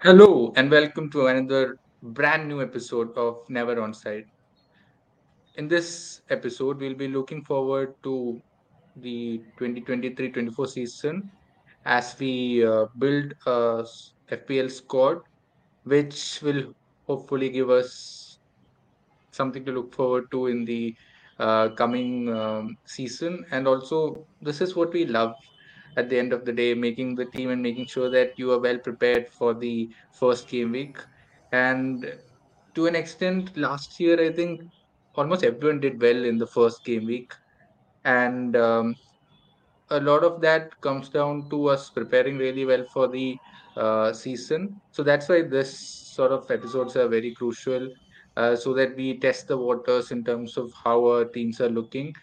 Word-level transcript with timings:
Hello 0.00 0.52
and 0.54 0.70
welcome 0.70 1.10
to 1.10 1.26
another 1.26 1.76
brand 2.00 2.46
new 2.46 2.62
episode 2.62 3.18
of 3.18 3.42
Never 3.48 3.74
Onside. 3.74 4.26
In 5.56 5.66
this 5.66 6.22
episode, 6.30 6.78
we'll 6.78 6.94
be 6.94 7.08
looking 7.08 7.44
forward 7.44 7.94
to 8.04 8.40
the 8.94 9.42
2023-24 9.58 10.68
season 10.68 11.32
as 11.84 12.14
we 12.20 12.64
uh, 12.64 12.86
build 12.98 13.34
a 13.46 13.84
FPL 14.30 14.70
squad, 14.70 15.22
which 15.82 16.38
will 16.42 16.72
hopefully 17.08 17.48
give 17.48 17.68
us 17.68 18.38
something 19.32 19.64
to 19.64 19.72
look 19.72 19.92
forward 19.92 20.30
to 20.30 20.46
in 20.46 20.64
the 20.64 20.94
uh, 21.40 21.70
coming 21.70 22.32
um, 22.32 22.76
season. 22.84 23.44
And 23.50 23.66
also, 23.66 24.24
this 24.42 24.60
is 24.60 24.76
what 24.76 24.92
we 24.92 25.06
love 25.06 25.34
at 25.96 26.08
the 26.08 26.18
end 26.18 26.32
of 26.32 26.44
the 26.44 26.52
day, 26.52 26.74
making 26.74 27.14
the 27.14 27.24
team 27.24 27.50
and 27.50 27.62
making 27.62 27.86
sure 27.86 28.10
that 28.10 28.38
you 28.38 28.52
are 28.52 28.58
well 28.58 28.78
prepared 28.78 29.28
for 29.28 29.54
the 29.54 29.90
first 30.12 30.48
game 30.48 30.72
week. 30.72 30.98
And 31.52 32.14
to 32.74 32.86
an 32.86 32.94
extent, 32.94 33.56
last 33.56 33.98
year, 33.98 34.20
I 34.20 34.32
think 34.32 34.62
almost 35.14 35.42
everyone 35.42 35.80
did 35.80 36.00
well 36.00 36.24
in 36.24 36.38
the 36.38 36.46
first 36.46 36.84
game 36.84 37.06
week. 37.06 37.32
And 38.04 38.56
um, 38.56 38.94
a 39.90 40.00
lot 40.00 40.22
of 40.22 40.40
that 40.42 40.80
comes 40.80 41.08
down 41.08 41.48
to 41.50 41.68
us 41.68 41.90
preparing 41.90 42.38
really 42.38 42.64
well 42.64 42.84
for 42.92 43.08
the 43.08 43.36
uh, 43.76 44.12
season. 44.12 44.80
So 44.92 45.02
that's 45.02 45.28
why 45.28 45.42
this 45.42 45.76
sort 45.76 46.32
of 46.32 46.50
episodes 46.50 46.96
are 46.96 47.08
very 47.08 47.34
crucial, 47.34 47.88
uh, 48.36 48.54
so 48.54 48.72
that 48.74 48.94
we 48.96 49.18
test 49.18 49.48
the 49.48 49.56
waters 49.56 50.10
in 50.10 50.24
terms 50.24 50.56
of 50.56 50.72
how 50.84 51.04
our 51.06 51.24
teams 51.24 51.60
are 51.60 51.68
looking 51.68 52.14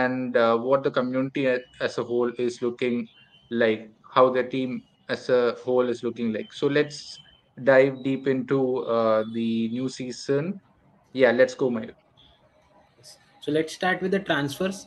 and 0.00 0.36
uh, 0.36 0.56
what 0.56 0.82
the 0.82 0.90
community 0.90 1.46
as 1.80 1.98
a 1.98 2.04
whole 2.04 2.30
is 2.38 2.60
looking 2.62 3.08
like, 3.50 3.90
how 4.14 4.28
the 4.30 4.42
team 4.42 4.82
as 5.08 5.28
a 5.28 5.56
whole 5.64 5.88
is 5.88 6.02
looking 6.02 6.32
like. 6.32 6.52
So 6.52 6.66
let's 6.66 7.18
dive 7.62 8.02
deep 8.02 8.26
into 8.26 8.78
uh, 8.84 9.24
the 9.32 9.68
new 9.68 9.88
season. 9.88 10.60
Yeah, 11.12 11.30
let's 11.30 11.54
go, 11.54 11.70
Mayur. 11.70 11.94
So 13.40 13.52
let's 13.52 13.74
start 13.74 14.00
with 14.02 14.10
the 14.10 14.20
transfers. 14.20 14.86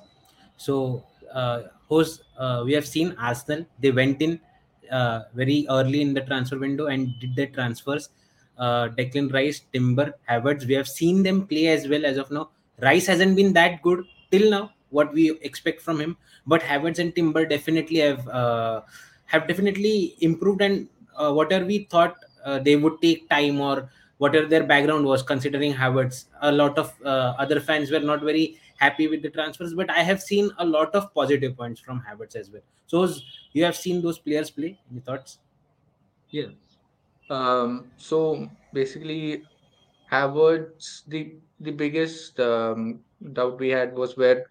So, 0.58 1.04
uh, 1.34 1.64
host, 1.88 2.24
uh, 2.38 2.64
we 2.66 2.74
have 2.74 2.86
seen 2.86 3.16
Arsenal. 3.20 3.66
They 3.80 3.92
went 3.92 4.22
in 4.22 4.40
uh, 4.92 5.22
very 5.34 5.66
early 5.70 6.02
in 6.02 6.14
the 6.14 6.22
transfer 6.22 6.58
window 6.58 6.88
and 6.88 7.14
did 7.20 7.36
their 7.36 7.48
transfers. 7.48 8.10
Uh, 8.58 8.90
Declan 8.98 9.32
Rice, 9.32 9.62
Timber, 9.72 10.14
Havertz. 10.28 10.66
We 10.66 10.74
have 10.74 10.88
seen 10.88 11.22
them 11.24 11.46
play 11.46 11.68
as 11.68 11.88
well 11.88 12.06
as 12.06 12.18
of 12.18 12.32
now. 12.32 12.50
Rice 12.82 13.06
hasn't 13.08 13.36
been 13.36 13.54
that 13.54 13.82
good 13.84 14.04
till 14.32 14.50
now. 14.50 14.72
What 14.90 15.14
we 15.14 15.32
expect 15.42 15.82
from 15.82 16.00
him, 16.00 16.18
but 16.46 16.62
Havertz 16.62 17.00
and 17.00 17.14
Timber 17.16 17.46
definitely 17.46 18.00
have 18.00 18.28
uh, 18.28 18.82
have 19.26 19.48
definitely 19.48 20.16
improved. 20.22 20.62
And 20.62 20.88
uh, 21.16 21.34
whatever 21.34 21.66
we 21.66 21.80
thought 21.86 22.16
uh, 22.46 22.60
they 22.60 22.76
would 22.76 23.02
take 23.02 23.30
time 23.30 23.60
or 23.60 23.90
whatever 24.18 24.48
their 24.48 24.64
background 24.64 25.06
was, 25.06 25.22
considering 25.22 25.74
Havertz, 25.74 26.26
a 26.42 26.52
lot 26.52 26.78
of 26.78 26.94
uh, 27.06 27.34
other 27.38 27.60
fans 27.60 27.92
were 27.92 28.00
not 28.00 28.22
very 28.22 28.58
happy 28.78 29.08
with 29.08 29.22
the 29.22 29.30
transfers, 29.30 29.74
but 29.74 29.90
I 29.90 30.04
have 30.04 30.22
seen 30.22 30.50
a 30.60 30.66
lot 30.66 30.96
of 30.96 31.14
positive 31.14 31.58
points 31.58 31.80
from 31.80 32.04
Havertz 32.08 32.36
as 32.36 32.50
well. 32.50 32.62
So 32.86 33.08
you 33.54 33.64
have 33.64 33.76
seen 33.76 34.02
those 34.02 34.20
players 34.20 34.50
play. 34.50 34.80
Any 34.92 35.02
thoughts? 35.02 35.40
Yeah. 36.30 36.48
Um, 37.30 37.92
so 37.98 38.50
basically, 38.74 39.44
Havertz, 40.12 41.04
the 41.08 41.36
the 41.60 41.72
biggest 41.72 42.40
um, 42.40 43.00
doubt 43.34 43.60
we 43.60 43.70
had 43.70 43.96
was 43.96 44.16
where 44.16 44.46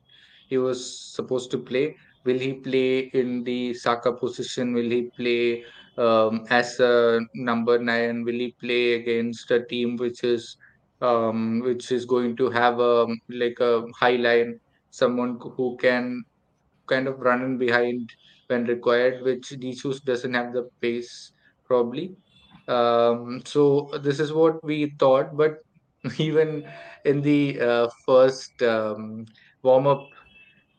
he 0.47 0.59
was 0.59 0.79
supposed 1.15 1.51
to 1.53 1.59
play. 1.59 1.97
Will 2.25 2.39
he 2.39 2.55
play 2.55 3.11
in 3.15 3.45
the 3.45 3.75
Saka 3.75 4.13
position? 4.13 4.75
Will 4.75 4.91
he 4.91 5.11
play 5.17 5.65
um, 5.97 6.45
as 6.51 6.81
a 6.81 7.21
number 7.35 7.79
nine? 7.79 8.25
Will 8.25 8.39
he 8.39 8.55
play 8.61 8.95
against 8.95 9.51
a 9.51 9.65
team 9.65 9.97
which 9.97 10.25
is 10.25 10.57
um, 11.01 11.61
which 11.61 11.93
is 11.93 12.05
going 12.05 12.37
to 12.37 12.51
have 12.51 12.81
a 12.81 13.07
like 13.29 13.61
a 13.61 13.85
high 13.99 14.17
line, 14.17 14.59
someone 14.91 15.39
who 15.41 15.77
can 15.81 16.25
kind 16.87 17.07
of 17.09 17.21
run 17.21 17.43
in 17.43 17.59
behind 17.59 18.11
when 18.49 18.65
required, 18.65 19.23
which 19.23 19.51
Jesus 19.59 20.01
doesn't 20.01 20.35
have 20.35 20.53
the 20.53 20.69
pace 20.81 21.33
probably. 21.65 22.17
Um, 22.69 23.43
so 23.45 23.91
this 24.03 24.21
is 24.21 24.33
what 24.33 24.63
we 24.65 24.95
thought, 24.99 25.37
but 25.37 25.59
even 26.19 26.65
in 27.05 27.23
the 27.23 27.61
uh, 27.61 27.89
first 28.05 28.63
um, 28.63 29.27
warm 29.63 29.87
up 29.87 30.09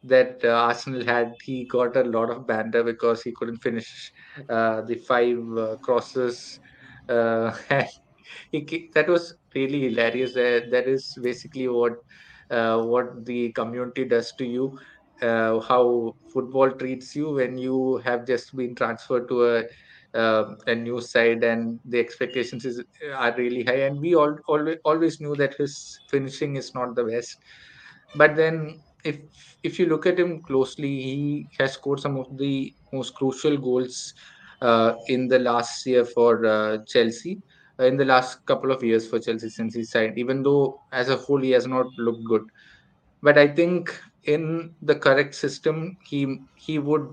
that 0.04 0.40
uh, 0.44 0.50
Arsenal 0.50 1.04
had, 1.06 1.34
he 1.44 1.66
got 1.66 1.96
a 1.98 2.04
lot 2.04 2.30
of 2.30 2.48
banter 2.48 2.84
because 2.84 3.22
he 3.24 3.34
couldn't 3.36 3.58
finish 3.58 4.12
uh, 4.50 4.82
the 4.82 4.96
five 5.08 5.38
uh, 5.58 5.78
crosses. 5.84 6.60
Uh, 7.10 7.56
he, 8.52 8.90
that 8.94 9.08
was 9.08 9.36
really 9.56 9.82
hilarious. 9.90 10.34
That 10.34 10.86
is 10.88 11.14
basically 11.22 11.68
what 11.68 11.94
uh, 12.50 12.82
what 12.84 13.26
the 13.26 13.52
community 13.54 14.06
does 14.06 14.32
to 14.38 14.46
you. 14.46 14.78
Uh, 15.22 15.60
how 15.62 16.16
football 16.32 16.70
treats 16.72 17.16
you 17.16 17.32
when 17.32 17.58
you 17.58 17.98
have 18.06 18.26
just 18.28 18.56
been 18.56 18.76
transferred 18.76 19.28
to 19.28 19.46
a 19.46 19.64
uh, 20.14 20.56
a 20.68 20.76
new 20.76 21.02
side 21.02 21.44
and 21.44 21.80
the 21.86 22.00
expectations 22.00 22.66
is 22.66 22.84
are 23.16 23.36
really 23.36 23.64
high 23.64 23.82
and 23.88 24.00
we 24.00 24.14
all 24.16 24.36
always 24.48 24.78
always 24.86 25.20
knew 25.20 25.36
that 25.36 25.56
his 25.58 26.00
finishing 26.10 26.56
is 26.56 26.72
not 26.76 26.96
the 26.96 27.04
best 27.04 27.36
but 28.16 28.36
then 28.36 28.80
if 29.04 29.18
if 29.64 29.80
you 29.80 29.86
look 29.88 30.06
at 30.06 30.20
him 30.20 30.42
closely 30.44 30.90
he 31.02 31.50
has 31.60 31.74
scored 31.74 32.00
some 32.00 32.18
of 32.18 32.38
the 32.38 32.74
most 32.94 33.14
crucial 33.16 33.58
goals 33.58 34.14
uh, 34.62 34.94
in 35.08 35.28
the 35.28 35.40
last 35.40 35.86
year 35.86 36.04
for 36.06 36.46
uh, 36.46 36.78
Chelsea 36.88 37.42
in 37.80 37.96
the 37.98 38.06
last 38.06 38.44
couple 38.46 38.72
of 38.72 38.84
years 38.84 39.08
for 39.08 39.20
Chelsea 39.20 39.50
since 39.50 39.76
he 39.76 39.84
signed 39.84 40.18
even 40.18 40.42
though 40.44 40.82
as 40.92 41.10
a 41.10 41.16
whole 41.18 41.42
he 41.42 41.52
has 41.52 41.68
not 41.68 41.86
looked 41.98 42.24
good 42.26 42.42
but 43.22 43.38
I 43.38 43.48
think 43.48 43.94
in 44.24 44.76
the 44.82 44.96
correct 44.96 45.36
system 45.36 45.98
he 46.04 46.38
he 46.56 46.80
would 46.80 47.08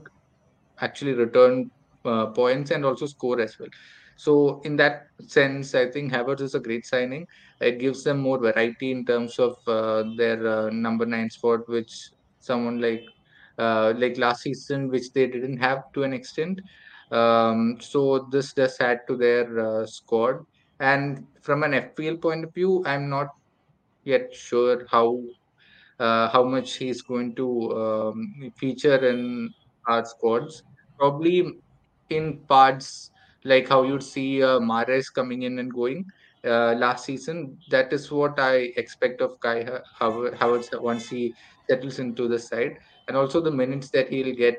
actually 0.80 1.12
return 1.14 1.70
uh, 2.04 2.26
points 2.26 2.70
and 2.70 2.84
also 2.84 3.06
score 3.06 3.40
as 3.40 3.56
well. 3.58 3.68
So 4.16 4.60
in 4.64 4.76
that 4.76 5.08
sense, 5.26 5.74
I 5.74 5.90
think 5.90 6.12
Havertz 6.12 6.40
is 6.40 6.54
a 6.54 6.60
great 6.60 6.86
signing. 6.86 7.26
It 7.60 7.78
gives 7.78 8.04
them 8.04 8.20
more 8.20 8.38
variety 8.38 8.90
in 8.90 9.04
terms 9.04 9.38
of 9.38 9.56
uh, 9.66 10.04
their 10.16 10.46
uh, 10.46 10.70
number 10.70 11.06
nine 11.06 11.30
spot, 11.30 11.68
which 11.68 12.10
someone 12.40 12.80
like 12.80 13.04
uh, 13.58 13.94
like 13.96 14.18
last 14.18 14.42
season, 14.42 14.88
which 14.88 15.12
they 15.12 15.26
didn't 15.26 15.58
have 15.58 15.92
to 15.92 16.02
an 16.02 16.12
extent. 16.12 16.60
Um, 17.10 17.78
so 17.80 18.28
this 18.30 18.52
does 18.52 18.80
add 18.80 19.00
to 19.08 19.16
their 19.16 19.58
uh, 19.58 19.86
squad. 19.86 20.44
And 20.80 21.26
from 21.40 21.62
an 21.62 21.72
FPL 21.72 22.20
point 22.20 22.44
of 22.44 22.52
view, 22.54 22.82
I'm 22.84 23.08
not 23.08 23.28
yet 24.04 24.34
sure 24.34 24.86
how 24.90 25.22
uh, 26.00 26.28
how 26.28 26.42
much 26.42 26.74
he's 26.74 27.02
going 27.02 27.34
to 27.36 27.72
um, 27.80 28.52
feature 28.56 28.96
in 29.08 29.54
our 29.86 30.04
squads. 30.04 30.62
Probably 30.98 31.60
in 32.10 32.38
parts 32.48 33.10
like 33.44 33.68
how 33.68 33.82
you'd 33.82 34.02
see 34.02 34.42
uh, 34.42 34.58
Mahrez 34.60 35.06
coming 35.14 35.42
in 35.42 35.58
and 35.58 35.72
going 35.72 36.04
uh, 36.46 36.74
last 36.74 37.04
season. 37.04 37.58
That 37.68 37.92
is 37.92 38.10
what 38.10 38.38
I 38.38 38.72
expect 38.76 39.20
of 39.20 39.38
Kai 39.40 39.64
Ha- 39.64 40.10
Havertz 40.40 40.68
once 40.80 41.08
he 41.08 41.34
settles 41.68 41.98
into 41.98 42.28
the 42.28 42.38
side, 42.38 42.76
and 43.08 43.16
also 43.16 43.40
the 43.40 43.50
minutes 43.50 43.90
that 43.90 44.08
he'll 44.10 44.34
get 44.34 44.56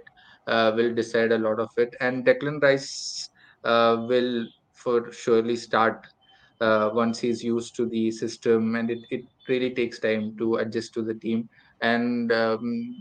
uh, 0.48 0.72
will 0.76 0.94
decide 0.94 1.32
a 1.32 1.38
lot 1.38 1.60
of 1.60 1.70
it. 1.78 1.96
And 2.02 2.26
Declan 2.26 2.62
Rice 2.62 3.30
uh, 3.64 4.06
will 4.08 4.46
for 4.74 5.12
surely 5.12 5.56
start 5.56 6.06
uh, 6.62 6.90
once 6.94 7.20
he's 7.20 7.44
used 7.44 7.76
to 7.76 7.88
the 7.88 8.12
system, 8.12 8.76
and 8.76 8.90
it, 8.92 9.00
it 9.10 9.22
really 9.48 9.74
takes 9.74 10.00
time 10.00 10.36
to 10.38 10.56
adjust 10.56 10.94
to 10.94 11.02
the 11.02 11.14
team. 11.16 11.50
And 11.82 12.32
um, 12.32 12.96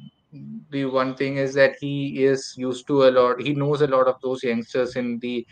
the 0.71 0.85
one 0.87 1.15
thing 1.15 1.37
is 1.37 1.55
that 1.55 1.77
he 1.81 2.25
is 2.25 2.53
used 2.57 2.87
to 2.89 3.05
a 3.05 3.11
lot. 3.11 3.41
He 3.41 3.55
knows 3.55 3.83
a 3.83 3.87
lot 3.87 4.09
of 4.09 4.17
those 4.23 4.43
youngsters 4.43 4.97
in 4.97 5.19
the 5.21 5.47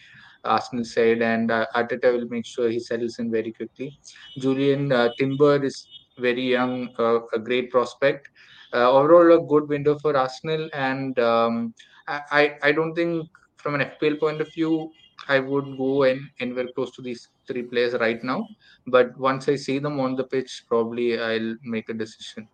Arsenal 0.45 0.85
side, 0.85 1.23
and 1.23 1.51
uh, 1.51 1.67
Arteta 1.75 2.13
will 2.13 2.29
make 2.29 2.47
sure 2.47 2.69
he 2.69 2.81
settles 2.81 3.19
in 3.19 3.31
very 3.31 3.53
quickly. 3.53 3.99
Julian 4.39 4.93
uh, 4.93 5.11
Timber 5.19 5.63
is 5.65 5.87
very 6.19 6.43
young, 6.43 6.89
uh, 6.99 7.21
a 7.33 7.39
great 7.39 7.71
prospect. 7.71 8.29
Uh, 8.75 8.91
overall, 8.91 9.33
a 9.39 9.47
good 9.47 9.69
window 9.69 9.99
for 9.99 10.17
Arsenal, 10.17 10.69
and 10.73 11.19
um, 11.19 11.75
I, 12.09 12.57
I 12.63 12.73
don't 12.73 12.95
think 12.95 13.29
from 13.57 13.75
an 13.75 13.83
FPL 13.83 14.19
point 14.19 14.41
of 14.41 14.53
view, 14.53 14.91
I 15.29 15.39
would 15.39 15.77
go 15.77 16.03
and 16.05 16.21
anywhere 16.41 16.69
close 16.75 16.91
to 16.97 17.03
these 17.03 17.29
three 17.47 17.63
players 17.63 17.95
right 17.95 18.23
now. 18.25 18.47
But 18.87 19.17
once 19.19 19.49
I 19.49 19.57
see 19.57 19.79
them 19.79 20.01
on 20.01 20.17
the 20.17 20.25
pitch, 20.25 20.65
probably 20.69 21.21
I'll 21.21 21.57
make 21.63 21.89
a 21.89 21.95
decision. 21.95 22.49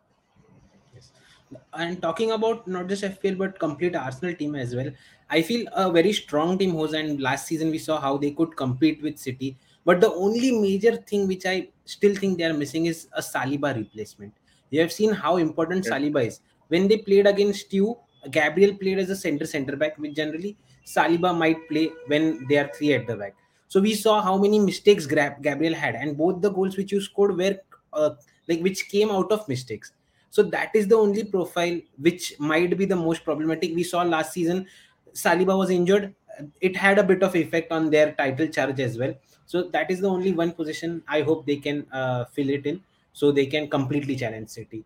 And 1.72 2.00
talking 2.02 2.32
about 2.32 2.66
not 2.66 2.88
just 2.88 3.02
FPL 3.02 3.38
but 3.38 3.58
complete 3.58 3.96
Arsenal 3.96 4.34
team 4.34 4.54
as 4.54 4.74
well, 4.74 4.90
I 5.30 5.42
feel 5.42 5.66
a 5.72 5.90
very 5.90 6.12
strong 6.12 6.58
team 6.58 6.74
was 6.74 6.92
and 6.92 7.20
last 7.20 7.46
season 7.46 7.70
we 7.70 7.78
saw 7.78 8.00
how 8.00 8.16
they 8.16 8.30
could 8.32 8.56
compete 8.56 9.02
with 9.02 9.18
City. 9.18 9.56
But 9.84 10.00
the 10.00 10.12
only 10.12 10.52
major 10.52 10.96
thing 10.96 11.26
which 11.26 11.46
I 11.46 11.68
still 11.84 12.14
think 12.14 12.38
they 12.38 12.44
are 12.44 12.54
missing 12.54 12.86
is 12.86 13.08
a 13.12 13.22
Saliba 13.22 13.74
replacement. 13.74 14.34
You 14.70 14.80
have 14.80 14.92
seen 14.92 15.12
how 15.12 15.36
important 15.38 15.86
Yeah. 15.86 15.92
Saliba 15.92 16.26
is. 16.26 16.40
When 16.68 16.88
they 16.88 16.98
played 16.98 17.26
against 17.26 17.72
you, 17.72 17.96
Gabriel 18.30 18.74
played 18.76 18.98
as 18.98 19.10
a 19.10 19.16
center 19.16 19.46
center 19.46 19.76
back, 19.76 19.96
which 19.98 20.14
generally 20.14 20.56
Saliba 20.84 21.36
might 21.36 21.68
play 21.68 21.90
when 22.06 22.46
they 22.48 22.58
are 22.58 22.70
three 22.74 22.92
at 22.94 23.06
the 23.06 23.16
back. 23.16 23.34
So 23.68 23.80
we 23.80 23.94
saw 23.94 24.20
how 24.22 24.36
many 24.38 24.58
mistakes 24.58 25.06
Gabriel 25.06 25.74
had, 25.74 25.94
and 25.94 26.16
both 26.16 26.40
the 26.42 26.50
goals 26.50 26.76
which 26.76 26.92
you 26.92 27.00
scored 27.00 27.36
were 27.36 27.58
uh, 27.92 28.10
like 28.48 28.60
which 28.60 28.88
came 28.88 29.10
out 29.10 29.30
of 29.30 29.46
mistakes. 29.48 29.92
So 30.30 30.42
that 30.42 30.70
is 30.74 30.88
the 30.88 30.96
only 30.96 31.24
profile 31.24 31.80
which 31.98 32.38
might 32.38 32.76
be 32.76 32.84
the 32.84 32.96
most 32.96 33.24
problematic. 33.24 33.74
We 33.74 33.82
saw 33.82 34.02
last 34.02 34.32
season, 34.32 34.66
Saliba 35.12 35.56
was 35.56 35.70
injured. 35.70 36.14
It 36.60 36.76
had 36.76 36.98
a 36.98 37.02
bit 37.02 37.22
of 37.22 37.34
effect 37.34 37.72
on 37.72 37.90
their 37.90 38.12
title 38.12 38.46
charge 38.48 38.78
as 38.80 38.98
well. 38.98 39.14
So 39.46 39.62
that 39.70 39.90
is 39.90 40.00
the 40.00 40.08
only 40.08 40.32
one 40.32 40.52
position 40.52 41.02
I 41.08 41.22
hope 41.22 41.46
they 41.46 41.56
can 41.56 41.86
uh, 41.90 42.26
fill 42.26 42.50
it 42.50 42.66
in, 42.66 42.82
so 43.12 43.32
they 43.32 43.46
can 43.46 43.68
completely 43.68 44.14
challenge 44.16 44.50
City. 44.50 44.84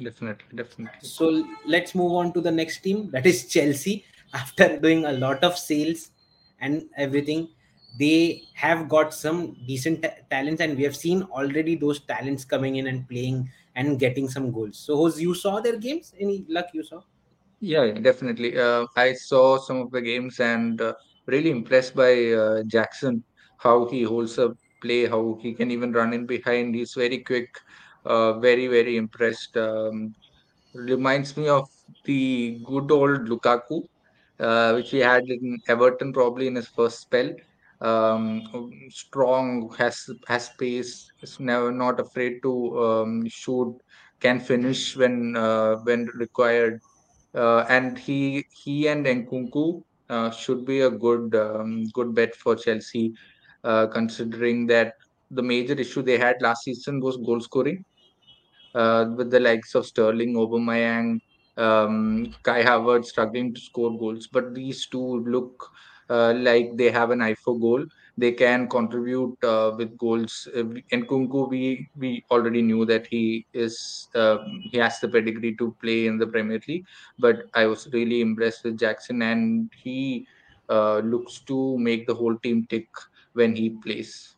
Definitely, 0.00 0.56
definitely. 0.56 1.08
So 1.08 1.46
let's 1.66 1.94
move 1.94 2.12
on 2.12 2.32
to 2.32 2.40
the 2.40 2.50
next 2.50 2.80
team, 2.80 3.10
that 3.10 3.26
is 3.26 3.46
Chelsea. 3.46 4.04
After 4.34 4.78
doing 4.78 5.04
a 5.04 5.12
lot 5.12 5.44
of 5.44 5.58
sales 5.58 6.10
and 6.60 6.88
everything, 6.96 7.48
they 7.98 8.44
have 8.54 8.88
got 8.88 9.12
some 9.12 9.54
decent 9.66 10.02
ta- 10.02 10.14
talents, 10.30 10.62
and 10.62 10.76
we 10.76 10.82
have 10.84 10.96
seen 10.96 11.22
already 11.24 11.74
those 11.74 12.00
talents 12.00 12.44
coming 12.44 12.76
in 12.76 12.86
and 12.86 13.06
playing 13.08 13.50
and 13.74 13.98
getting 13.98 14.28
some 14.28 14.50
goals. 14.50 14.78
So, 14.78 14.96
Jose, 14.96 15.20
you 15.20 15.34
saw 15.34 15.60
their 15.60 15.76
games? 15.76 16.12
Any 16.18 16.44
luck 16.48 16.66
you 16.72 16.82
saw? 16.82 17.02
Yeah, 17.60 17.92
definitely. 17.92 18.58
Uh, 18.58 18.86
I 18.96 19.12
saw 19.14 19.58
some 19.58 19.80
of 19.80 19.90
the 19.90 20.00
games 20.00 20.40
and 20.40 20.80
uh, 20.80 20.94
really 21.26 21.50
impressed 21.50 21.94
by 21.94 22.32
uh, 22.32 22.62
Jackson, 22.64 23.22
how 23.58 23.86
he 23.86 24.02
holds 24.02 24.38
up 24.38 24.56
play, 24.80 25.06
how 25.06 25.38
he 25.40 25.54
can 25.54 25.70
even 25.70 25.92
run 25.92 26.12
in 26.12 26.26
behind. 26.26 26.74
He's 26.74 26.94
very 26.94 27.18
quick, 27.18 27.56
uh, 28.04 28.40
very, 28.40 28.66
very 28.66 28.96
impressed. 28.96 29.56
Um, 29.56 30.14
reminds 30.74 31.36
me 31.36 31.48
of 31.48 31.68
the 32.04 32.60
good 32.64 32.90
old 32.90 33.28
Lukaku, 33.28 33.86
uh, 34.40 34.72
which 34.72 34.90
he 34.90 34.98
had 34.98 35.22
in 35.24 35.60
Everton 35.68 36.12
probably 36.12 36.48
in 36.48 36.56
his 36.56 36.66
first 36.66 37.00
spell. 37.00 37.30
Um, 37.82 38.42
strong, 38.90 39.74
has 39.76 40.08
has 40.28 40.50
pace, 40.58 41.10
is 41.20 41.40
never 41.40 41.72
not 41.72 41.98
afraid 41.98 42.40
to 42.44 42.52
um, 42.80 43.28
shoot, 43.28 43.76
can 44.20 44.38
finish 44.38 44.96
when 44.96 45.36
uh, 45.36 45.76
when 45.82 46.06
required 46.14 46.80
uh, 47.34 47.64
and 47.68 47.98
he 47.98 48.44
he 48.50 48.88
and 48.88 49.04
Nkunku 49.06 49.82
uh, 50.08 50.30
should 50.30 50.64
be 50.64 50.82
a 50.82 50.90
good 50.90 51.34
um, 51.34 51.84
good 51.92 52.14
bet 52.14 52.34
for 52.34 52.54
Chelsea, 52.54 53.14
uh, 53.64 53.86
considering 53.88 54.66
that 54.68 54.94
the 55.30 55.42
major 55.42 55.74
issue 55.74 56.02
they 56.02 56.18
had 56.18 56.36
last 56.40 56.64
season 56.64 57.00
was 57.00 57.16
goal 57.16 57.40
scoring 57.40 57.84
uh, 58.74 59.06
with 59.16 59.30
the 59.30 59.40
likes 59.40 59.74
of 59.74 59.86
Sterling, 59.86 60.34
Aubameyang, 60.34 61.20
um, 61.56 62.34
Kai 62.42 62.62
Havertz 62.62 63.06
struggling 63.06 63.54
to 63.54 63.60
score 63.60 63.98
goals. 63.98 64.28
But 64.30 64.54
these 64.54 64.86
two 64.86 65.20
look 65.20 65.70
like 66.34 66.76
they 66.76 66.90
have 66.90 67.10
an 67.10 67.22
for 67.36 67.58
goal. 67.58 67.84
They 68.18 68.32
can 68.32 68.68
contribute 68.68 69.42
uh, 69.42 69.72
with 69.76 69.96
goals. 69.96 70.48
Uh, 70.54 70.64
Nkunku, 70.92 71.48
we 71.48 71.88
we 71.96 72.24
already 72.30 72.62
knew 72.62 72.84
that 72.86 73.06
he 73.06 73.46
is 73.52 74.08
um, 74.14 74.60
he 74.70 74.78
has 74.78 75.00
the 75.00 75.08
pedigree 75.08 75.56
to 75.56 75.74
play 75.80 76.06
in 76.06 76.18
the 76.18 76.26
Premier 76.26 76.60
League. 76.68 76.84
But 77.18 77.48
I 77.54 77.66
was 77.66 77.88
really 77.92 78.20
impressed 78.20 78.64
with 78.64 78.78
Jackson, 78.78 79.22
and 79.22 79.70
he 79.74 80.26
uh, 80.68 80.98
looks 80.98 81.40
to 81.52 81.78
make 81.78 82.06
the 82.06 82.14
whole 82.14 82.36
team 82.36 82.66
tick 82.68 82.88
when 83.32 83.56
he 83.56 83.70
plays. 83.70 84.36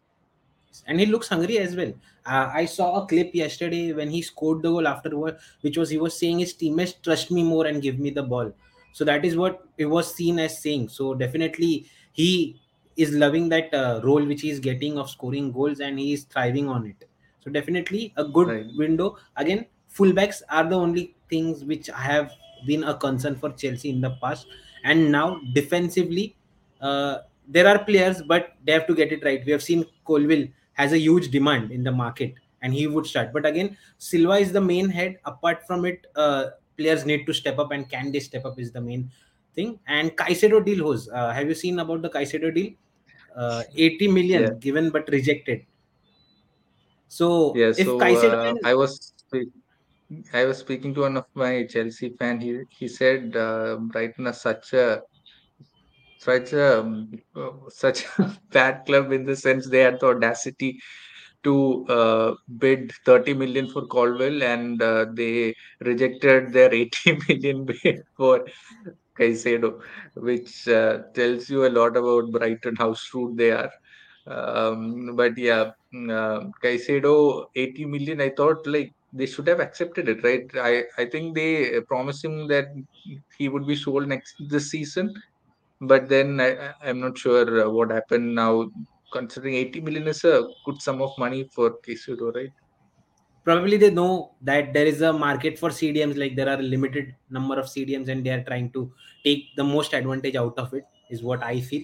and 0.87 1.01
he 1.01 1.07
looks 1.07 1.29
hungry 1.29 1.59
as 1.59 1.75
well. 1.77 1.93
Uh, 2.27 2.51
I 2.53 2.65
saw 2.65 3.03
a 3.03 3.07
clip 3.07 3.35
yesterday 3.35 3.93
when 3.93 4.11
he 4.11 4.23
scored 4.23 4.63
the 4.63 4.71
goal 4.71 4.87
afterward, 4.87 5.39
which 5.61 5.77
was 5.79 5.91
he 5.91 5.99
was 5.99 6.19
saying 6.19 6.39
his 6.41 6.55
teammates 6.55 6.95
trust 7.03 7.31
me 7.31 7.43
more 7.43 7.67
and 7.67 7.83
give 7.83 7.99
me 7.99 8.11
the 8.11 8.23
ball. 8.23 8.53
So 8.95 9.05
that 9.05 9.25
is 9.25 9.37
what 9.37 9.69
it 9.77 9.87
was 9.87 10.15
seen 10.15 10.39
as 10.39 10.63
saying. 10.63 10.89
So 10.89 11.15
definitely 11.15 11.91
he 12.13 12.61
is 12.97 13.13
loving 13.13 13.49
that 13.51 13.75
uh, 13.75 14.01
role 14.05 14.25
which 14.25 14.41
he 14.43 14.51
is 14.51 14.61
getting 14.61 14.99
of 14.99 15.11
scoring 15.11 15.53
goals 15.53 15.81
and 15.81 15.99
he 15.99 16.13
is 16.13 16.25
thriving 16.25 16.69
on 16.69 16.87
it. 16.87 17.09
So 17.43 17.51
definitely 17.51 18.13
a 18.17 18.25
good 18.25 18.49
Right. 18.49 18.67
window. 18.77 19.17
Again, 19.37 19.67
fullbacks 19.93 20.43
are 20.49 20.65
the 20.69 20.77
only 20.77 21.17
things 21.29 21.65
which 21.65 21.89
have 21.89 22.33
been 22.67 22.85
a 22.85 22.95
concern 22.97 23.37
for 23.37 23.51
Chelsea 23.53 23.91
in 23.91 24.01
the 24.01 24.11
past, 24.23 24.47
and 24.85 25.13
now 25.13 25.41
defensively, 25.53 26.37
uh, 26.81 27.19
there 27.47 27.67
are 27.69 27.85
players, 27.85 28.23
but 28.23 28.55
they 28.65 28.73
have 28.73 28.87
to 28.87 28.95
get 28.95 29.13
it 29.13 29.25
right. 29.25 29.45
We 29.45 29.53
have 29.53 29.63
seen 29.63 29.85
Colwill 30.07 30.47
has 30.75 30.93
a 30.93 30.99
huge 30.99 31.31
demand 31.31 31.71
in 31.73 31.85
the 31.85 31.93
market 31.93 32.35
and 32.63 32.73
he 32.73 32.87
would 32.87 33.07
start. 33.07 33.33
But 33.33 33.45
again, 33.47 33.77
Silva 33.99 34.35
is 34.37 34.53
the 34.53 34.61
main 34.61 34.89
head. 34.89 35.19
Apart 35.25 35.67
from 35.67 35.85
it, 35.85 36.07
uh, 36.17 36.51
players 36.77 37.05
need 37.07 37.27
to 37.27 37.33
step 37.35 37.59
up 37.59 37.71
and 37.73 37.89
can 37.89 38.13
they 38.13 38.21
step 38.21 38.45
up 38.45 38.59
is 38.59 38.73
the 38.73 38.81
main 38.81 39.11
thing. 39.55 39.79
And 39.87 40.17
Caicedo 40.17 40.65
deal 40.65 40.85
was, 40.85 41.09
uh, 41.09 41.31
have 41.33 41.49
you 41.49 41.55
seen 41.55 41.79
about 41.79 42.03
the 42.03 42.11
Caicedo 42.11 42.55
deal? 42.55 42.73
Uh, 43.37 43.65
80 43.77 44.09
Yeah. 44.09 44.51
given 44.61 44.91
but 44.91 45.09
rejected. 45.09 45.67
So 47.09 47.29
Yeah. 47.55 47.73
if 47.77 47.87
So 47.87 47.97
Caicedo 47.97 48.37
uh, 48.37 48.55
I 48.65 48.75
was 48.75 49.15
I 50.33 50.45
was 50.45 50.59
speaking 50.59 50.93
to 50.95 51.03
one 51.03 51.17
of 51.17 51.25
my 51.35 51.65
Chelsea 51.67 52.11
fan. 52.19 52.41
He 52.41 52.65
he 52.69 52.89
said 52.89 53.37
uh, 53.37 53.77
Brighton 53.77 54.27
are 54.27 54.33
such 54.35 54.73
a 54.75 55.03
such 56.19 56.53
a 56.53 56.81
um, 56.81 57.11
such 57.69 58.05
a 58.19 58.39
bad 58.51 58.85
club 58.87 59.13
in 59.13 59.25
the 59.25 59.37
sense 59.37 59.69
they 59.69 59.81
had 59.81 60.01
the 60.01 60.07
audacity 60.07 60.79
to 61.45 61.87
uh, 61.89 62.35
bid 62.59 62.93
30 63.07 63.35
million 63.35 63.69
for 63.69 63.87
Colwill 63.87 64.43
and 64.43 64.81
uh, 64.83 65.07
they 65.15 65.55
rejected 65.81 66.53
their 66.53 66.73
80 66.83 67.19
million 67.29 67.65
bid 67.67 68.03
for 68.17 68.47
Caicedo, 69.19 69.81
which 70.17 70.69
uh, 70.69 70.99
tells 71.15 71.49
you 71.51 71.67
a 71.67 71.71
lot 71.81 71.97
about 71.97 72.31
Brighton, 72.33 72.77
how 72.77 72.95
shrewd 72.95 73.37
they 73.37 73.51
are. 73.53 73.71
Um, 74.27 75.17
but 75.17 75.37
yeah, 75.39 75.73
mm, 75.95 76.11
uh, 76.11 76.51
Caicedo 76.63 77.47
80 77.55 77.85
million. 77.85 78.21
I 78.21 78.31
thought 78.31 78.67
like 78.67 78.93
they 79.13 79.27
should 79.27 79.47
have 79.49 79.61
accepted 79.61 80.09
it, 80.09 80.25
right? 80.25 80.47
I 80.57 80.85
I 80.99 81.07
think 81.07 81.35
they 81.37 81.81
promised 81.83 82.25
him 82.25 82.49
that 82.49 82.67
he 83.39 83.49
would 83.49 83.67
be 83.67 83.77
sold 83.77 84.09
next 84.09 84.35
this 84.49 84.71
season, 84.71 85.13
but 85.81 86.09
then 86.09 86.41
I, 86.41 86.73
I'm 86.83 87.01
not 87.01 87.19
sure 87.19 87.71
what 87.71 87.91
happened 87.91 88.35
now. 88.35 88.71
Considering 89.15 89.55
80 89.55 89.81
million 89.81 90.09
is 90.09 90.25
a 90.25 90.37
good 90.67 90.83
sum 90.83 91.01
of 91.01 91.17
money 91.25 91.49
for 91.57 91.79
Caicedo, 91.87 92.35
right? 92.35 92.53
probably 93.45 93.77
they 93.77 93.91
know 93.91 94.35
that 94.41 94.73
there 94.73 94.87
is 94.87 95.03
a 95.03 95.13
market 95.13 95.59
for 95.59 95.69
cdms 95.69 96.17
like 96.17 96.35
there 96.35 96.49
are 96.49 96.59
a 96.59 96.69
limited 96.75 97.15
number 97.31 97.59
of 97.61 97.67
cdms 97.67 98.09
and 98.09 98.25
they 98.25 98.31
are 98.31 98.43
trying 98.45 98.71
to 98.71 98.91
take 99.25 99.45
the 99.57 99.65
most 99.65 99.93
advantage 99.93 100.35
out 100.35 100.59
of 100.59 100.73
it 100.73 100.85
is 101.11 101.23
what 101.23 101.43
i 101.43 101.61
feel. 101.61 101.83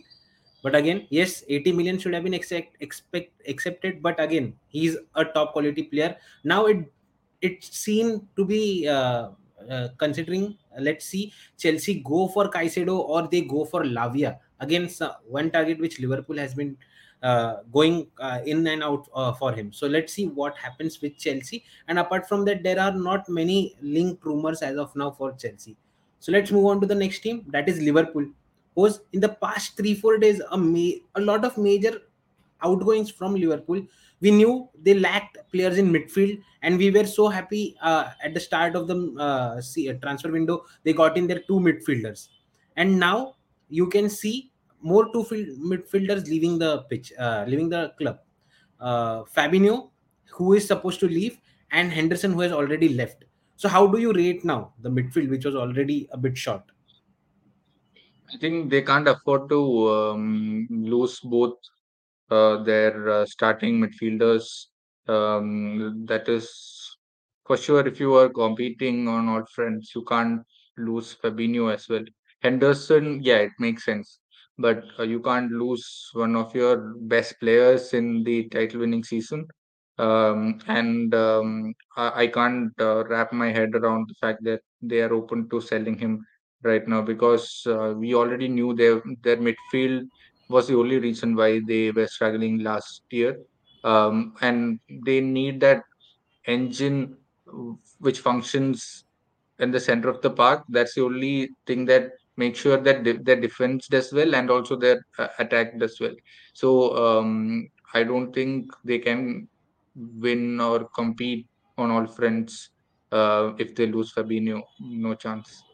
But 0.63 0.75
again 0.75 1.07
yes 1.11 1.45
80 1.49 1.73
million 1.73 1.99
should 1.99 2.15
have 2.15 2.25
been 2.25 2.35
accept, 2.35 2.77
expect 2.81 3.33
accepted 3.49 4.03
but 4.03 4.19
again 4.21 4.55
he's 4.69 4.97
a 5.15 5.25
top 5.25 5.53
quality 5.53 5.85
player. 5.85 6.17
Now 6.45 6.67
it 6.67 6.93
it 7.41 7.65
seemed 7.65 8.27
to 8.37 8.45
be 8.45 8.87
uh, 8.87 9.31
uh, 9.71 9.89
considering 9.97 10.59
let's 10.79 11.07
see 11.07 11.33
chelsea 11.59 12.03
go 12.05 12.29
for 12.29 12.51
caicedo 12.51 12.99
or 12.99 13.29
they 13.29 13.43
go 13.43 13.65
for 13.65 13.85
lavia. 13.85 14.39
Again 14.61 14.91
one 15.27 15.51
target 15.51 15.79
which 15.79 15.99
liverpool 16.01 16.37
has 16.37 16.55
been 16.55 16.77
uh, 16.77 16.90
going 17.23 18.07
uh, 18.19 18.41
in 18.47 18.67
and 18.67 18.83
out 18.83 19.09
uh, 19.15 19.33
for 19.33 19.53
him. 19.53 19.73
So 19.73 19.87
let's 19.87 20.13
see 20.13 20.27
what 20.27 20.57
happens 20.57 21.01
with 21.03 21.19
Chelsea. 21.19 21.65
And 21.89 21.99
apart 21.99 22.29
from 22.29 22.45
that, 22.47 22.63
there 22.63 22.81
are 22.81 22.93
not 22.93 23.29
many 23.29 23.77
linked 23.83 24.25
rumors 24.25 24.63
as 24.63 24.77
of 24.77 24.95
now 24.97 25.11
for 25.11 25.33
Chelsea. 25.33 25.77
So 26.19 26.33
let's 26.33 26.51
move 26.51 26.67
on 26.67 26.81
to 26.81 26.87
the 26.87 26.95
next 26.95 27.21
team. 27.21 27.45
That 27.49 27.69
is 27.69 27.81
Liverpool. 27.81 28.27
Was 28.75 29.01
in 29.13 29.21
the 29.21 29.29
past 29.29 29.77
three 29.77 29.95
four 29.95 30.17
days 30.17 30.41
a 30.51 30.57
ma- 30.57 31.01
a 31.17 31.21
lot 31.21 31.45
of 31.45 31.59
major 31.59 32.01
outgoings 32.63 33.11
from 33.11 33.35
Liverpool. 33.35 33.85
We 34.21 34.31
knew 34.31 34.69
they 34.83 34.95
lacked 34.95 35.39
players 35.51 35.79
in 35.79 35.91
midfield, 35.91 36.41
and 36.63 36.79
we 36.79 36.91
were 36.91 37.05
so 37.05 37.29
happy 37.29 37.77
uh, 37.83 38.11
at 38.23 38.33
the 38.33 38.41
start 38.41 38.77
of 38.77 38.87
the 38.87 39.15
uh, 39.19 39.61
uh, 39.61 39.93
transfer 40.01 40.31
window. 40.31 40.65
They 40.85 40.93
got 40.93 41.17
in 41.17 41.27
their 41.27 41.41
two 41.41 41.59
midfielders, 41.59 42.29
and 42.77 42.99
now 42.99 43.37
you 43.69 43.89
can 43.89 44.09
see 44.09 44.53
more 44.83 45.13
two 45.13 45.25
field 45.25 45.59
midfielders 45.59 46.27
leaving 46.27 46.59
the 46.59 46.83
pitch, 46.91 47.13
uh, 47.19 47.45
leaving 47.47 47.69
the 47.69 47.93
club. 47.99 48.19
Uh, 48.81 49.25
Fabinho, 49.25 49.91
who 50.31 50.55
is 50.55 50.67
supposed 50.67 51.01
to 51.01 51.09
leave, 51.09 51.39
and 51.71 51.93
Henderson, 51.93 52.33
who 52.33 52.41
has 52.41 52.53
already 52.53 52.91
left. 52.91 53.25
So, 53.57 53.69
how 53.69 53.87
do 53.87 53.99
you 53.99 54.13
rate 54.13 54.45
now 54.45 54.73
the 54.81 54.89
midfield, 54.89 55.29
which 55.29 55.45
was 55.45 55.55
already 55.55 56.09
a 56.13 56.17
bit 56.17 56.37
short? 56.37 56.63
I 58.33 58.39
think 58.39 58.71
they 58.71 58.83
can't 58.83 59.09
afford 59.09 59.49
to 59.51 59.91
um, 59.91 60.69
lose 60.71 61.21
both 61.21 61.59
uh, 62.31 62.63
their 62.63 63.11
uh, 63.11 63.27
starting 63.27 63.81
midfielders. 63.81 64.67
Um, 65.09 66.07
that 66.07 66.29
is 66.29 66.97
for 67.47 67.57
sure. 67.57 67.87
If 67.87 67.99
you 67.99 68.15
are 68.15 68.29
competing 68.29 69.09
on 69.09 69.29
all 69.29 69.45
fronts, 69.53 69.95
you 69.95 70.05
can't 70.05 70.43
lose 70.77 71.17
Fabinho 71.23 71.75
as 71.75 71.89
well. 71.89 72.05
Henderson, 72.43 73.21
yeah, 73.23 73.39
it 73.39 73.53
makes 73.59 73.85
sense, 73.85 74.21
but 74.61 74.85
uh, 74.99 75.03
you 75.03 75.21
can't 75.21 75.51
lose 75.51 76.11
one 76.13 76.37
of 76.37 76.55
your 76.55 76.95
best 77.13 77.41
players 77.41 77.95
in 77.95 78.23
the 78.25 78.49
title-winning 78.49 79.05
season. 79.05 79.47
Um, 79.99 80.61
and 80.67 81.15
um, 81.15 81.75
I, 81.97 82.23
I 82.23 82.27
can't 82.29 82.73
uh, 82.81 83.05
wrap 83.05 83.33
my 83.33 83.51
head 83.53 83.75
around 83.75 84.09
the 84.09 84.15
fact 84.15 84.45
that 84.45 84.61
they 84.81 85.01
are 85.01 85.13
open 85.13 85.49
to 85.51 85.61
selling 85.61 85.99
him 85.99 86.25
right 86.63 86.87
now 86.87 87.03
because 87.03 87.67
uh, 87.67 87.95
we 87.97 88.15
already 88.15 88.49
knew 88.49 88.75
their 88.75 89.03
their 89.23 89.37
midfield. 89.37 90.09
was 90.49 90.67
the 90.69 90.77
only 90.77 90.99
reason 90.99 91.37
why 91.37 91.61
they 91.67 91.91
were 91.93 92.07
struggling 92.07 92.59
last 92.69 93.03
year. 93.11 93.39
Um, 93.85 94.35
and 94.41 94.81
they 95.07 95.21
need 95.21 95.61
that 95.61 95.83
engine 96.47 97.17
which 97.99 98.21
functions 98.21 99.05
in 99.59 99.71
the 99.71 99.81
center 99.81 100.09
of 100.09 100.21
the 100.23 100.31
park. 100.31 100.65
That's 100.69 100.95
the 100.95 101.05
only 101.05 101.51
thing 101.67 101.85
that 101.87 102.13
makes 102.43 102.59
sure 102.65 102.79
that 102.87 103.03
de- 103.05 103.23
their 103.29 103.41
defense 103.47 103.89
does 103.95 104.13
well 104.13 104.35
and 104.35 104.51
also 104.51 104.77
their 104.85 104.99
uh, 105.19 105.29
attack 105.39 105.79
does 105.79 105.97
well. 106.01 106.15
So 106.55 106.69
um, 107.05 107.69
I 107.95 108.03
don't 108.05 108.33
think 108.33 108.73
they 108.85 108.99
can 108.99 109.49
win 109.95 110.61
or 110.61 110.89
compete 111.01 111.49
on 111.79 111.91
all 111.91 112.07
fronts 112.07 112.71
uh, 113.13 113.53
if 113.59 113.75
they 113.77 113.87
lose 113.87 114.13
Fabinho. 114.15 114.63
No 114.81 115.15
chance. 115.15 115.65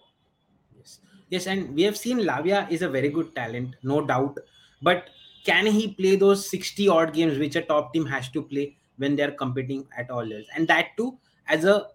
Yes, 0.77 1.01
yes, 1.31 1.47
and 1.47 1.75
we 1.75 1.83
have 1.83 1.97
seen 1.97 2.19
Lavia 2.19 2.71
is 2.71 2.83
a 2.83 2.89
very 2.89 3.09
good 3.09 3.35
talent, 3.35 3.77
no 3.83 4.05
doubt. 4.07 4.39
But 4.83 5.09
can 5.45 5.67
he 5.67 5.95
play 5.95 6.17
those 6.17 6.49
sixty 6.49 6.89
odd 6.89 7.13
games 7.15 7.39
which 7.39 7.57
a 7.57 7.63
top 7.63 7.93
team 7.93 8.07
has 8.07 8.29
to 8.31 8.43
play 8.43 8.77
when 8.97 9.17
they 9.17 9.23
are 9.23 9.33
competing 9.33 9.87
at 9.97 10.11
all 10.11 10.25
levels, 10.25 10.47
and 10.55 10.69
that 10.69 10.97
too 10.97 11.19
as 11.49 11.65
a 11.65 11.89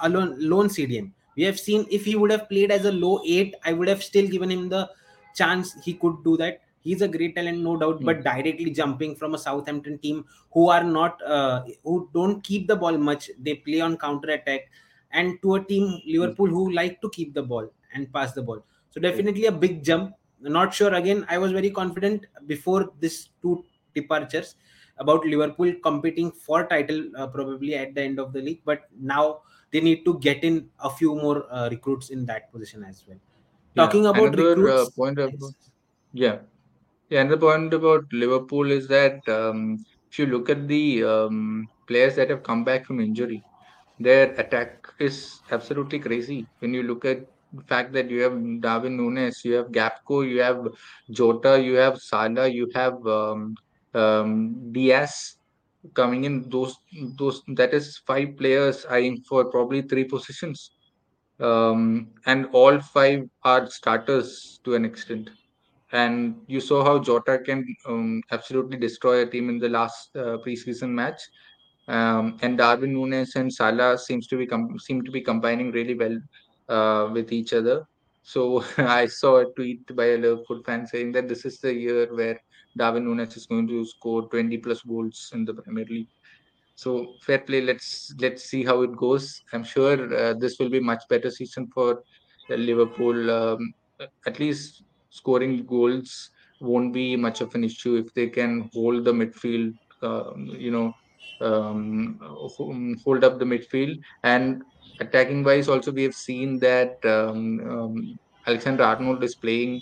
alone 0.00 0.36
lone 0.38 0.68
CDM? 0.68 1.14
We 1.36 1.44
have 1.44 1.58
seen 1.58 1.86
if 1.90 2.04
he 2.04 2.16
would 2.16 2.30
have 2.30 2.48
played 2.48 2.70
as 2.70 2.84
a 2.84 2.92
low 2.92 3.20
eight, 3.24 3.54
I 3.64 3.72
would 3.72 3.88
have 3.88 4.02
still 4.02 4.28
given 4.28 4.50
him 4.50 4.68
the 4.68 4.90
chance 5.34 5.74
he 5.84 5.94
could 5.94 6.22
do 6.24 6.36
that. 6.38 6.60
He's 6.80 7.00
a 7.00 7.08
great 7.08 7.36
talent, 7.36 7.58
no 7.60 7.76
doubt, 7.76 8.00
Mm, 8.00 8.04
but 8.04 8.24
directly 8.24 8.70
jumping 8.70 9.14
from 9.14 9.34
a 9.34 9.38
Southampton 9.38 9.98
team 9.98 10.24
who 10.50 10.68
are 10.68 10.82
not 10.82 11.22
uh, 11.24 11.62
who 11.84 12.08
don't 12.12 12.42
keep 12.42 12.66
the 12.66 12.76
ball 12.76 12.98
much, 12.98 13.30
they 13.38 13.54
play 13.54 13.80
on 13.80 13.96
counter 13.96 14.30
attack, 14.30 14.62
and 15.12 15.40
to 15.42 15.54
a 15.54 15.64
team 15.64 16.00
Liverpool 16.06 16.48
who 16.48 16.72
like 16.72 17.00
to 17.00 17.10
keep 17.10 17.34
the 17.34 17.42
ball 17.42 17.70
and 17.94 18.12
pass 18.12 18.32
the 18.32 18.42
ball. 18.42 18.64
So 18.90 19.00
definitely 19.00 19.46
a 19.46 19.52
big 19.52 19.84
jump. 19.84 20.14
Not 20.40 20.74
sure 20.74 20.92
again. 20.94 21.24
I 21.28 21.38
was 21.38 21.52
very 21.52 21.70
confident 21.70 22.26
before 22.46 22.92
this 22.98 23.28
two 23.40 23.64
departures 23.94 24.56
about 24.98 25.24
Liverpool 25.24 25.72
competing 25.82 26.32
for 26.32 26.66
title 26.66 27.04
uh, 27.16 27.26
probably 27.28 27.76
at 27.76 27.94
the 27.94 28.02
end 28.02 28.18
of 28.18 28.32
the 28.32 28.40
league, 28.42 28.60
but 28.64 28.88
now 29.00 29.42
they 29.72 29.80
need 29.80 30.04
to 30.04 30.18
get 30.18 30.44
in 30.44 30.68
a 30.80 30.90
few 30.90 31.14
more 31.14 31.46
uh, 31.50 31.68
recruits 31.70 32.10
in 32.10 32.26
that 32.26 32.52
position 32.52 32.84
as 32.84 33.02
well. 33.08 33.18
yeah. 33.74 33.84
Talking 33.84 34.06
about 34.06 34.34
Another 34.34 34.52
uh, 34.52 34.56
recruits, 34.56 34.90
point 34.90 35.18
about 35.18 35.54
yeah. 36.12 36.38
Yeah, 37.08 37.20
another 37.22 37.38
point 37.38 37.74
about 37.74 38.04
Liverpool 38.12 38.70
is 38.70 38.88
that 38.88 39.26
um, 39.28 39.84
if 40.10 40.18
you 40.18 40.26
look 40.26 40.48
at 40.48 40.68
the 40.68 41.04
um, 41.04 41.68
players 41.86 42.16
that 42.16 42.30
have 42.30 42.42
come 42.42 42.64
back 42.64 42.86
from 42.86 43.00
injury, 43.00 43.42
their 44.00 44.32
attack 44.40 44.88
is 44.98 45.40
absolutely 45.50 45.98
crazy. 45.98 46.46
When 46.60 46.72
you 46.72 46.82
look 46.82 47.04
at 47.04 47.26
the 47.52 47.62
fact 47.64 47.92
that 47.92 48.10
you 48.10 48.22
have 48.22 48.32
Darwin 48.62 48.96
Núñez, 48.96 49.44
you 49.44 49.54
have 49.54 49.66
Gakpo, 49.66 50.26
you 50.26 50.40
have 50.40 50.68
Jota, 51.10 51.60
you 51.60 51.74
have 51.74 51.98
Salah, 51.98 52.48
you 52.48 52.70
have 52.74 53.06
um, 53.06 53.54
um, 53.94 54.72
Diaz 54.72 55.36
coming 55.94 56.24
in. 56.24 56.48
Those 56.48 56.76
those 57.18 57.42
that 57.48 57.74
is 57.74 57.98
five 58.06 58.36
players 58.36 58.86
eyeing 58.86 59.22
for 59.28 59.44
probably 59.46 59.82
three 59.82 60.04
positions, 60.04 60.72
um, 61.40 62.08
and 62.26 62.46
all 62.52 62.80
five 62.80 63.28
are 63.44 63.68
starters 63.70 64.60
to 64.64 64.74
an 64.74 64.84
extent 64.84 65.30
and 65.92 66.36
you 66.46 66.60
saw 66.60 66.82
how 66.82 66.98
Jota 66.98 67.38
can 67.38 67.64
um, 67.86 68.22
absolutely 68.30 68.78
destroy 68.78 69.22
a 69.22 69.26
team 69.26 69.48
in 69.50 69.58
the 69.58 69.68
last 69.68 70.16
uh, 70.16 70.38
preseason 70.44 70.88
match. 70.88 71.20
Um, 71.88 72.38
and 72.40 72.56
Darwin 72.56 72.94
Núñez 72.94 73.36
and 73.36 73.52
Salah 73.52 73.98
seems 73.98 74.26
to 74.28 74.38
be 74.38 74.46
com- 74.46 74.78
seem 74.78 75.02
to 75.04 75.10
be 75.10 75.20
combining 75.20 75.70
really 75.70 75.94
well 75.94 76.18
uh, 76.68 77.12
with 77.12 77.32
each 77.32 77.52
other. 77.52 77.86
So 78.22 78.64
I 78.78 79.06
saw 79.06 79.38
a 79.38 79.52
tweet 79.52 79.94
by 79.94 80.06
a 80.06 80.16
Liverpool 80.16 80.62
fan 80.64 80.86
saying 80.86 81.12
that 81.12 81.28
this 81.28 81.44
is 81.44 81.58
the 81.58 81.74
year 81.74 82.14
where 82.14 82.40
Darwin 82.76 83.04
Núñez 83.04 83.36
is 83.36 83.46
going 83.46 83.66
to 83.68 83.84
score 83.84 84.28
20 84.28 84.58
plus 84.58 84.82
goals 84.82 85.30
in 85.34 85.44
the 85.44 85.54
Premier 85.54 85.84
League. 85.84 86.08
So 86.74 87.14
fair 87.20 87.38
play. 87.38 87.60
Let's 87.60 88.14
let's 88.18 88.44
see 88.44 88.64
how 88.64 88.82
it 88.82 88.96
goes. 88.96 89.42
I'm 89.52 89.64
sure 89.64 90.14
uh, 90.16 90.34
this 90.34 90.58
will 90.58 90.70
be 90.70 90.80
much 90.80 91.02
better 91.08 91.30
season 91.30 91.68
for 91.72 92.02
uh, 92.50 92.54
Liverpool. 92.54 93.30
Um, 93.30 93.74
at 94.26 94.40
least 94.40 94.82
scoring 95.10 95.64
goals 95.66 96.30
won't 96.60 96.92
be 96.92 97.16
much 97.16 97.40
of 97.40 97.54
an 97.54 97.64
issue 97.64 97.96
if 97.96 98.12
they 98.14 98.28
can 98.28 98.70
hold 98.72 99.04
the 99.04 99.12
midfield. 99.12 99.74
Um, 100.02 100.46
you 100.58 100.70
know, 100.70 100.94
um, 101.40 102.18
hold 103.04 103.24
up 103.24 103.38
the 103.38 103.44
midfield 103.44 104.00
and 104.22 104.62
attacking 105.00 105.44
wise. 105.44 105.68
Also, 105.68 105.92
we 105.92 106.02
have 106.04 106.14
seen 106.14 106.58
that 106.60 107.04
um, 107.04 107.60
um, 107.70 108.18
Alexander 108.46 108.84
Arnold 108.84 109.22
is 109.22 109.34
playing 109.34 109.80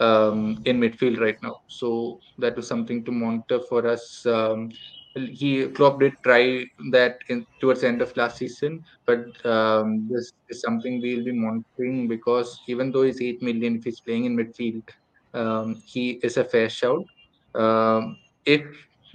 um, 0.00 0.60
in 0.64 0.80
midfield 0.80 1.20
right 1.20 1.36
now. 1.42 1.56
So 1.68 2.20
that 2.38 2.56
was 2.56 2.66
something 2.66 3.04
to 3.04 3.12
monitor 3.12 3.60
for 3.68 3.86
us. 3.86 4.24
Um, 4.26 4.70
he 5.14 5.66
Klopp 5.68 6.00
did 6.00 6.12
try 6.22 6.64
that 6.92 7.18
in 7.28 7.44
towards 7.60 7.80
the 7.80 7.88
end 7.88 8.00
of 8.00 8.16
last 8.16 8.38
season, 8.38 8.82
but 9.06 9.24
um, 9.44 10.08
this 10.10 10.32
is 10.48 10.60
something 10.60 11.00
we'll 11.00 11.24
be 11.24 11.32
monitoring 11.32 12.08
because 12.08 12.58
even 12.68 12.92
though 12.92 13.02
he's 13.02 13.20
eight 13.20 13.42
million, 13.42 13.76
if 13.76 13.84
he's 13.84 14.00
playing 14.00 14.24
in 14.26 14.36
midfield, 14.36 14.88
um, 15.34 15.82
he 15.86 16.12
is 16.22 16.36
a 16.36 16.44
fair 16.44 16.68
shout. 16.68 17.04
Um, 17.54 18.18
if 18.46 18.62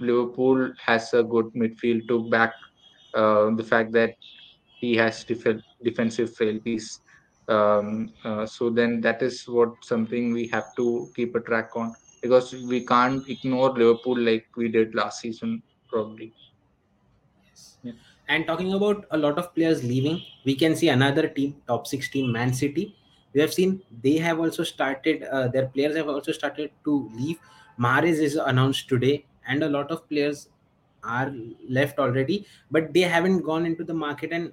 Liverpool 0.00 0.72
has 0.84 1.14
a 1.14 1.22
good 1.22 1.46
midfield 1.54 2.06
to 2.08 2.28
back 2.28 2.52
uh, 3.14 3.50
the 3.56 3.64
fact 3.64 3.92
that 3.92 4.10
he 4.80 4.94
has 4.96 5.24
def- 5.24 5.62
defensive 5.82 6.34
frailties. 6.36 7.00
Um, 7.48 8.12
uh, 8.24 8.44
so 8.44 8.70
then 8.70 9.00
that 9.02 9.22
is 9.22 9.46
what 9.48 9.84
something 9.84 10.32
we 10.32 10.48
have 10.48 10.74
to 10.76 11.08
keep 11.14 11.34
a 11.36 11.40
track 11.40 11.70
on 11.76 11.94
because 12.20 12.52
we 12.52 12.84
can't 12.84 13.28
ignore 13.28 13.70
Liverpool 13.70 14.18
like 14.18 14.46
we 14.56 14.68
did 14.68 14.94
last 14.94 15.20
season, 15.20 15.62
probably. 15.88 16.32
Yeah. 17.82 17.92
And 18.28 18.46
talking 18.46 18.72
about 18.72 19.06
a 19.12 19.18
lot 19.18 19.38
of 19.38 19.54
players 19.54 19.84
leaving, 19.84 20.20
we 20.44 20.56
can 20.56 20.74
see 20.74 20.88
another 20.88 21.28
team, 21.28 21.56
top 21.68 21.86
six 21.86 22.08
team, 22.08 22.32
Man 22.32 22.52
City. 22.52 22.96
We 23.32 23.40
have 23.40 23.52
seen 23.52 23.82
they 24.02 24.16
have 24.16 24.40
also 24.40 24.64
started, 24.64 25.22
uh, 25.24 25.48
their 25.48 25.66
players 25.66 25.96
have 25.96 26.08
also 26.08 26.32
started 26.32 26.70
to 26.84 27.10
leave. 27.14 27.38
Mahrez 27.78 28.18
is 28.18 28.36
announced 28.36 28.88
today, 28.88 29.26
and 29.46 29.62
a 29.62 29.68
lot 29.68 29.90
of 29.90 30.08
players 30.08 30.48
are 31.04 31.32
left 31.68 31.98
already, 31.98 32.46
but 32.70 32.92
they 32.92 33.02
haven't 33.02 33.42
gone 33.42 33.66
into 33.66 33.84
the 33.84 33.94
market 33.94 34.32
and 34.32 34.52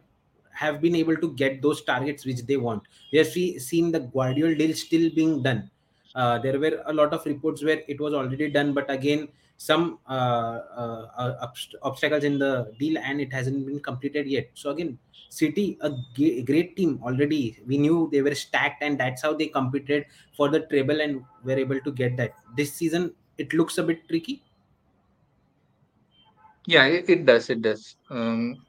have 0.54 0.82
been 0.82 0.96
able 0.96 1.18
to 1.18 1.34
get 1.34 1.62
those 1.62 1.82
targets 1.84 2.26
which 2.26 2.42
they 2.46 2.58
want. 2.58 2.84
We 3.12 3.18
have 3.20 3.28
see, 3.28 3.60
seen 3.60 3.92
the 3.92 4.02
Gvardiol 4.02 4.58
deal 4.58 4.74
still 4.76 5.10
being 5.14 5.44
done. 5.44 5.70
Uh, 6.16 6.38
there 6.40 6.60
were 6.60 6.84
a 6.86 6.94
lot 6.94 7.14
of 7.14 7.26
reports 7.26 7.64
where 7.64 7.82
it 7.88 8.00
was 8.00 8.14
already 8.14 8.50
done, 8.50 8.74
but 8.74 8.90
again, 8.90 9.30
some 9.58 10.00
uh, 10.08 10.60
uh, 10.76 11.08
uh, 11.18 11.48
obstacles 11.82 12.24
in 12.24 12.38
the 12.38 12.74
deal 12.80 12.98
and 12.98 13.22
it 13.22 13.32
hasn't 13.32 13.66
been 13.66 13.80
completed 13.80 14.28
yet. 14.28 14.50
So 14.54 14.72
again, 14.72 15.00
City, 15.30 15.78
a 15.82 15.92
g- 16.14 16.44
great 16.44 16.76
team 16.76 17.00
already. 17.04 17.60
We 17.66 17.78
knew 17.78 18.10
they 18.12 18.22
were 18.22 18.36
stacked, 18.36 18.84
and 18.84 19.00
that's 19.00 19.24
how 19.24 19.34
they 19.34 19.48
competed 19.48 20.06
for 20.38 20.50
the 20.50 20.60
treble 20.62 21.02
and 21.02 21.24
were 21.44 21.58
able 21.58 21.80
to 21.80 21.92
get 21.92 22.18
that. 22.18 22.36
This 22.56 22.74
season, 22.74 23.16
it 23.40 23.52
looks 23.54 23.80
a 23.80 23.84
bit 23.84 24.08
tricky. 24.08 24.44
Yeah, 26.66 26.86
it, 26.86 27.10
it 27.10 27.26
does. 27.26 27.50
It 27.50 27.62
does. 27.62 27.96
Um, 28.10 28.66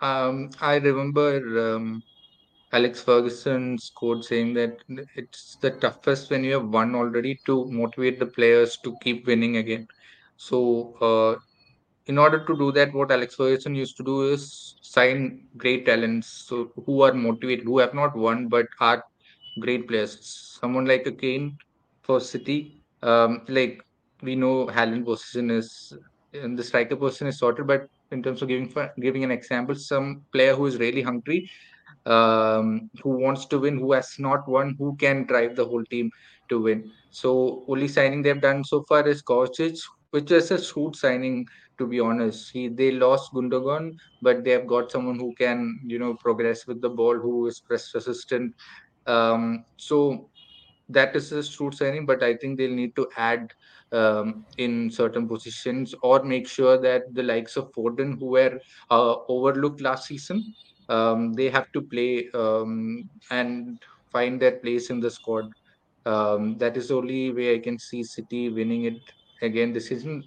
um, 0.00 0.50
I 0.60 0.76
remember 0.76 1.74
um, 1.76 2.02
Alex 2.72 3.02
Ferguson's 3.02 3.90
quote 3.94 4.24
saying 4.24 4.54
that 4.54 4.78
it's 5.16 5.56
the 5.60 5.70
toughest 5.70 6.30
when 6.30 6.44
you 6.44 6.54
have 6.54 6.68
won 6.68 6.94
already 6.94 7.38
to 7.46 7.66
motivate 7.70 8.18
the 8.18 8.26
players 8.26 8.76
to 8.84 8.96
keep 9.02 9.26
winning 9.26 9.56
again. 9.56 9.86
So, 10.36 10.94
uh, 11.00 11.36
in 12.06 12.18
order 12.18 12.44
to 12.46 12.56
do 12.58 12.72
that, 12.72 12.92
what 12.94 13.10
Alex 13.12 13.34
Ferguson 13.36 13.74
used 13.74 13.96
to 13.98 14.04
do 14.04 14.30
is 14.32 14.76
sign 14.82 15.48
great 15.56 15.86
talents, 15.86 16.28
so 16.48 16.72
who 16.86 17.02
are 17.02 17.12
motivated, 17.14 17.64
who 17.66 17.78
have 17.78 17.94
not 17.94 18.16
won 18.16 18.48
but 18.48 18.66
are 18.80 19.04
great 19.60 19.88
players. 19.88 20.18
Someone 20.60 20.86
like 20.86 21.06
a 21.06 21.12
Kane 21.12 21.58
for 22.02 22.20
City, 22.20 22.82
um, 23.02 23.42
like 23.48 23.82
we 24.22 24.36
know 24.36 24.66
Haaland 24.66 25.04
position 25.04 25.50
is 25.50 25.92
and 26.32 26.58
the 26.58 26.64
striker 26.64 26.96
position 26.96 27.28
is 27.28 27.38
sorted, 27.38 27.66
but 27.66 27.88
in 28.10 28.22
terms 28.22 28.42
of 28.42 28.48
giving 28.48 28.72
giving 29.00 29.24
an 29.24 29.30
example, 29.30 29.74
some 29.74 30.22
player 30.32 30.54
who 30.54 30.66
is 30.66 30.78
really 30.78 31.02
hungry, 31.02 31.50
um, 32.06 32.90
who 33.02 33.10
wants 33.10 33.46
to 33.46 33.58
win, 33.58 33.78
who 33.78 33.92
has 33.92 34.16
not 34.18 34.48
won, 34.48 34.74
who 34.78 34.96
can 34.96 35.26
drive 35.26 35.56
the 35.56 35.64
whole 35.64 35.84
team 35.84 36.10
to 36.48 36.60
win. 36.60 36.90
So 37.10 37.64
only 37.68 37.88
signing 37.88 38.22
they've 38.22 38.40
done 38.40 38.64
so 38.64 38.84
far 38.88 39.06
is 39.06 39.22
Kovacic, 39.22 39.78
which 40.10 40.30
is 40.30 40.50
a 40.50 40.62
shoot 40.62 40.96
signing 40.96 41.46
to 41.78 41.86
be 41.86 42.00
honest. 42.00 42.50
He 42.52 42.68
they 42.68 42.90
lost 42.90 43.32
Gundogan, 43.32 43.96
but 44.22 44.44
they 44.44 44.50
have 44.50 44.66
got 44.66 44.90
someone 44.90 45.18
who 45.18 45.34
can, 45.34 45.80
you 45.84 45.98
know, 45.98 46.14
progress 46.14 46.66
with 46.66 46.80
the 46.80 46.90
ball, 46.90 47.16
who 47.16 47.46
is 47.46 47.60
press 47.60 47.94
resistant. 47.94 48.54
Um, 49.06 49.64
so 49.76 50.28
that 50.88 51.14
is 51.16 51.32
a 51.32 51.42
shrewd 51.42 51.74
signing, 51.74 52.06
but 52.06 52.22
I 52.22 52.36
think 52.36 52.58
they'll 52.58 52.74
need 52.74 52.94
to 52.96 53.08
add 53.16 53.52
um, 53.92 54.46
in 54.56 54.90
certain 54.90 55.28
positions 55.28 55.94
or 56.02 56.22
make 56.22 56.48
sure 56.48 56.78
that 56.80 57.02
the 57.14 57.22
likes 57.22 57.56
of 57.56 57.70
Foden, 57.72 58.18
who 58.18 58.26
were 58.26 58.58
uh, 58.90 59.16
overlooked 59.28 59.80
last 59.80 60.06
season, 60.08 60.54
um, 60.88 61.32
they 61.34 61.50
have 61.50 61.70
to 61.72 61.82
play 61.82 62.28
um, 62.34 63.08
and 63.30 63.78
find 64.12 64.40
their 64.40 64.58
place 64.60 64.90
in 64.90 65.00
the 65.00 65.10
squad. 65.10 65.46
Um, 66.06 66.56
that 66.58 66.76
is 66.76 66.88
the 66.88 66.96
only 66.96 67.32
way 67.32 67.54
I 67.54 67.58
can 67.58 67.78
see 67.78 68.02
City 68.02 68.48
winning 68.48 68.84
it 68.84 69.00
again 69.42 69.72
this 69.72 69.88
season. 69.88 70.22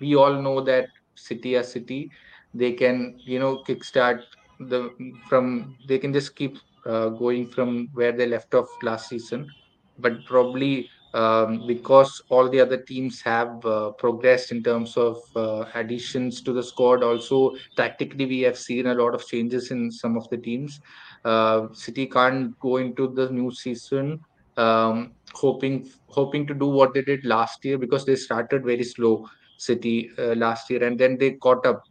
We 0.00 0.16
all 0.16 0.40
know 0.42 0.60
that 0.62 0.88
City 1.16 1.56
are 1.56 1.62
City. 1.62 2.10
They 2.54 2.72
can, 2.72 3.20
you 3.24 3.38
know, 3.38 3.62
kickstart 3.68 4.22
the 4.58 4.90
from 5.28 5.76
they 5.88 5.98
can 5.98 6.12
just 6.12 6.34
keep 6.36 6.56
uh, 6.86 7.08
going 7.10 7.48
from 7.48 7.88
where 7.92 8.12
they 8.12 8.26
left 8.26 8.54
off 8.54 8.68
last 8.82 9.08
season. 9.08 9.54
But 10.02 10.24
probably 10.26 10.88
um, 11.14 11.66
because 11.66 12.22
all 12.30 12.48
the 12.48 12.60
other 12.60 12.78
teams 12.82 13.20
have 13.22 13.64
uh, 13.64 13.90
progressed 13.92 14.50
in 14.50 14.62
terms 14.62 14.96
of 14.96 15.18
uh, 15.36 15.64
additions 15.74 16.42
to 16.42 16.52
the 16.52 16.62
squad. 16.62 17.02
Also, 17.02 17.52
tactically, 17.76 18.26
we 18.26 18.40
have 18.40 18.58
seen 18.58 18.86
a 18.86 18.94
lot 18.94 19.14
of 19.14 19.26
changes 19.26 19.70
in 19.70 19.90
some 19.90 20.16
of 20.16 20.28
the 20.30 20.38
teams. 20.38 20.80
Uh, 21.24 21.68
City 21.72 22.06
can't 22.06 22.58
go 22.60 22.78
into 22.78 23.08
the 23.08 23.30
new 23.30 23.50
season 23.52 24.20
um, 24.56 25.12
hoping 25.34 25.88
hoping 26.08 26.46
to 26.46 26.54
do 26.54 26.66
what 26.66 26.92
they 26.94 27.02
did 27.02 27.24
last 27.24 27.64
year 27.64 27.78
because 27.78 28.04
they 28.04 28.16
started 28.16 28.64
very 28.64 28.84
slow. 28.84 29.26
City 29.58 30.10
uh, 30.18 30.34
last 30.34 30.68
year, 30.70 30.82
and 30.82 30.98
then 30.98 31.16
they 31.18 31.32
caught 31.32 31.64
up 31.66 31.82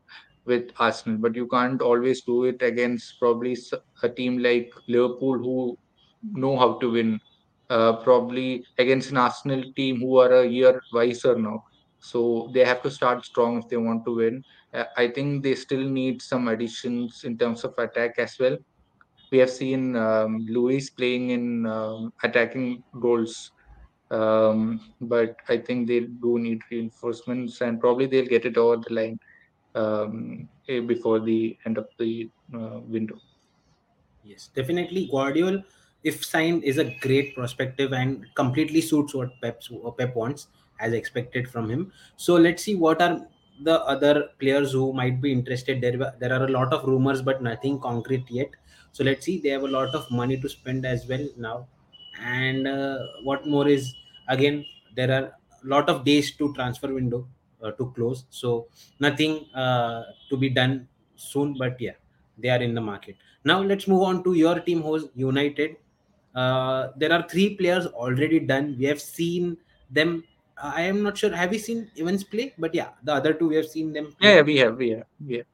with 0.45 0.71
Arsenal. 0.77 1.17
But 1.19 1.35
you 1.35 1.47
can't 1.47 1.81
always 1.81 2.21
do 2.23 2.43
it 2.43 2.61
against 2.61 3.17
probably 3.19 3.57
a 4.03 4.09
team 4.09 4.39
like 4.39 4.73
Liverpool 4.89 5.37
who 5.37 5.77
know 6.33 6.57
how 6.57 6.73
to 6.79 6.91
win 6.91 7.19
uh, 7.71 7.93
probably 8.03 8.65
against 8.77 9.11
an 9.11 9.17
Arsenal 9.17 9.63
team 9.75 9.99
who 9.99 10.17
are 10.17 10.33
a 10.41 10.47
year 10.47 10.81
wiser 10.93 11.35
now. 11.37 11.63
So 11.99 12.49
they 12.53 12.65
have 12.65 12.81
to 12.83 12.91
start 12.91 13.23
strong 13.25 13.59
if 13.59 13.69
they 13.69 13.77
want 13.77 14.05
to 14.05 14.15
win. 14.15 14.43
Uh, 14.73 14.85
I 14.97 15.07
think 15.07 15.43
they 15.43 15.55
still 15.55 15.83
need 15.99 16.21
some 16.21 16.47
additions 16.47 17.23
in 17.23 17.37
terms 17.37 17.63
of 17.63 17.73
attack 17.77 18.15
as 18.17 18.35
well. 18.39 18.57
We 19.31 19.37
have 19.37 19.49
seen 19.49 19.95
um, 19.95 20.45
Luis 20.49 20.89
playing 20.89 21.29
in 21.29 21.65
um, 21.65 22.11
attacking 22.23 22.83
goals, 22.99 23.51
um, 24.09 24.93
but 24.99 25.37
I 25.47 25.57
think 25.57 25.87
they 25.87 26.01
do 26.01 26.37
need 26.37 26.61
reinforcements, 26.69 27.61
and 27.61 27.79
probably 27.79 28.07
they'll 28.07 28.25
get 28.25 28.45
it 28.45 28.57
over 28.57 28.83
the 28.85 28.93
line 28.93 29.19
um, 29.75 30.49
eh, 30.67 30.81
before 30.81 31.21
the 31.21 31.57
end 31.65 31.77
of 31.77 31.87
the 31.97 32.29
uh, 32.53 32.79
window. 32.81 33.17
Yes, 34.23 34.49
definitely. 34.53 35.09
Gvardiol, 35.11 35.63
if 36.03 36.25
signed, 36.25 36.63
is 36.63 36.77
a 36.77 36.95
great 37.01 37.35
perspective 37.35 37.93
and 37.93 38.25
completely 38.35 38.81
suits 38.81 39.13
what 39.13 39.29
Pep's, 39.41 39.69
Pep 39.97 40.15
wants, 40.15 40.47
as 40.79 40.93
expected 40.93 41.49
from 41.49 41.69
him. 41.69 41.91
So 42.17 42.35
let's 42.35 42.63
see 42.63 42.75
what 42.75 43.01
are 43.01 43.27
the 43.63 43.81
other 43.83 44.29
players 44.39 44.71
who 44.71 44.93
might 44.93 45.21
be 45.21 45.31
interested. 45.31 45.81
There, 45.81 46.13
there 46.19 46.33
are 46.33 46.45
a 46.45 46.49
lot 46.49 46.73
of 46.73 46.85
rumors, 46.85 47.21
but 47.21 47.43
nothing 47.43 47.79
concrete 47.79 48.25
yet. 48.29 48.49
So 48.91 49.03
let's 49.03 49.25
see. 49.25 49.39
They 49.39 49.49
have 49.49 49.63
a 49.63 49.67
lot 49.67 49.93
of 49.93 50.09
money 50.11 50.39
to 50.39 50.49
spend 50.49 50.85
as 50.85 51.07
well 51.07 51.27
now. 51.37 51.67
And 52.21 52.67
uh, 52.67 52.97
what 53.23 53.47
more 53.47 53.67
is 53.67 53.93
again 54.27 54.65
there 54.95 55.11
are 55.11 55.25
a 55.25 55.33
lot 55.63 55.89
of 55.89 56.03
days 56.03 56.35
to 56.37 56.53
transfer 56.53 56.93
window 56.93 57.27
uh, 57.63 57.71
to 57.71 57.91
close. 57.95 58.25
So 58.29 58.67
nothing 58.99 59.45
uh, 59.53 60.03
to 60.29 60.37
be 60.37 60.49
done 60.49 60.87
soon, 61.15 61.55
but 61.57 61.79
yeah, 61.79 61.93
they 62.37 62.49
are 62.49 62.61
in 62.61 62.73
the 62.73 62.81
market. 62.81 63.15
Now 63.43 63.61
let's 63.61 63.87
move 63.87 64.01
on 64.01 64.23
to 64.23 64.33
your 64.33 64.59
team 64.59 64.81
host 64.81 65.07
United. 65.15 65.77
Uh, 66.35 66.89
there 66.97 67.11
are 67.11 67.27
three 67.27 67.55
players 67.55 67.85
already 67.87 68.39
done. 68.39 68.75
We 68.79 68.85
have 68.85 69.01
seen 69.01 69.57
them. 69.89 70.23
I 70.61 70.81
am 70.83 71.01
not 71.03 71.17
sure. 71.17 71.33
Have 71.35 71.51
you 71.53 71.59
seen 71.59 71.89
Evans 71.97 72.23
play? 72.23 72.53
But 72.57 72.73
yeah, 72.75 72.89
the 73.03 73.13
other 73.13 73.33
two 73.33 73.49
we 73.49 73.55
have 73.55 73.67
seen 73.67 73.91
them 73.93 74.15
Yeah, 74.19 74.19
play. 74.19 74.35
yeah, 74.35 74.41
we 74.43 74.57
have, 74.57 74.77
we 74.77 74.89
have, 74.89 75.05
we 75.27 75.37
have. 75.37 75.45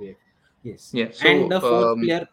We 0.00 0.06
have- 0.08 0.16
Yes, 0.64 0.90
Yeah. 0.94 1.10
and 1.22 1.52
the 1.52 1.60
fourth 1.60 1.84
um, 1.92 2.00
player, 2.00 2.26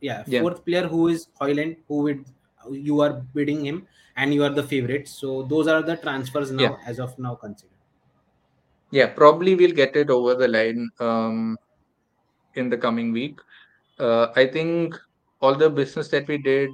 yeah, 0.00 0.24
yeah, 0.26 0.40
fourth 0.42 0.62
player 0.64 0.86
who 0.86 1.08
is 1.08 1.28
Højlund, 1.40 1.76
who 1.88 2.02
would 2.02 2.24
you 2.70 3.00
are 3.00 3.14
bidding 3.34 3.64
him, 3.64 3.86
and 4.16 4.34
you 4.34 4.44
are 4.44 4.50
the 4.50 4.62
favorite. 4.62 5.08
So 5.08 5.42
those 5.44 5.66
are 5.68 5.82
the 5.82 5.96
transfers 5.96 6.50
yeah, 6.52 6.68
now, 6.68 6.78
as 6.86 7.00
of 7.00 7.18
now, 7.18 7.34
considered. 7.34 7.70
yeah. 8.90 9.06
Probably 9.06 9.54
we'll 9.54 9.72
get 9.72 9.96
it 9.96 10.10
over 10.10 10.34
the 10.34 10.48
line 10.48 10.90
um, 11.00 11.56
in 12.54 12.68
the 12.68 12.76
coming 12.76 13.10
week. 13.10 13.40
Uh, 13.98 14.26
I 14.36 14.46
think 14.46 14.94
all 15.42 15.54
the 15.56 15.68
business 15.68 16.08
that 16.08 16.28
we 16.28 16.38
did 16.38 16.70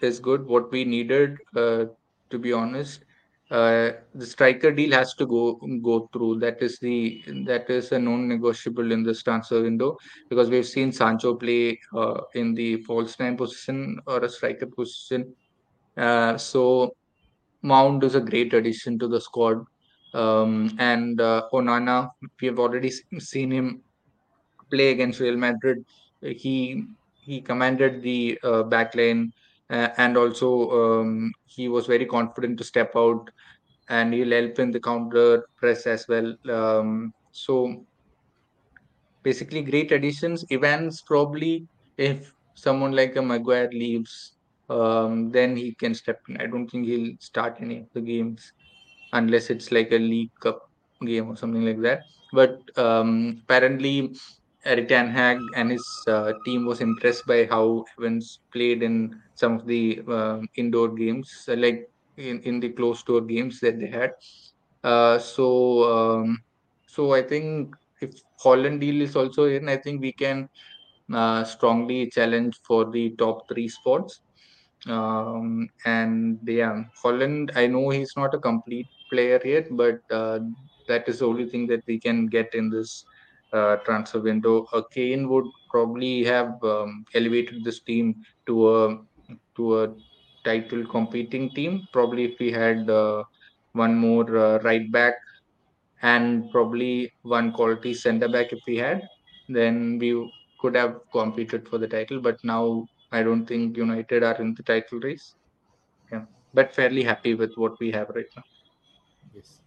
is 0.00 0.18
good. 0.18 0.46
What 0.46 0.72
we 0.72 0.84
needed, 0.84 1.38
uh, 1.54 1.84
to 2.30 2.38
be 2.38 2.52
honest, 2.52 3.04
uh, 3.50 3.90
the 4.14 4.26
striker 4.26 4.72
deal 4.72 4.92
has 4.92 5.14
to 5.14 5.26
go 5.26 5.54
go 5.82 6.08
through. 6.12 6.40
That 6.40 6.62
is 6.62 6.78
the 6.80 7.22
that 7.46 7.70
is 7.70 7.92
a 7.92 7.98
non-negotiable 7.98 8.90
in 8.90 9.04
this 9.04 9.22
transfer 9.22 9.62
window 9.62 9.96
because 10.28 10.50
we've 10.50 10.66
seen 10.66 10.90
Sancho 10.90 11.34
play 11.34 11.78
uh, 11.94 12.22
in 12.34 12.54
the 12.54 12.82
false 12.82 13.20
nine 13.20 13.36
position 13.36 14.00
or 14.06 14.24
a 14.24 14.28
striker 14.28 14.66
position. 14.66 15.32
Uh, 15.96 16.36
so 16.36 16.96
Mount 17.62 18.02
is 18.02 18.16
a 18.16 18.20
great 18.20 18.52
addition 18.52 18.98
to 18.98 19.06
the 19.06 19.20
squad. 19.20 19.64
Um, 20.14 20.74
and 20.78 21.20
uh, 21.20 21.48
Onana, 21.52 22.10
we 22.40 22.48
have 22.48 22.58
already 22.58 22.90
seen 22.90 23.50
him 23.50 23.82
play 24.70 24.90
against 24.90 25.20
Real 25.20 25.36
Madrid. 25.36 25.84
He 26.22 26.86
he 27.26 27.40
commanded 27.40 28.02
the 28.02 28.38
uh, 28.44 28.62
back 28.62 28.94
line, 28.94 29.32
uh, 29.70 29.88
and 29.98 30.16
also 30.16 30.48
um, 30.80 31.32
he 31.46 31.68
was 31.68 31.86
very 31.86 32.06
confident 32.06 32.56
to 32.58 32.64
step 32.64 32.92
out, 32.96 33.28
and 33.88 34.14
he'll 34.14 34.30
help 34.30 34.58
in 34.58 34.70
the 34.70 34.80
counter 34.80 35.46
press 35.56 35.86
as 35.86 36.06
well. 36.08 36.34
Um, 36.48 37.12
so 37.32 37.84
basically, 39.22 39.62
great 39.62 39.90
additions. 39.90 40.44
Evans 40.50 41.02
probably, 41.02 41.66
if 41.98 42.32
someone 42.54 42.92
like 42.92 43.16
a 43.16 43.22
Maguire 43.22 43.70
leaves, 43.72 44.32
um, 44.70 45.30
then 45.32 45.56
he 45.56 45.74
can 45.74 45.94
step 45.94 46.20
in. 46.28 46.40
I 46.40 46.46
don't 46.46 46.68
think 46.68 46.86
he'll 46.86 47.14
start 47.18 47.58
any 47.60 47.78
of 47.80 47.88
the 47.92 48.00
games 48.00 48.52
unless 49.12 49.50
it's 49.50 49.72
like 49.72 49.90
a 49.92 49.98
League 49.98 50.30
Cup 50.40 50.70
game 51.04 51.28
or 51.28 51.36
something 51.36 51.64
like 51.64 51.80
that. 51.82 52.00
But 52.32 52.58
um, 52.78 53.42
apparently, 53.44 54.14
Erik 54.66 54.88
Ten 54.88 55.08
Hag 55.10 55.38
and 55.54 55.70
his 55.70 55.86
uh, 56.08 56.32
team 56.44 56.66
was 56.66 56.80
impressed 56.80 57.26
by 57.26 57.46
how 57.46 57.84
Evans 57.98 58.40
played 58.52 58.82
in 58.82 58.96
some 59.34 59.54
of 59.58 59.66
the 59.66 60.02
um 60.08 60.48
indoor 60.56 60.88
games, 60.88 61.30
uh, 61.48 61.56
like 61.56 61.88
in, 62.16 62.40
in 62.42 62.60
the 62.60 62.70
closed 62.70 63.06
door 63.06 63.20
games 63.20 63.60
that 63.60 63.78
they 63.80 63.86
had. 63.86 64.12
Uh, 64.82 65.18
so, 65.18 65.46
um, 65.94 66.38
so 66.88 67.12
I 67.14 67.22
think 67.22 67.74
if 68.00 68.14
Højlund 68.44 68.80
deal 68.80 69.00
is 69.02 69.16
also 69.16 69.44
in, 69.44 69.68
I 69.68 69.76
think 69.76 70.00
we 70.00 70.12
can 70.12 70.48
uh, 71.12 71.44
strongly 71.44 72.10
challenge 72.10 72.58
for 72.66 72.90
the 72.90 73.10
top 73.18 73.48
three 73.48 73.68
spots. 73.68 74.20
Um, 74.86 75.68
and 75.84 76.38
yeah, 76.46 76.82
Højlund, 77.02 77.50
I 77.56 77.66
know 77.66 77.88
he's 77.90 78.12
not 78.16 78.34
a 78.34 78.38
complete 78.38 78.86
player 79.10 79.40
yet, 79.44 79.66
but 79.70 79.98
uh, 80.10 80.40
that 80.88 81.08
is 81.08 81.18
the 81.20 81.26
only 81.26 81.46
thing 81.46 81.66
that 81.68 81.82
we 81.86 81.98
can 81.98 82.26
get 82.26 82.54
in 82.54 82.70
this 82.70 83.04
uh, 83.52 83.76
transfer 83.76 84.20
window. 84.20 84.66
Uh, 84.72 84.82
Kane 84.92 85.28
would 85.28 85.46
probably 85.70 86.24
have 86.24 86.62
um, 86.62 87.04
elevated 87.14 87.64
this 87.64 87.80
team 87.80 88.22
to 88.46 88.76
a 88.76 88.98
to 89.56 89.82
a 89.82 89.94
title 90.44 90.86
competing 90.86 91.50
team. 91.50 91.86
Probably 91.92 92.24
if 92.24 92.38
we 92.38 92.50
had 92.52 92.88
uh, 92.88 93.24
one 93.72 93.96
more 93.96 94.36
uh, 94.36 94.58
right 94.60 94.90
back 94.90 95.14
and 96.02 96.50
probably 96.50 97.12
one 97.22 97.52
quality 97.52 97.94
center 97.94 98.28
back 98.28 98.52
if 98.52 98.60
we 98.66 98.76
had, 98.76 99.02
then 99.48 99.98
we 99.98 100.10
could 100.60 100.74
have 100.76 101.00
competed 101.12 101.68
for 101.68 101.78
the 101.78 101.88
title. 101.88 102.20
But 102.20 102.42
now 102.44 102.86
I 103.12 103.22
don't 103.22 103.46
think 103.46 103.76
United 103.76 104.22
are 104.22 104.40
in 104.40 104.54
the 104.54 104.62
title 104.62 105.00
race. 105.00 105.34
Yeah, 106.12 106.24
but 106.54 106.74
fairly 106.74 107.02
happy 107.02 107.34
with 107.34 107.54
what 107.56 107.78
we 107.80 107.90
have 107.92 108.08
right 108.10 108.26
now. 108.36 108.44
Yes. 109.34 109.60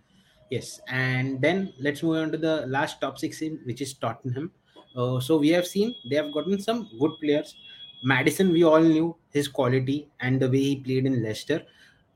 Yes, 0.50 0.80
and 0.88 1.40
then 1.42 1.74
let's 1.80 2.02
move 2.02 2.18
on 2.18 2.32
to 2.32 2.38
the 2.38 2.66
last 2.68 3.00
top 3.02 3.20
six 3.20 3.40
team, 3.40 3.60
which 3.66 3.82
is 3.82 3.94
Tottenham. 3.94 4.52
Uh, 4.96 5.20
so 5.20 5.38
we 5.38 5.50
have 5.50 5.68
seen 5.68 5.94
they 6.10 6.16
have 6.16 6.32
gotten 6.32 6.60
some 6.60 6.90
good 7.00 7.12
players. 7.22 7.56
Maddison, 8.04 8.52
we 8.52 8.64
all 8.64 8.82
knew 8.82 9.16
his 9.32 9.48
quality 9.48 10.08
and 10.22 10.40
the 10.40 10.50
way 10.50 10.60
he 10.60 10.76
played 10.78 11.06
in 11.06 11.22
Leicester. 11.22 11.66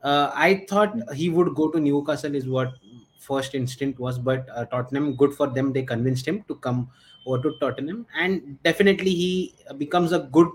Uh, 0.02 0.32
I 0.34 0.65
thought 0.67 0.96
he 1.13 1.30
would 1.30 1.54
go 1.56 1.69
to 1.69 1.80
Newcastle, 1.80 2.34
is 2.34 2.48
what 2.48 2.74
first 3.19 3.54
instinct 3.54 4.00
was, 4.00 4.17
but 4.17 4.48
uh, 4.54 4.65
Tottenham, 4.65 5.15
good 5.15 5.34
for 5.34 5.48
them, 5.48 5.72
they 5.72 5.84
convinced 5.84 6.28
him 6.28 6.43
to 6.48 6.56
come 6.56 6.89
over 7.26 7.41
to 7.43 7.56
Tottenham, 7.60 8.06
and 8.19 8.62
definitely 8.63 9.12
he 9.12 9.56
becomes 9.78 10.12
a 10.12 10.19
good 10.19 10.50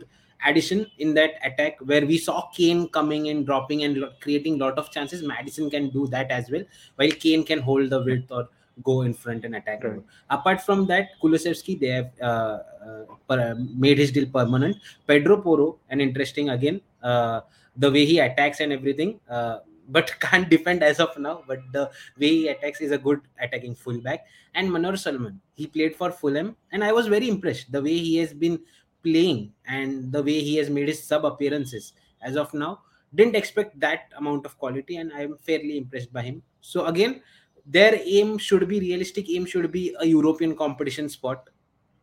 addition 0.46 0.86
in 0.98 1.14
that 1.14 1.34
attack 1.44 1.78
where 1.80 2.06
we 2.06 2.18
saw 2.18 2.48
Kane 2.50 2.88
coming 2.88 3.28
and 3.28 3.44
dropping 3.44 3.84
and 3.84 3.96
lo- 3.98 4.12
creating 4.20 4.58
lot 4.58 4.78
of 4.78 4.90
chances. 4.90 5.22
Maddison 5.22 5.70
can 5.70 5.90
do 5.90 6.06
that 6.08 6.30
as 6.30 6.50
well 6.50 6.62
while 6.96 7.10
Kane 7.10 7.44
can 7.44 7.60
hold 7.60 7.90
the 7.90 8.02
width 8.02 8.30
or 8.30 8.48
go 8.84 9.02
in 9.02 9.14
front 9.14 9.44
and 9.44 9.56
attack 9.56 9.82
Right. 9.82 10.00
Apart 10.30 10.60
from 10.62 10.86
that, 10.86 11.08
Kulusevski, 11.22 11.78
they 11.80 11.88
have 11.88 12.10
uh, 12.20 12.58
uh, 12.84 13.04
per- 13.28 13.54
made 13.54 13.98
his 13.98 14.12
deal 14.12 14.26
permanent. 14.26 14.76
Pedro 15.06 15.40
Porro, 15.40 15.78
an 15.90 16.00
interesting 16.00 16.50
again, 16.50 16.80
uh, 17.02 17.40
the 17.76 17.90
way 17.90 18.04
he 18.04 18.18
attacks 18.18 18.60
and 18.60 18.72
everything, 18.72 19.20
uh, 19.28 19.58
but 19.88 20.12
can't 20.20 20.48
defend 20.48 20.82
as 20.82 21.00
of 21.00 21.16
now. 21.18 21.42
But 21.46 21.60
the 21.72 21.90
way 22.18 22.28
he 22.28 22.48
attacks 22.48 22.80
is 22.80 22.92
a 22.92 22.98
good 22.98 23.20
attacking 23.40 23.74
fullback. 23.74 24.26
And 24.54 24.72
Manor 24.72 24.96
Solomon, 24.96 25.40
he 25.54 25.66
played 25.66 25.96
for 25.96 26.10
Fulham, 26.10 26.56
and 26.72 26.82
I 26.84 26.92
was 26.92 27.06
very 27.06 27.28
impressed 27.28 27.70
the 27.72 27.82
way 27.82 27.96
he 27.98 28.16
has 28.18 28.32
been 28.34 28.60
playing 29.08 29.52
and 29.66 30.12
the 30.12 30.22
way 30.22 30.40
he 30.40 30.56
has 30.56 30.70
made 30.70 30.88
his 30.88 31.02
sub 31.02 31.24
appearances 31.24 31.92
as 32.22 32.36
of 32.36 32.52
now 32.54 32.80
didn't 33.14 33.36
expect 33.36 33.78
that 33.80 34.12
amount 34.18 34.44
of 34.44 34.58
quality, 34.58 34.96
and 34.96 35.12
I'm 35.12 35.38
fairly 35.38 35.78
impressed 35.78 36.12
by 36.12 36.22
him. 36.22 36.42
So 36.60 36.86
again, 36.86 37.22
their 37.64 37.98
aim 38.02 38.38
should 38.38 38.68
be 38.68 38.80
realistic. 38.80 39.30
Aim 39.30 39.46
should 39.46 39.70
be 39.72 39.94
a 40.00 40.06
European 40.06 40.54
competition 40.56 41.08
spot, 41.08 41.48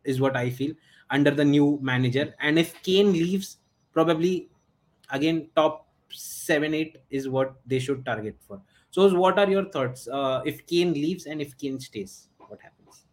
is 0.04 0.20
what 0.20 0.36
I 0.36 0.50
feel 0.50 0.74
under 1.10 1.30
the 1.30 1.44
new 1.44 1.78
manager. 1.80 2.34
And 2.40 2.58
if 2.58 2.82
Kane 2.82 3.12
leaves, 3.12 3.58
probably 3.92 4.48
again 5.10 5.48
top 5.54 5.86
seven 6.10 6.74
eight 6.74 6.98
is 7.10 7.28
what 7.28 7.54
they 7.66 7.78
should 7.78 8.04
target 8.04 8.36
for. 8.46 8.60
So 8.90 9.14
what 9.14 9.38
are 9.38 9.48
your 9.48 9.66
thoughts? 9.70 10.08
Uh, 10.08 10.42
if 10.44 10.66
Kane 10.66 10.92
leaves 10.92 11.26
and 11.26 11.40
if 11.40 11.56
Kane 11.58 11.78
stays, 11.78 12.28
what 12.38 12.60
happens? 12.60 13.04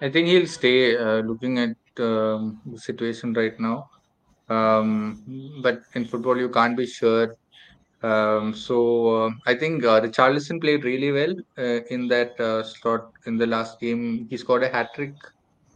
I 0.00 0.10
think 0.10 0.28
he'll 0.28 0.46
stay. 0.46 0.96
Uh, 0.96 1.20
looking 1.20 1.58
at 1.58 1.76
um, 2.00 2.60
situation 2.76 3.32
right 3.34 3.58
now, 3.58 3.88
um, 4.48 5.24
but 5.62 5.80
in 5.94 6.06
football 6.06 6.38
you 6.38 6.48
can't 6.50 6.76
be 6.76 6.86
sure. 6.86 7.36
Um, 8.02 8.54
so 8.54 9.26
uh, 9.26 9.30
I 9.46 9.54
think 9.54 9.84
uh, 9.84 10.00
Richarlison 10.00 10.60
played 10.60 10.84
really 10.84 11.12
well 11.12 11.34
uh, 11.58 11.80
in 11.90 12.08
that 12.08 12.38
uh, 12.40 12.62
slot 12.64 13.12
in 13.26 13.38
the 13.38 13.46
last 13.46 13.80
game. 13.80 14.26
He 14.30 14.36
scored 14.36 14.62
a 14.64 14.68
hat 14.68 14.90
trick, 14.94 15.14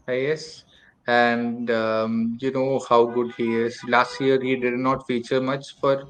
I 0.07 0.21
guess, 0.27 0.65
and 1.07 1.71
um, 1.71 2.37
you 2.41 2.51
know 2.53 2.81
how 2.89 3.07
good 3.07 3.33
he 3.37 3.55
is. 3.57 3.79
Last 3.89 4.21
year 4.21 4.41
he 4.41 4.57
did 4.57 4.75
not 4.75 5.07
feature 5.07 5.41
much 5.41 5.65
for 5.81 6.09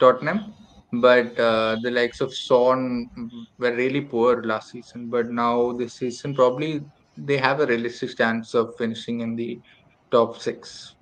Tottenham, 0.00 0.54
but 0.92 1.38
uh, 1.38 1.76
the 1.82 1.90
likes 1.90 2.20
of 2.20 2.34
Son 2.34 3.08
were 3.58 3.74
really 3.74 4.02
poor 4.02 4.42
last 4.42 4.70
season. 4.70 5.08
But 5.10 5.30
now 5.30 5.72
this 5.72 5.94
season, 5.96 6.34
probably 6.34 6.80
they 7.24 7.36
have 7.36 7.60
a 7.60 7.66
realistic 7.66 8.16
chance 8.16 8.54
of 8.54 8.76
finishing 8.76 9.20
in 9.20 9.36
the 9.36 9.60
top 10.10 10.38
six. 10.38 10.94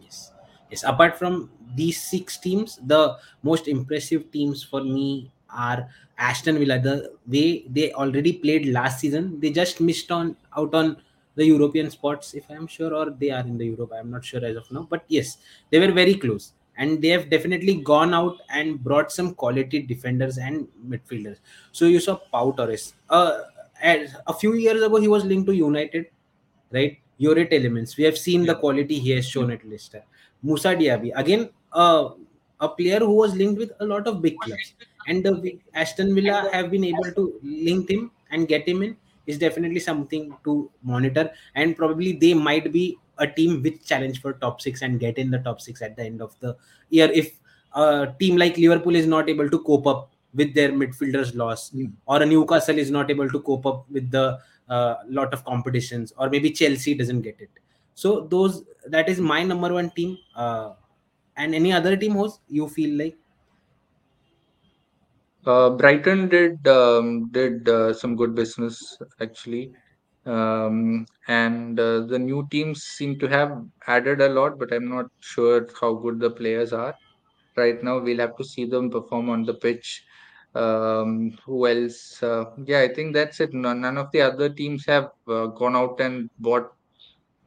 Yes. 0.00 0.32
Yes. 0.70 0.84
Apart 0.84 1.18
from 1.18 1.50
these 1.74 2.02
six 2.02 2.38
teams, 2.38 2.78
the 2.84 3.16
most 3.42 3.68
impressive 3.68 4.30
teams 4.30 4.62
for 4.62 4.82
me 4.82 5.30
are 5.50 5.88
Aston 6.18 6.58
Villa. 6.58 6.78
The 6.78 7.12
way 7.26 7.64
they 7.68 7.92
already 7.92 8.34
played 8.34 8.66
last 8.66 9.00
season, 9.00 9.40
they 9.40 9.50
just 9.50 9.80
missed 9.80 10.10
on 10.10 10.36
out 10.56 10.74
on 10.74 10.96
the 11.34 11.46
European 11.46 11.90
spots, 11.90 12.34
if 12.34 12.44
I'm 12.50 12.66
sure, 12.66 12.94
or 12.94 13.10
they 13.10 13.30
are 13.30 13.40
in 13.40 13.56
the 13.56 13.66
Europe. 13.66 13.92
I'm 13.94 14.10
not 14.10 14.24
sure 14.24 14.44
as 14.44 14.56
of 14.56 14.70
now. 14.70 14.86
But 14.88 15.04
yes, 15.08 15.38
they 15.70 15.78
were 15.78 15.92
very 15.92 16.14
close. 16.14 16.52
And 16.78 17.02
they 17.02 17.08
have 17.08 17.28
definitely 17.28 17.76
gone 17.76 18.14
out 18.14 18.38
and 18.48 18.82
brought 18.82 19.12
some 19.12 19.34
quality 19.34 19.82
defenders 19.82 20.38
and 20.38 20.66
midfielders. 20.88 21.36
So 21.70 21.84
you 21.84 22.00
saw 22.00 22.16
Pau 22.16 22.52
Torres. 22.52 22.94
Uh, 23.10 23.40
as- 23.82 24.14
a 24.26 24.32
few 24.34 24.54
years 24.54 24.82
ago, 24.82 24.96
he 24.96 25.08
was 25.08 25.24
linked 25.24 25.46
to 25.48 25.54
United 25.54 26.06
right? 26.70 26.98
Youri 27.20 27.50
Tielemans. 27.50 27.96
We 27.96 28.04
have 28.04 28.18
seen 28.18 28.44
the 28.46 28.54
quality 28.54 28.98
he 28.98 29.10
has 29.10 29.26
shown 29.28 29.50
at 29.50 29.64
Leicester. 29.68 30.02
Moussa 30.42 30.68
Diaby, 30.74 31.12
again, 31.14 31.50
uh, 31.72 32.10
a 32.60 32.68
player 32.68 32.98
who 32.98 33.14
was 33.14 33.34
linked 33.34 33.58
with 33.58 33.72
a 33.80 33.84
lot 33.84 34.06
of 34.06 34.22
big 34.22 34.38
clubs. 34.38 34.74
And 35.06 35.24
the 35.24 35.58
Aston 35.74 36.14
Villa 36.14 36.48
have 36.52 36.70
been 36.70 36.84
able 36.84 37.12
to 37.12 37.40
link 37.42 37.90
him 37.90 38.10
and 38.30 38.48
get 38.48 38.68
him 38.68 38.82
in 38.82 38.96
is 39.26 39.38
definitely 39.38 39.80
something 39.80 40.34
to 40.44 40.70
monitor. 40.82 41.30
And 41.54 41.76
probably 41.76 42.12
they 42.12 42.34
might 42.34 42.72
be 42.72 42.98
a 43.18 43.26
team 43.26 43.62
with 43.62 43.84
challenge 43.84 44.20
for 44.20 44.32
top 44.34 44.60
six 44.60 44.82
and 44.82 44.98
get 44.98 45.18
in 45.18 45.30
the 45.30 45.38
top 45.38 45.60
six 45.60 45.82
at 45.82 45.96
the 45.96 46.04
end 46.04 46.22
of 46.22 46.34
the 46.40 46.56
year 46.90 47.10
if 47.12 47.38
a 47.74 48.12
team 48.18 48.36
like 48.36 48.56
Liverpool 48.56 48.96
is 48.96 49.06
not 49.06 49.28
able 49.28 49.48
to 49.48 49.58
cope 49.60 49.86
up 49.86 50.11
with 50.34 50.54
their 50.54 50.72
midfielders 50.72 51.34
loss 51.34 51.70
Mm. 51.70 51.92
or 52.06 52.22
a 52.22 52.26
Newcastle 52.26 52.78
is 52.78 52.90
not 52.90 53.10
able 53.10 53.28
to 53.28 53.40
cope 53.40 53.66
up 53.66 53.84
with 53.90 54.10
the 54.10 54.38
uh, 54.68 54.94
lot 55.08 55.32
of 55.34 55.44
competitions 55.44 56.12
or 56.16 56.30
maybe 56.30 56.50
chelsea 56.50 56.94
doesn't 56.94 57.22
get 57.22 57.40
it 57.40 57.50
so 57.94 58.26
those 58.30 58.64
that 58.86 59.08
is 59.08 59.20
my 59.20 59.42
number 59.42 59.72
one 59.72 59.90
team 59.90 60.16
uh, 60.34 60.70
and 61.36 61.54
any 61.54 61.72
other 61.72 61.96
team 61.96 62.12
host 62.12 62.40
you 62.48 62.68
feel 62.68 62.96
like 62.98 63.16
Uh, 65.44 65.70
Brighton 65.70 66.28
did 66.28 66.66
um, 66.68 67.28
did 67.30 67.68
uh, 67.68 67.92
some 67.92 68.14
good 68.14 68.34
business 68.34 68.96
actually, 69.20 69.72
um, 70.24 71.04
and 71.26 71.80
uh, 71.80 72.02
the 72.02 72.18
new 72.18 72.46
teams 72.48 72.84
seem 72.84 73.18
to 73.18 73.26
have 73.28 73.64
added 73.88 74.20
a 74.20 74.28
lot, 74.28 74.56
but 74.58 74.72
I'm 74.72 74.88
not 74.88 75.06
sure 75.18 75.66
how 75.80 75.94
good 75.94 76.20
the 76.20 76.30
players 76.30 76.72
are 76.72 76.94
right 77.56 77.82
now. 77.82 77.98
We'll 77.98 78.18
have 78.18 78.36
to 78.36 78.44
see 78.44 78.66
them 78.66 78.88
perform 78.88 79.30
on 79.30 79.42
the 79.42 79.54
pitch. 79.54 80.04
Um, 80.54 81.32
who 81.44 81.66
else? 81.66 82.22
Uh, 82.22 82.44
yeah, 82.64 82.80
I 82.80 82.88
think 82.92 83.14
that's 83.14 83.40
it. 83.40 83.54
None, 83.54 83.80
none 83.80 83.98
of 83.98 84.10
the 84.12 84.20
other 84.22 84.48
teams 84.50 84.84
have 84.86 85.10
uh, 85.28 85.46
gone 85.46 85.76
out 85.76 86.00
and 86.00 86.28
bought 86.38 86.72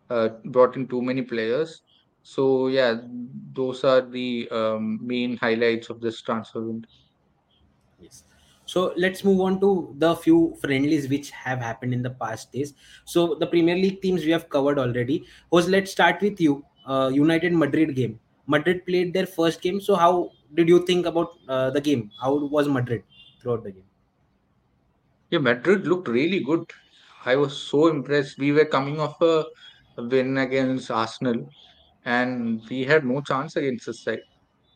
uh, 0.10 0.30
brought 0.46 0.76
in 0.76 0.88
too 0.88 1.02
many 1.02 1.22
players. 1.24 1.82
So 2.24 2.68
yeah, 2.68 3.02
those 3.54 3.84
are 3.84 4.02
the 4.02 4.50
um, 4.52 5.00
main 5.06 5.38
highlights 5.38 5.90
of 5.90 6.02
this 6.02 6.22
transfer 6.22 6.62
window. 6.66 6.90
yes 8.00 8.24
so 8.66 8.94
let's 8.98 9.24
move 9.24 9.40
on 9.42 9.60
to 9.62 9.70
the 10.04 10.16
few 10.16 10.56
friendlies 10.62 11.08
which 11.10 11.30
have 11.32 11.60
happened 11.60 11.94
in 11.94 12.02
the 12.02 12.10
past 12.22 12.52
days 12.52 12.74
so 13.06 13.36
the 13.36 13.48
premier 13.48 13.76
league 13.76 14.02
teams 14.02 14.26
we 14.26 14.32
have 14.32 14.50
covered 14.50 14.80
already 14.80 15.26
host 15.52 15.70
let's 15.70 15.92
start 15.92 16.22
with 16.22 16.40
you 16.42 16.66
uh, 16.88 17.10
united 17.14 17.54
madrid 17.54 17.96
game 17.96 18.20
madrid 18.48 18.86
played 18.86 19.14
their 19.14 19.26
first 19.26 19.62
game. 19.62 19.80
So 19.82 19.96
how 19.96 20.32
did 20.54 20.68
you 20.70 20.86
think 20.86 21.06
about 21.06 21.38
uh, 21.48 21.70
the 21.72 21.82
game? 21.82 22.12
How 22.22 22.34
was 22.36 22.68
madrid 22.68 23.04
throughout 23.42 23.64
the 23.64 23.72
game? 23.72 23.84
Yeah, 25.30 25.40
Madrid 25.40 25.88
looked 25.88 26.08
really 26.08 26.40
good. 26.40 26.72
I 27.26 27.36
was 27.36 27.58
so 27.58 27.88
impressed. 27.88 28.38
We 28.38 28.52
were 28.52 28.66
coming 28.66 29.00
off 29.00 29.20
a 29.22 29.46
win 29.98 30.38
against 30.38 30.92
Arsenal, 30.92 31.50
and 32.06 32.62
we 32.70 32.84
had 32.84 33.06
no 33.06 33.22
chance 33.22 33.56
against 33.56 33.88
this 33.88 34.02
side 34.04 34.22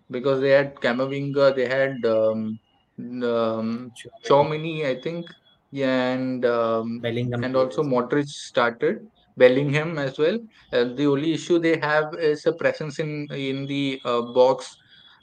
because 0.09 0.41
they 0.41 0.49
had 0.49 0.75
Camavinga, 0.75 1.55
they 1.55 1.67
had 1.67 2.03
um, 2.05 2.59
um, 2.99 3.91
Tchouaméni, 4.25 4.85
I 4.85 4.99
think, 4.99 5.27
yeah, 5.71 6.13
and 6.13 6.45
um, 6.45 6.99
bellingham 6.99 7.43
and 7.43 7.55
also. 7.55 7.83
Modric 7.83 8.27
started, 8.27 9.07
Bellingham 9.39 9.97
as 9.99 10.17
well. 10.17 10.37
Uh, 10.73 10.85
the 10.99 11.05
only 11.07 11.33
issue 11.33 11.59
they 11.59 11.77
have 11.79 12.13
is 12.19 12.45
a 12.45 12.53
presence 12.53 12.99
in 12.99 13.27
in 13.31 13.65
the 13.67 13.99
uh, 14.05 14.21
box 14.39 14.77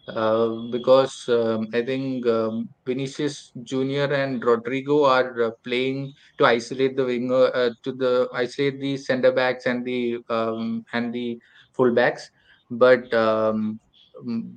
uh, 0.09 0.49
because 0.71 1.29
um, 1.29 1.67
I 1.75 1.83
think 1.85 2.27
um, 2.27 2.69
Vinicius 2.87 3.53
Junior 3.63 4.13
and 4.13 4.43
Rodrygo 4.43 5.05
are 5.09 5.43
uh, 5.43 5.51
playing 5.65 6.13
to 6.39 6.47
isolate 6.47 6.97
the 6.97 7.05
winger, 7.05 7.51
uh, 7.55 7.71
to 7.85 7.93
the 7.93 8.29
isolate 8.33 8.81
the 8.81 8.97
centre 8.97 9.33
backs 9.33 9.67
and 9.67 9.85
the 9.85 10.19
um, 10.29 10.85
and 10.93 11.13
the 11.13 11.39
full 11.73 11.93
backs. 11.95 12.31
But 12.71 13.13
um, 13.15 13.81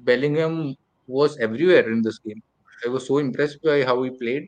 Bellingham 0.06 0.76
was 1.08 1.38
everywhere 1.40 1.90
in 1.92 2.02
this 2.02 2.20
game. 2.20 2.42
I 2.86 2.90
was 2.90 3.08
so 3.08 3.18
impressed 3.18 3.60
by 3.64 3.84
how 3.84 4.02
he 4.04 4.12
played. 4.12 4.48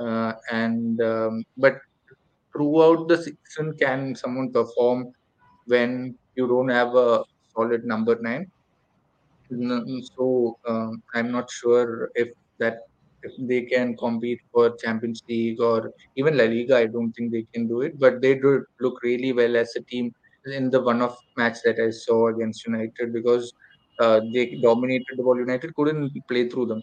Uh, 0.00 0.32
and 0.50 1.00
um, 1.02 1.44
but 1.56 1.76
throughout 2.52 3.08
the 3.08 3.16
season, 3.16 3.76
can 3.78 4.14
someone 4.14 4.52
perform 4.52 5.12
when 5.66 6.16
you 6.36 6.46
don't 6.46 6.68
have 6.68 6.94
a 6.94 7.24
solid 7.54 7.84
number 7.84 8.18
nine? 8.20 8.50
So 10.16 10.58
um, 10.66 11.02
I'm 11.14 11.32
not 11.32 11.50
sure 11.50 12.10
if 12.14 12.28
that 12.58 12.78
if 13.22 13.32
they 13.38 13.62
can 13.62 13.96
compete 13.96 14.40
for 14.52 14.76
Champions 14.76 15.22
League 15.28 15.60
or 15.60 15.92
even 16.16 16.36
La 16.36 16.44
Liga. 16.44 16.78
I 16.78 16.86
don't 16.86 17.12
think 17.12 17.32
they 17.32 17.46
can 17.52 17.68
do 17.68 17.82
it, 17.82 17.98
but 17.98 18.22
they 18.22 18.34
do 18.34 18.64
look 18.80 19.02
really 19.02 19.32
well 19.32 19.56
as 19.56 19.74
a 19.76 19.82
team 19.82 20.12
in 20.46 20.70
the 20.70 20.80
one-off 20.80 21.16
match 21.36 21.58
that 21.64 21.78
I 21.78 21.90
saw 21.90 22.28
against 22.28 22.66
United 22.66 23.12
because 23.12 23.52
uh, 23.98 24.20
they 24.32 24.58
dominated 24.62 25.16
the 25.16 25.22
ball. 25.22 25.38
United 25.38 25.74
couldn't 25.74 26.12
play 26.28 26.48
through 26.48 26.66
them. 26.66 26.82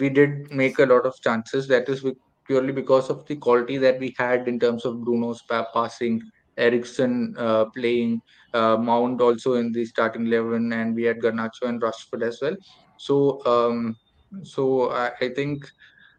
We 0.00 0.08
did 0.08 0.50
make 0.50 0.78
a 0.80 0.86
lot 0.86 1.06
of 1.06 1.14
chances. 1.22 1.68
That 1.68 1.88
is 1.88 2.04
purely 2.48 2.72
because 2.72 3.10
of 3.10 3.24
the 3.26 3.36
quality 3.36 3.78
that 3.78 4.00
we 4.00 4.14
had 4.18 4.48
in 4.48 4.58
terms 4.58 4.84
of 4.84 4.96
Bruno's 5.04 5.42
passing, 5.74 6.20
Eriksen 6.56 7.36
uh, 7.38 7.66
playing 7.66 8.20
uh, 8.54 8.76
Mount 8.76 9.20
also 9.20 9.54
in 9.54 9.70
the 9.70 9.84
starting 9.84 10.26
eleven, 10.26 10.72
and 10.72 10.96
we 10.96 11.04
had 11.04 11.20
Garnacho 11.20 11.68
and 11.68 11.80
Rashford 11.80 12.26
as 12.26 12.40
well. 12.42 12.56
So, 12.96 13.16
um, 13.46 13.96
so 14.42 14.90
I, 14.90 15.12
I 15.20 15.28
think 15.28 15.70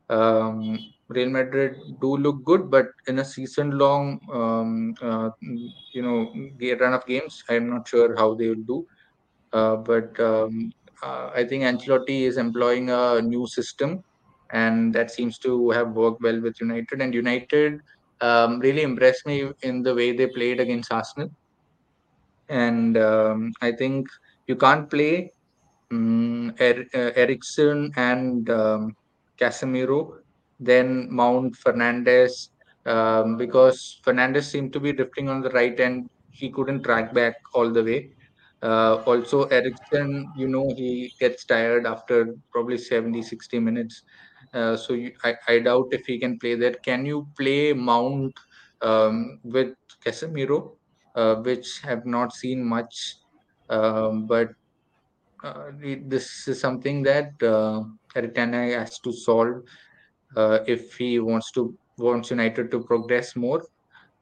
um, 0.09 0.79
Real 1.09 1.29
Madrid 1.29 1.75
do 1.99 2.15
look 2.17 2.43
good, 2.45 2.69
but 2.71 2.87
in 3.07 3.19
a 3.19 3.25
season-long, 3.25 4.21
um, 4.31 4.95
uh, 5.01 5.29
you 5.93 6.01
know, 6.01 6.31
run 6.79 6.93
of 6.93 7.05
games, 7.05 7.43
I'm 7.49 7.69
not 7.69 7.87
sure 7.87 8.15
how 8.15 8.35
they 8.35 8.47
will 8.49 8.65
do. 8.67 8.87
Uh, 9.51 9.75
but 9.77 10.19
um, 10.19 10.71
uh, 11.03 11.31
I 11.35 11.43
think 11.43 11.63
Ancelotti 11.63 12.21
is 12.21 12.37
employing 12.37 12.91
a 12.91 13.21
new 13.21 13.47
system, 13.47 14.03
and 14.51 14.93
that 14.93 15.11
seems 15.11 15.37
to 15.39 15.69
have 15.71 15.91
worked 15.91 16.21
well 16.21 16.39
with 16.41 16.59
United. 16.59 17.01
And 17.01 17.13
United 17.13 17.79
um, 18.21 18.59
really 18.59 18.81
impressed 18.81 19.25
me 19.25 19.51
in 19.61 19.83
the 19.83 19.93
way 19.95 20.11
they 20.11 20.27
played 20.27 20.59
against 20.59 20.91
Arsenal 20.91 21.29
and 22.49 22.97
um, 22.97 23.51
I 23.61 23.71
think 23.71 24.07
you 24.47 24.55
can't 24.55 24.89
play 24.89 25.31
um, 25.91 26.53
er- 26.59 26.87
uh, 26.93 27.11
Eriksen 27.15 27.91
and 27.95 28.49
um, 28.49 28.95
Casemiro, 29.39 30.17
then 30.59 31.07
Mount 31.11 31.55
Fernandes, 31.65 32.49
um, 32.85 33.37
because 33.37 33.99
Fernandes 34.05 34.45
seemed 34.45 34.73
to 34.73 34.79
be 34.79 34.93
drifting 34.93 35.29
on 35.29 35.41
the 35.41 35.49
right 35.51 35.79
and 35.79 36.09
he 36.31 36.49
couldn't 36.49 36.83
track 36.83 37.13
back 37.13 37.35
all 37.53 37.69
the 37.69 37.83
way. 37.83 38.11
Uh, 38.61 38.95
also, 39.05 39.43
Eriksen, 39.45 40.31
you 40.35 40.47
know, 40.47 40.73
he 40.75 41.13
gets 41.19 41.45
tired 41.45 41.85
after 41.87 42.35
probably 42.51 42.77
70, 42.77 43.21
60 43.21 43.59
minutes. 43.59 44.03
Uh, 44.53 44.75
so 44.75 44.93
you, 44.93 45.13
I, 45.23 45.35
I 45.47 45.59
doubt 45.59 45.89
if 45.91 46.05
he 46.05 46.19
can 46.19 46.39
play 46.39 46.55
that. 46.55 46.83
Can 46.83 47.05
you 47.05 47.27
play 47.37 47.73
Mount 47.73 48.33
um, 48.81 49.39
with 49.43 49.75
Casemiro, 50.03 50.75
uh, 51.15 51.35
which 51.35 51.79
have 51.81 52.05
not 52.05 52.33
seen 52.33 52.63
much, 52.63 53.17
um, 53.69 54.25
but 54.25 54.49
uh, 55.43 55.71
this 56.05 56.47
is 56.47 56.59
something 56.59 57.03
that 57.03 57.31
uh, 57.43 57.83
Hag 58.13 58.35
has 58.35 58.99
to 58.99 59.13
solve 59.13 59.63
uh, 60.35 60.59
if 60.67 60.95
he 60.97 61.19
wants 61.19 61.51
to 61.51 61.77
wants 61.97 62.29
United 62.29 62.71
to 62.71 62.79
progress 62.79 63.35
more. 63.35 63.63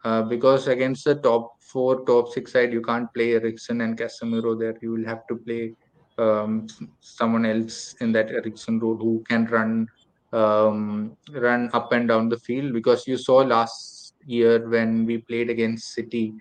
Uh, 0.04 0.22
because 0.22 0.68
against 0.68 1.06
the 1.06 1.16
top 1.16 1.62
four, 1.62 2.06
top 2.06 2.30
six 2.30 2.54
side, 2.54 2.72
you 2.72 2.82
can't 2.82 3.12
play 3.14 3.34
Eriksen 3.34 3.82
and 3.82 3.98
Casemiro 3.98 4.58
there. 4.58 4.76
You 4.82 4.92
will 4.92 5.06
have 5.06 5.26
to 5.28 5.36
play 5.36 5.74
um, 6.18 6.68
someone 7.00 7.46
else 7.46 7.96
in 8.00 8.12
that 8.14 8.32
Eriksen 8.32 8.80
role 8.80 8.96
who 8.96 9.24
can 9.28 9.46
run 9.46 9.88
um, 10.34 11.18
run 11.32 11.70
up 11.74 11.92
and 11.92 12.08
down 12.08 12.30
the 12.30 12.40
field. 12.40 12.74
Because 12.74 13.08
you 13.08 13.18
saw 13.18 13.38
last 13.38 14.14
year 14.26 14.68
when 14.68 15.06
we 15.06 15.20
played 15.20 15.50
against 15.50 15.94
City, 15.94 16.34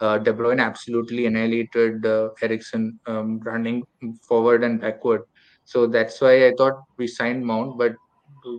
uh, 0.00 0.18
De 0.18 0.32
Bruyne 0.32 0.60
absolutely 0.60 1.26
annihilated 1.26 2.04
uh, 2.04 2.30
Eriksen 2.42 2.98
um, 3.06 3.38
running 3.40 3.84
forward 4.22 4.64
and 4.64 4.80
backward. 4.80 5.22
So 5.64 5.86
that's 5.86 6.20
why 6.20 6.48
I 6.48 6.52
thought 6.58 6.82
we 6.96 7.06
signed 7.06 7.46
Mount, 7.46 7.78
but 7.78 7.92
uh, 8.44 8.56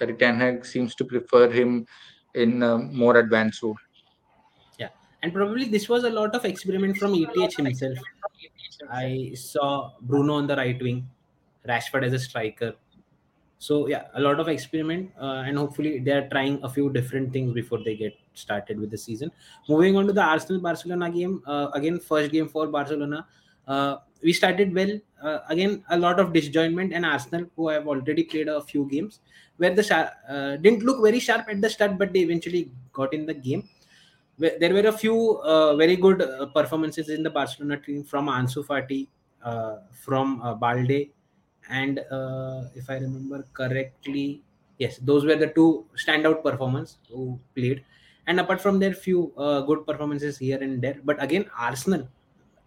Erik 0.00 0.18
ten 0.18 0.38
Hag 0.38 0.66
seems 0.66 0.94
to 0.96 1.04
prefer 1.04 1.48
him 1.50 1.86
in 2.34 2.62
a 2.62 2.78
more 2.78 3.16
advanced 3.18 3.62
role. 3.62 3.76
Yeah, 4.78 4.88
and 5.22 5.32
probably 5.32 5.66
this 5.66 5.88
was 5.88 6.02
a 6.02 6.10
lot 6.10 6.34
of 6.34 6.44
experiment 6.44 6.96
from 6.96 7.14
ETH 7.14 7.56
himself. 7.56 7.98
I 8.90 9.32
saw 9.34 9.92
Bruno 10.00 10.34
on 10.34 10.48
the 10.48 10.56
right 10.56 10.82
wing, 10.82 11.08
Rashford 11.68 12.04
as 12.04 12.12
a 12.12 12.18
striker. 12.18 12.74
So 13.62 13.86
yeah, 13.86 14.06
a 14.14 14.20
lot 14.20 14.40
of 14.40 14.48
experiment, 14.48 15.12
uh, 15.20 15.44
and 15.46 15.56
hopefully 15.56 16.00
they 16.00 16.10
are 16.10 16.28
trying 16.30 16.58
a 16.64 16.68
few 16.68 16.90
different 16.90 17.32
things 17.32 17.52
before 17.54 17.78
they 17.84 17.94
get 17.94 18.14
started 18.34 18.80
with 18.80 18.90
the 18.90 18.98
season. 18.98 19.30
Moving 19.68 19.96
on 19.96 20.08
to 20.08 20.12
the 20.12 20.20
Arsenal 20.20 20.60
Barcelona 20.60 21.08
game, 21.08 21.44
uh, 21.46 21.68
again 21.72 22.00
first 22.00 22.32
game 22.32 22.48
for 22.48 22.66
Barcelona. 22.66 23.24
Uh, 23.68 23.98
we 24.20 24.32
started 24.32 24.74
well. 24.74 24.90
Uh, 25.22 25.38
again, 25.48 25.84
a 25.90 25.96
lot 25.96 26.18
of 26.18 26.32
disjointment, 26.32 26.92
and 26.92 27.06
Arsenal, 27.06 27.46
who 27.54 27.68
have 27.68 27.86
already 27.86 28.24
played 28.24 28.48
a 28.48 28.60
few 28.60 28.88
games, 28.90 29.20
where 29.58 29.72
the 29.72 29.86
uh, 29.94 30.56
didn't 30.56 30.82
look 30.82 31.00
very 31.00 31.20
sharp 31.20 31.48
at 31.48 31.60
the 31.60 31.70
start, 31.70 31.96
but 31.98 32.12
they 32.12 32.26
eventually 32.26 32.68
got 32.92 33.14
in 33.14 33.26
the 33.26 33.34
game 33.34 33.68
there 34.38 34.74
were 34.74 34.88
a 34.88 34.92
few 34.92 35.38
uh, 35.42 35.76
very 35.76 35.94
good 35.94 36.20
performances 36.52 37.10
in 37.10 37.22
the 37.22 37.30
Barcelona 37.30 37.76
team 37.76 38.02
from 38.02 38.26
Ansu 38.26 38.66
Fati, 38.66 39.06
from 39.92 40.38
Balde, 40.58 41.10
and 41.70 41.98
uh, 42.10 42.64
if 42.74 42.88
I 42.90 42.94
remember 42.94 43.46
correctly, 43.52 44.42
yes, 44.78 44.98
those 44.98 45.24
were 45.24 45.36
the 45.36 45.48
two 45.48 45.86
standout 45.96 46.42
performers 46.42 46.98
who 47.08 47.38
played. 47.54 47.84
And 48.26 48.38
apart 48.38 48.60
from 48.60 48.78
their 48.78 48.94
few 48.94 49.32
uh, 49.36 49.62
good 49.62 49.84
performances 49.86 50.38
here 50.38 50.58
and 50.62 50.80
there, 50.80 50.98
but 51.04 51.20
again, 51.22 51.50
Arsenal, 51.58 52.08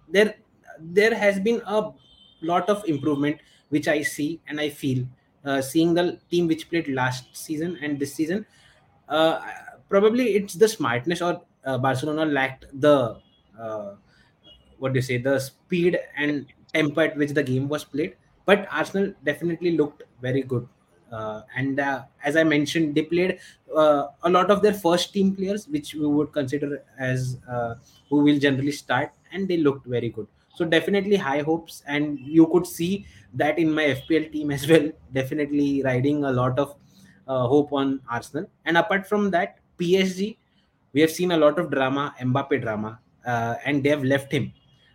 there 0.10 0.36
there 0.80 1.16
has 1.16 1.40
been 1.40 1.62
a 1.66 1.92
lot 2.42 2.70
of 2.70 2.84
improvement 2.86 3.40
which 3.70 3.88
I 3.88 4.02
see 4.02 4.42
and 4.48 4.60
I 4.60 4.70
feel 4.70 5.06
uh, 5.46 5.62
seeing 5.62 5.94
the 5.94 6.20
team 6.30 6.48
which 6.48 6.70
played 6.70 6.88
last 6.90 7.36
season 7.36 7.78
and 7.82 8.00
this 8.00 8.14
season. 8.14 8.46
Uh, 9.08 9.40
probably 9.90 10.36
it's 10.36 10.56
the 10.56 10.68
smartness 10.68 11.22
or 11.22 11.42
uh, 11.64 11.78
Barcelona 11.78 12.26
lacked 12.26 12.66
the 12.74 13.20
uh, 13.60 13.96
what 14.80 14.94
do 14.94 14.98
you 14.98 15.02
say 15.02 15.18
the 15.18 15.40
speed 15.40 15.98
and 16.18 16.48
tempo 16.74 17.02
at 17.02 17.16
which 17.18 17.32
the 17.32 17.44
game 17.44 17.70
was 17.70 17.84
played. 17.84 18.16
But 18.46 18.68
Arsenal 18.72 19.14
definitely 19.24 19.72
looked 19.78 20.04
very 20.22 20.44
good. 20.44 20.68
Uh, 21.12 21.42
and 21.56 21.80
uh, 21.80 22.04
as 22.24 22.36
I 22.36 22.44
mentioned, 22.44 22.96
they 22.96 23.04
played 23.04 23.40
uh, 23.76 24.08
a 24.24 24.30
lot 24.30 24.52
of 24.52 24.62
their 24.62 24.74
first 24.74 25.14
team 25.14 25.36
players, 25.36 25.68
which 25.68 25.94
we 25.94 26.06
would 26.06 26.32
consider 26.34 26.84
as 26.98 27.38
uh, 27.50 27.76
who 28.10 28.18
will 28.18 28.40
generally 28.40 28.72
start, 28.72 29.12
and 29.32 29.48
they 29.48 29.58
looked 29.58 29.86
very 29.86 30.10
good. 30.10 30.28
So 30.56 30.66
definitely 30.66 31.16
high 31.16 31.42
hopes, 31.42 31.84
and 31.88 32.20
you 32.20 32.48
could 32.48 32.66
see 32.66 33.06
that 33.34 33.60
in 33.60 33.72
my 33.72 33.84
FPL 33.84 34.32
team 34.32 34.52
as 34.58 34.68
well. 34.68 34.90
Definitely 35.14 35.84
riding 35.84 36.24
a 36.24 36.32
lot 36.32 36.58
of 36.60 36.76
uh, 37.28 37.48
hope 37.48 37.74
on 37.74 38.02
Arsenal. 38.10 38.50
And 38.66 38.78
apart 38.78 39.08
from 39.08 39.32
that, 39.32 39.60
PSG, 39.78 40.38
we 40.94 41.02
have 41.02 41.12
seen 41.12 41.32
a 41.32 41.38
lot 41.38 41.60
of 41.60 41.72
drama, 41.72 42.16
Mbappe 42.22 42.62
drama, 42.62 43.00
uh, 43.26 43.56
and 43.66 43.84
they 43.84 43.90
have 43.90 44.04
left 44.04 44.32
him. 44.32 44.54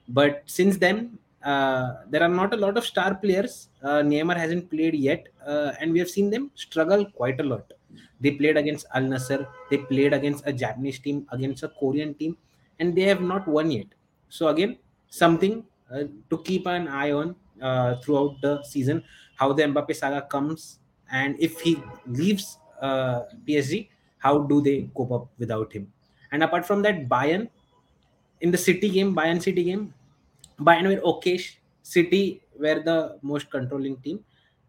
But 0.09 0.43
since 0.47 0.77
then, 0.77 1.19
there 1.43 2.23
are 2.23 2.29
not 2.29 2.53
a 2.53 2.57
lot 2.57 2.77
of 2.77 2.85
star 2.85 3.15
players. 3.15 3.69
Uh, 3.83 4.03
Neymar 4.03 4.37
hasn't 4.37 4.71
played 4.71 4.95
yet, 4.95 5.29
uh, 5.47 5.73
and 5.81 5.93
we 5.93 5.99
have 5.99 6.11
seen 6.11 6.31
them 6.31 6.51
struggle 6.55 7.05
quite 7.13 7.41
a 7.41 7.45
lot. 7.45 7.73
They 8.21 8.33
played 8.33 8.57
against 8.57 8.87
Al 8.95 9.03
Nassr, 9.03 9.47
they 9.71 9.79
played 9.79 10.13
against 10.13 10.47
a 10.47 10.53
Japanese 10.53 10.99
team, 10.99 11.27
against 11.33 11.63
a 11.63 11.69
Korean 11.69 12.15
team, 12.15 12.37
and 12.79 12.95
they 12.95 13.03
have 13.03 13.23
not 13.23 13.49
won 13.49 13.71
yet. 13.71 13.87
So 14.29 14.49
again, 14.49 14.77
something 15.09 15.65
uh, 15.91 16.05
to 16.29 16.39
keep 16.39 16.67
an 16.67 16.87
eye 16.87 17.13
on 17.13 17.35
uh, 17.61 17.97
throughout 17.97 18.41
the 18.43 18.63
season. 18.63 19.03
How 19.37 19.53
the 19.53 19.63
Mbappe 19.63 19.97
saga 19.97 20.23
comes, 20.23 20.81
and 21.11 21.35
if 21.41 21.61
he 21.61 21.83
leaves 22.07 22.59
uh, 22.81 23.23
PSG, 23.49 23.89
how 24.19 24.41
do 24.41 24.61
they 24.61 24.91
cope 24.95 25.13
up 25.13 25.29
without 25.39 25.73
him? 25.73 25.91
And 26.31 26.43
apart 26.43 26.67
from 26.67 26.83
that, 26.83 27.09
Bayern 27.09 27.49
in 28.41 28.51
the 28.51 28.59
City 28.59 28.89
game, 28.89 29.17
Bayern 29.17 29.43
City 29.43 29.65
game, 29.65 29.95
Bayern 30.61 30.89
were 30.95 31.03
okay. 31.15 31.41
City 31.83 32.43
were 32.59 32.81
the 32.81 33.19
most 33.23 33.51
controlling 33.51 33.97
team, 33.99 34.25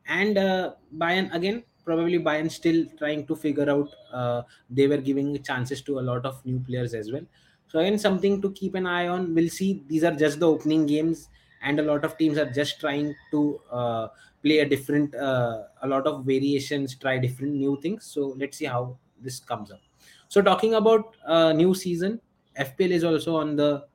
and 0.08 0.38
uh, 0.38 0.74
Bayern 0.98 1.34
again 1.34 1.64
probably 1.84 2.20
Bayern 2.20 2.50
still 2.50 2.86
trying 2.98 3.26
to 3.28 3.36
figure 3.36 3.70
out. 3.70 3.90
Uh, 4.12 4.44
they 4.70 4.88
were 4.88 4.98
giving 4.98 5.42
chances 5.44 5.82
to 5.84 6.00
a 6.00 6.04
lot 6.12 6.26
of 6.26 6.44
new 6.46 6.60
players 6.60 6.94
as 6.94 7.12
well. 7.12 7.24
So 7.68 7.80
again, 7.80 7.98
something 7.98 8.42
to 8.42 8.52
keep 8.52 8.76
an 8.76 8.86
eye 8.86 9.08
on. 9.08 9.34
We'll 9.34 9.50
see. 9.50 9.84
These 9.88 10.04
are 10.04 10.16
just 10.16 10.40
the 10.40 10.48
opening 10.48 10.86
games, 10.86 11.30
and 11.62 11.80
a 11.80 11.84
lot 11.84 12.04
of 12.06 12.18
teams 12.18 12.38
are 12.38 12.50
just 12.50 12.80
trying 12.80 13.16
to 13.32 13.60
uh, 13.72 14.08
play 14.44 14.60
a 14.60 14.68
different, 14.68 15.16
uh, 15.16 15.64
a 15.82 15.88
lot 15.88 16.08
of 16.08 16.26
variations, 16.26 16.96
try 16.96 17.18
different 17.18 17.54
new 17.54 17.80
things. 17.82 18.06
So 18.06 18.36
let's 18.38 18.58
see 18.58 18.66
how 18.66 18.98
this 19.22 19.40
comes 19.40 19.72
up. 19.72 19.80
So 20.28 20.42
talking 20.42 20.76
about 20.76 21.16
uh, 21.26 21.54
new 21.54 21.74
season, 21.74 22.20
FPL 22.60 22.92
is 22.92 23.04
also 23.04 23.36
on 23.36 23.56
the 23.56 23.86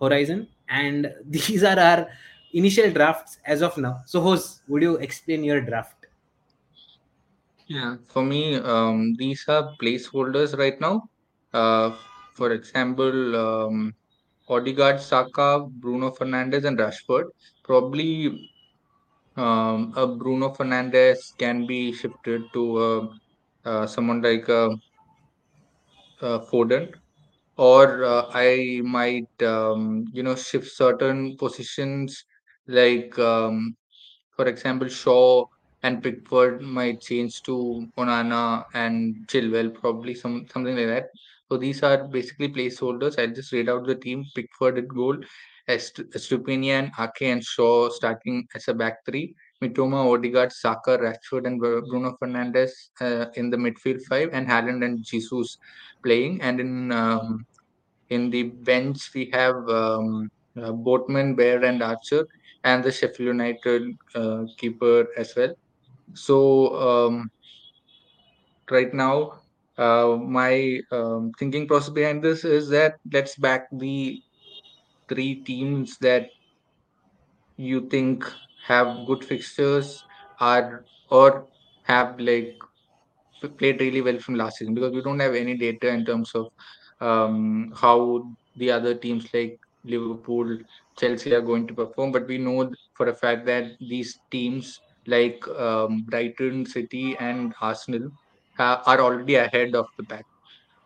horizon, 0.00 0.48
and 0.68 1.12
these 1.24 1.64
are 1.64 1.78
our 1.78 2.08
initial 2.52 2.90
drafts 2.90 3.38
as 3.44 3.62
of 3.62 3.76
now. 3.76 4.02
So, 4.06 4.20
would 4.68 4.82
you 4.82 4.96
explain 4.96 5.44
your 5.44 5.60
draft? 5.60 6.06
Yeah, 7.66 7.96
for 8.06 8.24
me, 8.24 8.56
um, 8.56 9.14
these 9.18 9.44
are 9.48 9.74
placeholders 9.80 10.56
right 10.56 10.80
now. 10.80 11.08
Uh, 11.52 11.96
for 12.34 12.52
example, 12.52 13.36
um, 13.36 13.94
Odegaard, 14.48 15.00
Saka, 15.00 15.66
Bruno 15.68 16.10
Fernandes, 16.10 16.64
and 16.64 16.78
Rashford. 16.78 17.24
Probably 17.62 18.50
um, 19.36 19.92
a 19.96 20.06
Bruno 20.06 20.50
Fernandes 20.54 21.36
can 21.36 21.66
be 21.66 21.92
shifted 21.92 22.42
to 22.54 22.78
uh, 22.78 23.08
uh, 23.68 23.86
someone 23.86 24.22
like 24.22 24.48
uh, 24.48 24.70
uh, 26.22 26.38
Foden, 26.50 26.94
or 27.58 28.04
uh, 28.04 28.26
I 28.32 28.80
might 28.84 29.42
um, 29.42 30.06
you 30.12 30.22
know 30.22 30.36
shift 30.36 30.68
certain 30.72 31.36
positions 31.38 32.24
like 32.66 33.18
um, 33.18 33.76
for 34.36 34.46
example, 34.46 34.88
Shaw 34.88 35.44
and 35.82 36.02
Pickford 36.02 36.62
might 36.62 37.00
change 37.00 37.42
to 37.44 37.86
Onana 37.98 38.64
and 38.74 39.16
Chilwell, 39.28 39.74
probably 39.74 40.14
some 40.14 40.46
something 40.52 40.76
like 40.76 40.86
that. 40.88 41.06
So 41.50 41.56
these 41.58 41.82
are 41.82 42.08
basically 42.08 42.48
placeholders. 42.50 43.18
I'll 43.18 43.34
just 43.34 43.52
read 43.52 43.68
out 43.68 43.86
the 43.86 43.94
team: 43.96 44.24
Pickford 44.34 44.78
at 44.78 44.88
goal, 44.88 45.18
Est- 45.68 46.10
Estupiñán, 46.14 46.90
Ake, 46.98 47.22
and 47.32 47.44
Shaw 47.44 47.90
starting 47.90 48.46
as 48.54 48.68
a 48.68 48.74
back 48.74 49.04
three. 49.04 49.34
Mitoma, 49.62 50.12
Odegaard, 50.12 50.52
Saka, 50.52 50.98
Rashford, 50.98 51.46
and 51.46 51.60
Bruno 51.60 52.16
Fernandes 52.20 52.70
uh, 53.00 53.26
in 53.34 53.50
the 53.50 53.56
midfield 53.56 54.00
five, 54.08 54.30
and 54.32 54.46
Haaland 54.46 54.84
and 54.84 55.02
Jesus 55.02 55.58
playing. 56.02 56.40
And 56.40 56.60
in 56.60 56.92
um, 56.92 57.44
in 58.10 58.30
the 58.30 58.44
bench, 58.44 59.12
we 59.14 59.30
have 59.32 59.68
um, 59.68 60.30
uh, 60.60 60.72
Boatman, 60.72 61.34
Baird, 61.34 61.64
and 61.64 61.82
Archer, 61.82 62.26
and 62.64 62.84
the 62.84 62.92
Sheffield 62.92 63.28
United 63.28 63.96
uh, 64.14 64.44
keeper 64.56 65.08
as 65.16 65.34
well. 65.36 65.54
So 66.14 66.76
um, 66.76 67.30
right 68.70 68.94
now, 68.94 69.40
uh, 69.76 70.16
my 70.20 70.80
um, 70.90 71.32
thinking 71.38 71.66
process 71.66 71.90
behind 71.90 72.22
this 72.22 72.44
is 72.44 72.68
that 72.70 72.96
let's 73.12 73.36
back 73.36 73.68
the 73.72 74.22
three 75.08 75.36
teams 75.36 75.98
that 75.98 76.30
you 77.56 77.88
think 77.88 78.24
have 78.68 79.06
good 79.06 79.24
fixtures 79.24 80.04
are 80.40 80.84
or 81.10 81.46
have 81.84 82.18
like 82.20 82.54
played 83.58 83.80
really 83.80 84.02
well 84.02 84.18
from 84.18 84.34
last 84.34 84.58
season 84.58 84.74
because 84.74 84.92
we 84.92 85.02
don't 85.02 85.20
have 85.20 85.34
any 85.34 85.56
data 85.56 85.88
in 85.88 86.04
terms 86.04 86.32
of 86.34 86.48
um, 87.00 87.72
how 87.76 88.22
the 88.56 88.70
other 88.70 88.94
teams 88.94 89.26
like 89.32 89.58
Liverpool, 89.84 90.58
Chelsea 90.98 91.34
are 91.34 91.40
going 91.40 91.66
to 91.66 91.74
perform, 91.74 92.12
but 92.12 92.26
we 92.26 92.38
know 92.38 92.70
for 92.94 93.08
a 93.08 93.14
fact 93.14 93.46
that 93.46 93.72
these 93.80 94.18
teams 94.30 94.78
like 95.06 95.46
um, 95.48 96.02
Brighton, 96.08 96.66
City, 96.66 97.16
and 97.18 97.54
Arsenal 97.60 98.10
ha- 98.56 98.82
are 98.86 99.00
already 99.00 99.36
ahead 99.36 99.74
of 99.74 99.86
the 99.96 100.04
pack. 100.04 100.26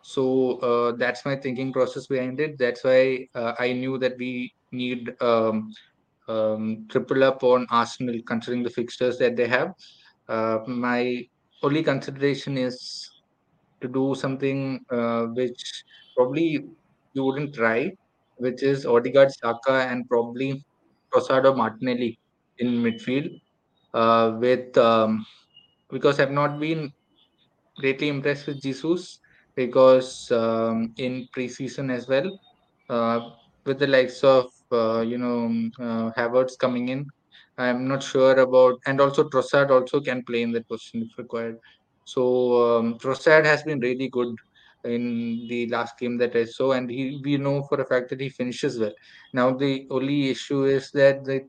So 0.03 0.57
uh, 0.59 0.91
that's 0.97 1.25
my 1.25 1.35
thinking 1.35 1.73
process 1.73 2.07
behind 2.07 2.39
it. 2.39 2.57
That's 2.57 2.83
why 2.83 3.27
uh, 3.35 3.53
I 3.59 3.73
knew 3.73 3.97
that 3.97 4.17
we 4.17 4.53
need 4.71 5.15
um, 5.21 5.73
um, 6.27 6.85
triple 6.89 7.23
up 7.23 7.43
on 7.43 7.67
Arsenal, 7.69 8.19
considering 8.25 8.63
the 8.63 8.69
fixtures 8.69 9.17
that 9.17 9.35
they 9.35 9.47
have. 9.47 9.73
Uh, 10.29 10.59
my 10.67 11.27
only 11.63 11.83
consideration 11.83 12.57
is 12.57 13.09
to 13.81 13.87
do 13.87 14.15
something 14.15 14.83
uh, 14.89 15.23
which 15.27 15.83
probably 16.15 16.65
you 17.13 17.23
wouldn't 17.23 17.53
try, 17.53 17.91
which 18.37 18.63
is 18.63 18.85
Odegaard, 18.85 19.31
Saka, 19.31 19.87
and 19.89 20.07
probably 20.07 20.63
Rosado 21.13 21.55
Martinelli 21.55 22.17
in 22.59 22.81
midfield. 22.83 23.29
Uh, 23.93 24.37
with 24.39 24.75
um, 24.77 25.25
because 25.91 26.19
I've 26.19 26.31
not 26.31 26.59
been 26.59 26.91
greatly 27.77 28.09
impressed 28.09 28.47
with 28.47 28.61
Jesus 28.61 29.19
because 29.55 30.31
um, 30.31 30.93
in 30.97 31.27
preseason 31.35 31.91
as 31.91 32.07
well, 32.07 32.39
uh, 32.89 33.29
with 33.65 33.77
the 33.77 33.87
likes 33.87 34.23
of 34.23 34.51
you 35.01 35.17
know 35.17 35.45
um, 35.45 35.71
uh, 35.79 36.11
Havertz 36.11 36.57
coming 36.57 36.89
in, 36.89 37.07
I'm 37.57 37.87
not 37.87 38.03
sure 38.03 38.39
about, 38.39 38.79
and 38.85 38.99
also 38.99 39.29
Trossard 39.29 39.69
also 39.69 40.01
can 40.01 40.23
play 40.23 40.41
in 40.41 40.51
that 40.53 40.67
position 40.67 41.07
if 41.09 41.17
required. 41.17 41.57
So 42.05 42.77
um, 42.77 42.97
Trossard 42.97 43.45
has 43.45 43.63
been 43.63 43.79
really 43.79 44.09
good 44.09 44.35
in 44.83 45.47
the 45.47 45.67
last 45.67 45.97
game 45.97 46.17
that 46.17 46.35
I 46.35 46.45
saw, 46.45 46.73
and 46.73 46.89
he 46.89 47.21
we 47.23 47.37
know 47.37 47.63
for 47.63 47.79
a 47.79 47.85
fact 47.85 48.09
that 48.09 48.19
he 48.19 48.29
finishes 48.29 48.79
well. 48.79 48.93
Now 49.33 49.51
the 49.51 49.87
only 49.89 50.29
issue 50.29 50.65
is 50.65 50.91
that 50.91 51.23
the 51.23 51.45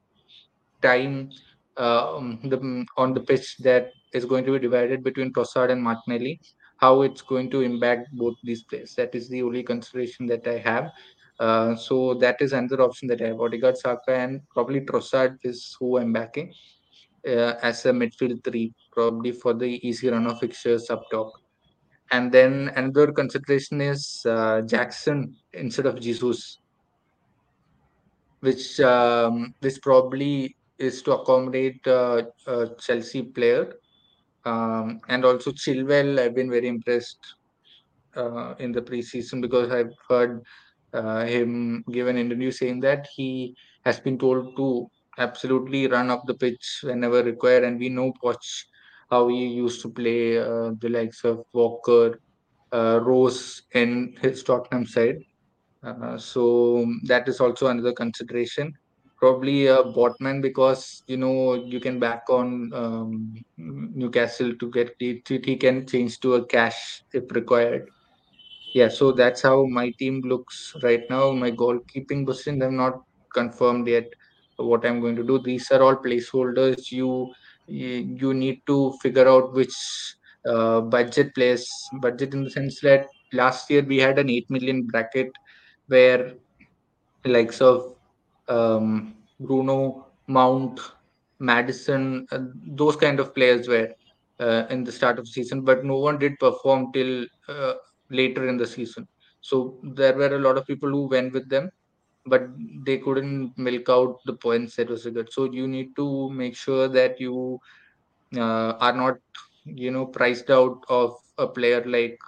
time 0.82 1.30
um, 1.76 2.38
the, 2.44 2.86
on 2.96 3.14
the 3.14 3.20
pitch 3.20 3.56
that 3.58 3.90
is 4.12 4.24
going 4.24 4.44
to 4.44 4.52
be 4.52 4.58
divided 4.58 5.02
between 5.02 5.32
Trossard 5.32 5.70
and 5.70 5.82
Martinelli, 5.82 6.40
how 6.76 7.02
it's 7.02 7.22
going 7.22 7.50
to 7.50 7.62
impact 7.62 8.08
both 8.12 8.34
these 8.44 8.62
players. 8.62 8.94
That 8.94 9.14
is 9.14 9.28
the 9.28 9.42
only 9.42 9.62
consideration 9.62 10.26
that 10.26 10.46
I 10.46 10.58
have. 10.58 10.92
Uh, 11.40 11.74
so 11.74 12.14
that 12.14 12.40
is 12.40 12.52
another 12.52 12.82
option 12.82 13.08
that 13.08 13.20
I 13.20 13.28
have. 13.28 13.40
Odegaard, 13.40 13.76
Saka, 13.76 14.14
and 14.14 14.40
probably 14.50 14.80
Trossard 14.80 15.36
is 15.42 15.76
who 15.78 15.98
I'm 15.98 16.12
backing 16.12 16.52
uh, 17.26 17.54
as 17.62 17.84
a 17.86 17.90
midfield 17.90 18.44
three, 18.44 18.72
probably 18.92 19.32
for 19.32 19.54
the 19.54 19.86
easy 19.86 20.08
run 20.08 20.26
of 20.26 20.38
fixtures 20.38 20.90
up 20.90 21.02
top. 21.10 21.32
And 22.10 22.30
then 22.30 22.70
another 22.76 23.12
consideration 23.12 23.80
is 23.80 24.22
uh, 24.28 24.60
Jackson 24.62 25.34
instead 25.52 25.86
of 25.86 26.00
Jesus, 26.00 26.58
which 28.40 28.78
um, 28.80 29.54
probably 29.82 30.54
is 30.78 31.02
to 31.02 31.12
accommodate 31.12 31.84
uh, 31.86 32.22
a 32.46 32.68
Chelsea 32.78 33.22
player. 33.22 33.74
Um, 34.44 35.00
and 35.08 35.24
also 35.24 35.50
Chilwell, 35.50 36.20
I've 36.20 36.34
been 36.34 36.50
very 36.50 36.68
impressed 36.68 37.18
uh, 38.14 38.54
in 38.58 38.72
the 38.72 38.82
preseason 38.82 39.40
because 39.40 39.70
I've 39.70 39.92
heard 40.08 40.42
him 41.24 41.84
give 41.90 42.06
an 42.06 42.16
interview 42.16 42.50
saying 42.50 42.80
that 42.80 43.08
he 43.14 43.56
has 43.84 44.00
been 44.00 44.18
told 44.18 44.56
to 44.56 44.88
absolutely 45.18 45.86
run 45.86 46.10
up 46.10 46.22
the 46.26 46.34
pitch 46.34 46.80
whenever 46.82 47.22
required. 47.22 47.64
And 47.64 47.78
we 47.78 47.88
know 47.88 48.12
Poch 48.22 48.64
how 49.10 49.28
he 49.28 49.46
used 49.46 49.82
to 49.82 49.88
play 49.88 50.38
uh, 50.38 50.72
the 50.80 50.88
likes 50.88 51.24
of 51.24 51.44
Walker, 51.52 52.20
uh, 52.72 53.00
Rose 53.02 53.62
in 53.72 54.16
his 54.20 54.42
Tottenham 54.42 54.86
side. 54.86 55.18
Uh, 55.82 56.16
so 56.16 56.86
that 57.04 57.28
is 57.28 57.40
also 57.40 57.66
another 57.68 57.92
consideration. 57.92 58.72
Probably 59.18 59.68
a 59.68 59.82
Botman 59.82 60.42
because 60.42 61.02
you 61.06 61.16
know 61.16 61.54
you 61.54 61.80
can 61.80 61.98
back 61.98 62.24
on 62.28 62.72
um, 62.74 63.44
Newcastle 63.56 64.54
to 64.54 64.70
get 64.70 64.94
it. 65.00 65.28
He 65.28 65.56
can 65.56 65.86
change 65.86 66.20
to 66.20 66.34
a 66.34 66.44
cash 66.44 67.02
if 67.12 67.30
required. 67.30 67.90
Yeah, 68.74 68.88
so 68.88 69.12
that's 69.12 69.42
how 69.42 69.66
my 69.66 69.90
team 70.00 70.20
looks 70.22 70.74
right 70.82 71.08
now. 71.08 71.30
My 71.30 71.52
goalkeeping 71.52 72.26
position, 72.26 72.60
I'm 72.60 72.76
not 72.76 73.02
confirmed 73.32 73.86
yet 73.86 74.08
what 74.56 74.84
I'm 74.84 75.00
going 75.00 75.14
to 75.14 75.22
do. 75.22 75.38
These 75.38 75.70
are 75.70 75.80
all 75.80 75.94
placeholders. 75.94 76.90
You 76.90 77.32
you, 77.68 78.34
need 78.34 78.62
to 78.66 78.92
figure 79.00 79.28
out 79.28 79.54
which 79.54 79.74
uh, 80.44 80.80
budget 80.80 81.36
players. 81.36 81.70
Budget 82.00 82.34
in 82.34 82.42
the 82.42 82.50
sense 82.50 82.80
that 82.80 83.06
last 83.32 83.70
year 83.70 83.82
we 83.82 83.98
had 83.98 84.18
an 84.18 84.28
eight 84.28 84.50
million 84.50 84.82
bracket 84.88 85.30
where 85.86 86.34
likes 87.24 87.60
of 87.60 87.94
um, 88.48 89.14
Bruno, 89.38 90.08
Mount, 90.26 90.80
Maddison, 91.38 92.26
uh, 92.32 92.40
those 92.66 92.96
kind 92.96 93.20
of 93.20 93.34
players 93.36 93.68
were 93.68 93.94
uh, 94.40 94.64
in 94.68 94.82
the 94.82 94.90
start 94.92 95.20
of 95.20 95.26
the 95.26 95.30
season, 95.30 95.62
but 95.62 95.84
no 95.84 95.96
one 95.96 96.18
did 96.18 96.38
perform 96.40 96.92
till 96.92 97.24
uh, 97.48 97.74
later 98.10 98.48
in 98.48 98.56
the 98.56 98.66
season. 98.66 99.06
So 99.40 99.78
there 99.82 100.14
were 100.14 100.34
a 100.36 100.38
lot 100.38 100.56
of 100.56 100.66
people 100.66 100.88
who 100.88 101.06
went 101.08 101.32
with 101.32 101.48
them, 101.48 101.70
but 102.26 102.48
they 102.86 102.98
couldn't 102.98 103.56
milk 103.58 103.88
out 103.88 104.20
the 104.24 104.34
points 104.34 104.76
that 104.76 104.88
was 104.88 105.06
good. 105.06 105.32
So 105.32 105.44
you 105.52 105.68
need 105.68 105.94
to 105.96 106.30
make 106.30 106.56
sure 106.56 106.88
that 106.88 107.20
you 107.20 107.58
uh, 108.36 108.74
are 108.80 108.92
not, 108.92 109.16
you 109.64 109.90
know, 109.90 110.06
priced 110.06 110.50
out 110.50 110.82
of 110.88 111.16
a 111.38 111.46
player 111.46 111.84
like 111.84 112.18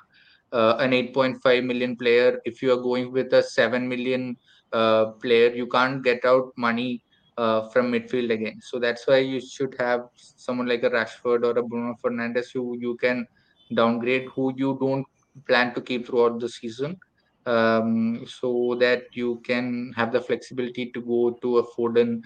uh, 0.53 0.77
an 0.79 0.91
8.5 0.93 1.65
million 1.65 1.97
player 1.97 2.41
if 2.45 2.63
you 2.63 2.73
are 2.73 2.81
going 2.81 3.13
with 3.13 3.33
a 3.33 3.43
7 3.43 3.89
million 3.89 4.37
uh, 4.73 5.07
player 5.23 5.51
you 5.55 5.67
can't 5.67 6.03
get 6.03 6.25
out 6.25 6.53
money 6.57 7.03
uh, 7.37 7.69
from 7.69 7.93
midfield 7.93 8.31
again 8.33 8.59
so 8.61 8.79
that's 8.79 9.07
why 9.07 9.19
you 9.19 9.41
should 9.41 9.75
have 9.79 10.01
someone 10.15 10.67
like 10.67 10.83
a 10.83 10.91
rashford 10.91 11.45
or 11.45 11.59
a 11.59 11.63
bruno 11.63 11.95
fernandes 12.03 12.53
who 12.53 12.77
you 12.79 12.97
can 12.97 13.27
downgrade 13.75 14.29
who 14.35 14.53
you 14.57 14.77
don't 14.81 15.07
plan 15.47 15.75
to 15.75 15.81
keep 15.81 16.07
throughout 16.07 16.41
the 16.41 16.49
season 16.49 16.99
um, 17.47 18.25
so 18.27 18.77
that 18.81 19.05
you 19.13 19.41
can 19.45 19.93
have 19.97 20.13
the 20.13 20.21
flexibility 20.21 20.91
to 20.93 21.01
go 21.01 21.39
to 21.43 21.59
a 21.59 21.67
foden 21.75 22.23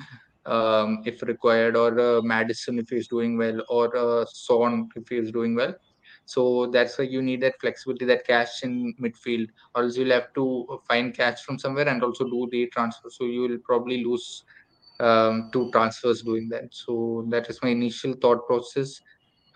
um, 0.47 1.03
if 1.05 1.23
required 1.23 1.77
or 1.77 1.99
a 1.99 2.23
maddison 2.23 2.79
if 2.79 2.89
he's 2.89 3.09
doing 3.09 3.37
well 3.37 3.63
or 3.69 3.95
a 3.95 4.27
son 4.27 4.89
if 4.97 5.09
he's 5.09 5.31
doing 5.31 5.55
well 5.55 5.75
so 6.31 6.71
that's 6.73 6.97
why 6.97 7.07
you 7.07 7.23
need 7.23 7.41
that 7.41 7.61
flexibility, 7.61 8.05
that 8.05 8.25
cash 8.25 8.63
in 8.63 8.95
midfield, 9.03 9.49
or 9.75 9.83
else 9.83 9.97
you'll 9.97 10.13
have 10.13 10.33
to 10.35 10.81
find 10.87 11.13
cash 11.13 11.43
from 11.43 11.59
somewhere 11.59 11.89
and 11.89 12.05
also 12.05 12.23
do 12.23 12.49
the 12.53 12.69
transfer. 12.69 13.11
So 13.11 13.25
you 13.25 13.41
will 13.41 13.59
probably 13.65 14.05
lose 14.05 14.45
um, 15.01 15.51
two 15.53 15.73
transfers 15.73 16.23
doing 16.23 16.49
that. 16.51 16.69
So 16.71 17.27
that 17.31 17.51
is 17.51 17.61
my 17.65 17.71
initial 17.71 18.15
thought 18.15 18.47
process 18.47 19.01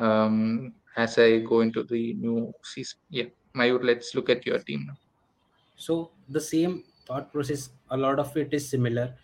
um, 0.01 0.73
as 0.97 1.17
I 1.17 1.39
go 1.41 1.61
into 1.61 1.85
the 1.85 2.15
new 2.15 2.53
season. 2.65 2.99
Yeah, 3.09 3.27
Mayur, 3.57 3.83
let's 3.83 4.15
look 4.15 4.29
at 4.29 4.45
your 4.45 4.59
team 4.59 4.87
now. 4.87 4.99
So 5.77 6.11
the 6.29 6.41
same 6.41 6.85
thought 7.07 7.33
process, 7.33 7.71
a 7.91 7.97
lot 7.97 8.19
of 8.19 8.37
it 8.37 8.53
is 8.53 8.69
similar. 8.69 9.15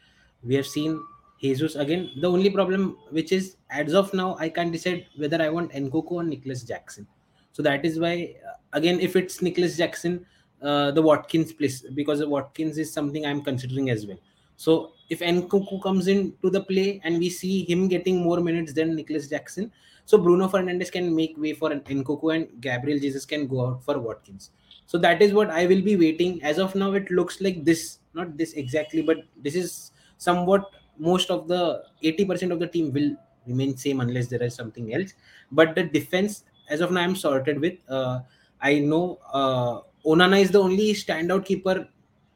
We 0.43 0.55
have 0.55 0.67
seen 0.67 1.01
Jesus 1.41 1.75
again. 1.75 2.11
The 2.21 2.31
only 2.31 2.51
problem, 2.51 2.97
which 3.11 3.33
is 3.33 3.57
as 3.71 3.95
of 3.95 4.13
now, 4.15 4.37
I 4.39 4.49
can't 4.49 4.73
decide 4.73 5.07
whether 5.17 5.41
I 5.41 5.49
want 5.49 5.73
Nkunku 5.73 6.13
or 6.13 6.23
Nicolas 6.23 6.63
Jackson. 6.63 7.07
So 7.53 7.63
that 7.63 7.85
is 7.85 7.99
why, 7.99 8.35
uh, 8.47 8.55
again, 8.73 9.01
if 9.01 9.17
it's 9.17 9.43
Nicolas 9.43 9.77
Jackson, 9.77 10.27
uh, 10.63 10.91
the 10.91 11.03
Watkins 11.03 11.53
place 11.53 11.81
because 11.95 12.25
Watkins 12.25 12.79
is 12.79 12.93
something 12.93 13.25
I'm 13.25 13.43
considering 13.43 13.91
as 13.91 14.07
well. 14.07 14.19
So 14.57 14.93
if 15.09 15.21
Nkunku 15.21 15.83
comes 15.83 16.07
into 16.07 16.51
the 16.51 16.63
play 16.63 17.01
and 17.03 17.19
we 17.19 17.31
see 17.31 17.65
him 17.65 17.89
getting 17.89 18.23
more 18.23 18.41
minutes 18.41 18.75
than 18.75 18.95
Nicolas 18.95 19.29
Jackson, 19.29 19.73
so 20.11 20.19
Bruno 20.19 20.49
Fernandes 20.49 20.91
can 20.91 21.15
make 21.15 21.39
way 21.39 21.53
for 21.53 21.71
an 21.71 21.81
Nkunku 21.83 22.35
and 22.35 22.61
Gabriel 22.61 22.99
Jesus 22.99 23.25
can 23.25 23.47
go 23.47 23.65
out 23.67 23.85
for 23.85 23.97
Watkins. 24.01 24.51
So 24.87 24.99
that 24.99 25.23
is 25.23 25.33
what 25.33 25.51
i 25.51 25.67
will 25.67 25.83
be 25.83 25.97
waiting. 25.97 26.43
As 26.43 26.59
of 26.59 26.75
now 26.75 26.93
it 26.95 27.11
looks 27.13 27.41
like 27.41 27.65
this 27.65 27.99
not 28.13 28.37
this 28.37 28.55
exactly 28.55 29.03
but 29.03 29.19
this 29.37 29.55
is 29.55 29.93
somewhat 30.19 30.65
most 30.99 31.31
of 31.31 31.47
the 31.47 31.85
80% 32.03 32.51
of 32.51 32.59
the 32.59 32.67
team 32.67 32.93
will 32.93 33.15
remain 33.47 33.77
same 33.77 34.01
unless 34.01 34.27
there 34.27 34.43
is 34.43 34.53
something 34.53 34.93
else. 34.93 35.15
But 35.53 35.77
the 35.77 35.85
defense 35.85 36.43
as 36.69 36.81
of 36.81 36.91
now 36.91 37.03
i'm 37.03 37.15
sorted 37.15 37.61
with. 37.61 37.79
Uh, 37.89 38.21
i 38.61 38.81
know 38.81 39.21
uh, 39.33 39.79
onana 40.05 40.41
is 40.41 40.51
the 40.51 40.61
only 40.61 40.89
standout 41.05 41.45
keeper 41.45 41.87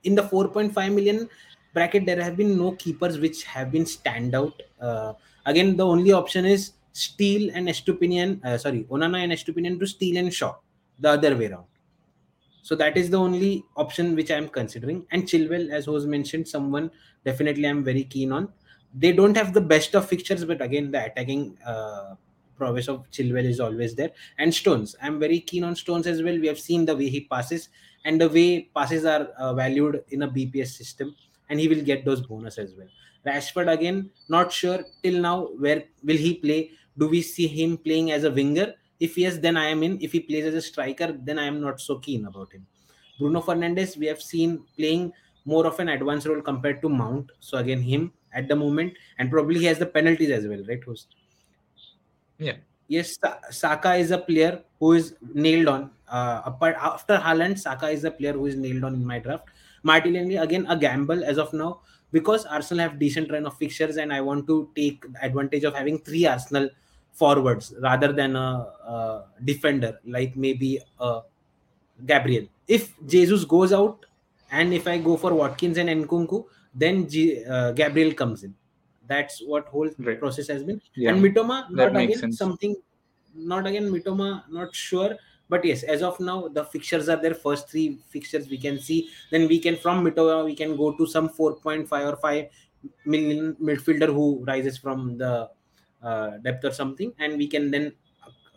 in 0.05 0.15
the 0.15 0.23
4.5 0.23 0.95
million 0.95 1.29
bracket. 1.73 2.07
There 2.07 2.23
have 2.23 2.37
been 2.37 2.57
no 2.57 2.71
keepers 2.77 3.19
which 3.19 3.43
have 3.43 3.73
been 3.73 3.85
standout. 3.85 4.53
Uh, 4.81 5.15
again 5.45 5.77
the 5.77 5.85
only 5.85 6.13
option 6.13 6.45
is 6.45 6.73
steele 7.03 7.47
and 7.55 7.69
estupiñán 7.75 8.31
uh, 8.47 8.57
sorry 8.65 8.81
onana 8.95 9.19
and 9.25 9.33
estupiñán 9.37 9.79
to 9.81 9.87
steele 9.95 10.19
and 10.23 10.33
shaw 10.33 10.53
the 11.05 11.11
other 11.17 11.33
way 11.37 11.49
around 11.51 11.69
so 12.69 12.75
that 12.77 12.97
is 12.97 13.11
the 13.11 13.19
only 13.19 13.63
option 13.77 14.17
which 14.17 14.31
I'm 14.31 14.49
considering. 14.49 15.05
And 15.11 15.25
Chilwell, 15.25 15.71
as 15.71 15.87
was 15.87 16.07
mentioned, 16.07 16.49
someone 16.49 16.91
definitely 17.23 17.67
I'm 17.67 17.85
very 17.85 18.05
keen 18.05 18.33
on. 18.33 18.49
They 18.95 19.13
don't 19.13 19.37
have 19.37 19.53
the 19.53 19.61
best 19.61 19.95
of 19.95 20.09
fixtures, 20.09 20.47
but 20.47 20.63
again, 20.63 20.91
the 20.91 21.05
attacking 21.05 21.59
uh, 21.67 22.15
prowess 22.57 22.89
of 22.89 23.05
Chilwell 23.11 23.45
is 23.45 23.61
always 23.61 23.95
there. 23.95 24.13
And 24.39 24.55
Stones, 24.55 24.97
I'm 25.03 25.21
very 25.21 25.41
keen 25.41 25.63
on 25.63 25.77
Stones 25.77 26.07
as 26.07 26.23
well. 26.23 26.41
We 26.41 26.47
have 26.47 26.59
seen 26.59 26.87
the 26.87 26.97
way 26.97 27.11
he 27.11 27.27
passes 27.27 27.69
and 28.07 28.19
the 28.19 28.31
way 28.31 28.71
passes 28.75 29.05
are 29.05 29.29
uh, 29.37 29.53
valued 29.53 30.03
in 30.09 30.23
a 30.23 30.29
BPS 30.29 30.69
system. 30.69 31.15
and 31.49 31.61
he 31.61 31.69
will 31.69 31.83
get 31.83 32.05
those 32.05 32.23
bonus 32.23 32.59
as 32.59 32.75
well. 32.77 32.89
Rashford 33.27 33.73
again, 33.73 34.11
not 34.29 34.53
sure 34.53 34.85
till 35.03 35.21
now 35.21 35.49
where 35.59 35.85
will 36.03 36.17
he 36.17 36.35
play. 36.35 36.71
Do 36.97 37.09
we 37.09 37.23
see 37.23 37.47
him 37.47 37.77
playing 37.77 38.13
as 38.13 38.25
a 38.25 38.31
winger? 38.31 38.75
If 39.01 39.19
yes, 39.19 39.39
then 39.39 39.57
I 39.57 39.67
am 39.67 39.83
in. 39.83 39.99
If 40.01 40.13
he 40.13 40.21
plays 40.21 40.45
as 40.47 40.55
a 40.55 40.63
striker, 40.63 41.13
then 41.13 41.39
I 41.39 41.45
am 41.45 41.61
not 41.61 41.81
so 41.81 41.99
keen 41.99 42.27
about 42.27 42.53
him. 42.53 42.67
Bruno 43.19 43.41
Fernandes, 43.41 43.97
we 43.97 44.07
have 44.07 44.23
seen 44.23 44.65
playing 44.77 45.13
more 45.45 45.67
of 45.67 45.79
an 45.81 45.89
advanced 45.89 46.27
role 46.27 46.41
compared 46.41 46.81
to 46.83 46.89
Mount. 46.89 47.31
So 47.41 47.59
again, 47.59 47.81
him 47.81 48.13
at 48.33 48.49
the 48.49 48.57
moment, 48.57 48.95
and 49.19 49.31
probably 49.31 49.61
he 49.61 49.67
has 49.67 49.79
the 49.79 49.87
penalties 49.87 50.31
as 50.31 50.47
well, 50.47 50.63
right? 50.69 50.83
Host? 50.83 51.15
Yeah. 52.39 52.57
Yes, 52.89 53.17
Saka 53.51 53.95
is 53.95 54.11
a 54.11 54.19
player 54.19 54.63
who 54.79 54.93
is 54.93 55.15
nailed 55.33 55.69
on. 55.69 55.91
Uh, 56.09 56.43
apart 56.45 56.77
after 56.81 57.17
Haaland, 57.17 57.59
Saka 57.59 57.89
is 57.89 58.05
a 58.05 58.11
player 58.11 58.33
who 58.33 58.47
is 58.47 58.57
nailed 58.57 58.85
on 58.85 58.95
in 58.95 59.05
my 59.05 59.19
draft. 59.19 59.49
Martinelli 59.83 60.37
again 60.37 60.67
a 60.69 60.77
gamble 60.77 61.23
as 61.23 61.39
of 61.39 61.53
now 61.53 61.81
because 62.11 62.47
Arsenal 62.47 62.89
have 62.89 62.99
decent 62.99 63.31
run 63.31 63.45
of 63.47 63.57
fixtures 63.59 63.99
and 63.99 64.13
I 64.13 64.21
want 64.21 64.47
to 64.47 64.71
take 64.75 65.05
advantage 65.21 65.65
of 65.65 65.75
having 65.75 65.99
three 65.99 66.27
Arsenal 66.27 66.71
forwards 67.15 67.73
rather 67.81 68.13
than 68.13 68.37
a, 68.37 68.67
a 68.87 69.25
defender 69.45 69.99
like 70.05 70.37
maybe 70.37 70.81
a 71.01 71.21
Gabriel. 72.05 72.47
If 72.67 72.93
Jesus 73.07 73.45
goes 73.45 73.73
out 73.73 74.05
and 74.51 74.75
if 74.75 74.87
I 74.87 74.99
go 74.99 75.17
for 75.17 75.33
Watkins 75.33 75.79
and 75.79 75.89
Nkunku, 75.89 76.45
then 76.75 77.09
G, 77.09 77.45
uh, 77.45 77.73
Gabriel 77.73 78.13
comes 78.13 78.43
in. 78.43 78.55
That's 79.07 79.43
what 79.45 79.67
whole 79.69 79.91
right. 79.99 80.19
process 80.19 80.49
has 80.49 80.65
been. 80.65 80.81
Yeah. 80.97 81.11
And 81.11 81.23
Mitoma, 81.23 81.71
not 81.71 81.97
again 81.97 82.19
sense. 82.19 82.39
something, 82.39 82.75
not 83.35 83.67
again 83.67 83.91
Mitoma, 83.91 84.43
not 84.51 84.75
sure. 84.75 85.17
But 85.49 85.65
yes, 85.65 85.83
as 85.83 86.03
of 86.03 86.19
now, 86.21 86.49
the 86.49 86.65
fixtures 86.65 87.09
are 87.09 87.21
there. 87.21 87.35
First 87.35 87.69
three 87.69 87.99
fixtures 88.09 88.49
we 88.49 88.59
can 88.59 88.79
see. 88.79 89.11
Then 89.31 89.47
we 89.47 89.59
can 89.59 89.77
from 89.77 90.05
Mitoma 90.05 90.45
we 90.45 90.55
can 90.55 90.75
go 90.77 90.97
to 90.97 91.07
some 91.07 91.29
4.5 91.29 92.13
or 92.13 92.17
5 92.17 92.47
million 93.05 93.55
midfielder 93.63 94.07
who 94.07 94.45
rises 94.47 94.79
from 94.79 95.19
the 95.19 95.51
depth 96.43 96.65
or 96.65 96.73
something, 96.73 97.13
and 97.19 97.37
we 97.39 97.47
can 97.49 97.71
then 97.71 97.93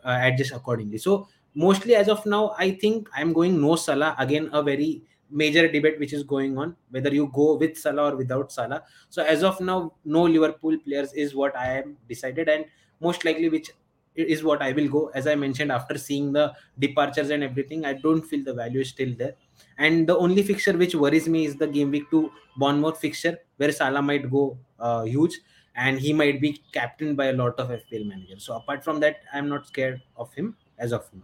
uh, 0.04 0.20
adjust 0.22 0.52
accordingly. 0.52 0.98
So 0.98 1.28
mostly 1.56 1.96
as 1.96 2.10
of 2.10 2.26
now, 2.26 2.56
I 2.58 2.72
think 2.72 3.10
I'm 3.16 3.34
going 3.34 3.62
no 3.62 3.76
Salah 3.76 4.16
again. 4.20 4.50
A 4.54 4.62
very 4.64 5.04
major 5.30 5.68
debate 5.68 6.00
which 6.00 6.14
is 6.14 6.24
going 6.24 6.58
on 6.58 6.74
whether 6.90 7.14
you 7.14 7.30
go 7.34 7.56
with 7.56 7.78
Salah 7.78 8.14
or 8.14 8.16
without 8.16 8.52
Salah. 8.52 8.84
So 9.10 9.24
as 9.24 9.44
of 9.44 9.60
now, 9.60 9.94
no 10.06 10.24
Liverpool 10.24 10.78
players 10.86 11.12
is 11.14 11.36
what 11.36 11.58
I 11.58 11.80
am 11.80 11.98
decided, 12.08 12.48
and 12.48 12.66
most 13.02 13.26
likely 13.26 13.50
which 13.50 13.72
is 14.16 14.44
what 14.44 14.62
I 14.62 14.72
will 14.72 14.88
go. 14.88 15.12
As 15.14 15.28
I 15.28 15.36
mentioned, 15.36 15.72
after 15.72 15.98
seeing 15.98 16.32
the 16.32 16.54
departures 16.80 17.30
and 17.30 17.44
everything, 17.44 17.86
I 17.86 17.94
don't 17.94 18.22
feel 18.22 18.44
the 18.44 18.54
value 18.54 18.80
is 18.80 18.90
still 18.90 19.14
there. 19.18 19.36
And 19.78 20.08
the 20.08 20.18
only 20.18 20.44
fixture 20.44 20.76
which 20.76 20.96
worries 20.96 21.28
me 21.28 21.46
is 21.46 21.56
the 21.56 21.68
game 21.68 21.92
week 21.92 22.10
two 22.10 22.32
Bournemouth 22.58 23.00
fixture, 23.00 23.38
where 23.58 23.72
Salah 23.72 24.02
might 24.02 24.32
go 24.32 24.58
uh, 24.80 25.04
huge 25.04 25.40
and 25.78 26.00
he 26.00 26.12
might 26.12 26.42
be 26.42 26.60
captained 26.74 27.16
by 27.16 27.28
a 27.28 27.34
lot 27.34 27.60
of 27.60 27.70
FPL 27.70 28.06
managers. 28.06 28.44
So 28.44 28.56
apart 28.56 28.84
from 28.84 29.00
that, 29.02 29.22
I'm 29.34 29.48
not 29.48 29.68
scared 29.68 30.02
of 30.18 30.34
him 30.34 30.56
as 30.80 30.92
of 30.92 31.08
now. 31.14 31.22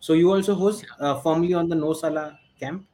So 0.00 0.12
you 0.12 0.32
also 0.32 0.54
host 0.54 0.84
uh, 1.00 1.20
firmly 1.20 1.54
on 1.54 1.68
the 1.68 1.76
no 1.76 1.92
Salah 1.92 2.38
camp. 2.60 2.86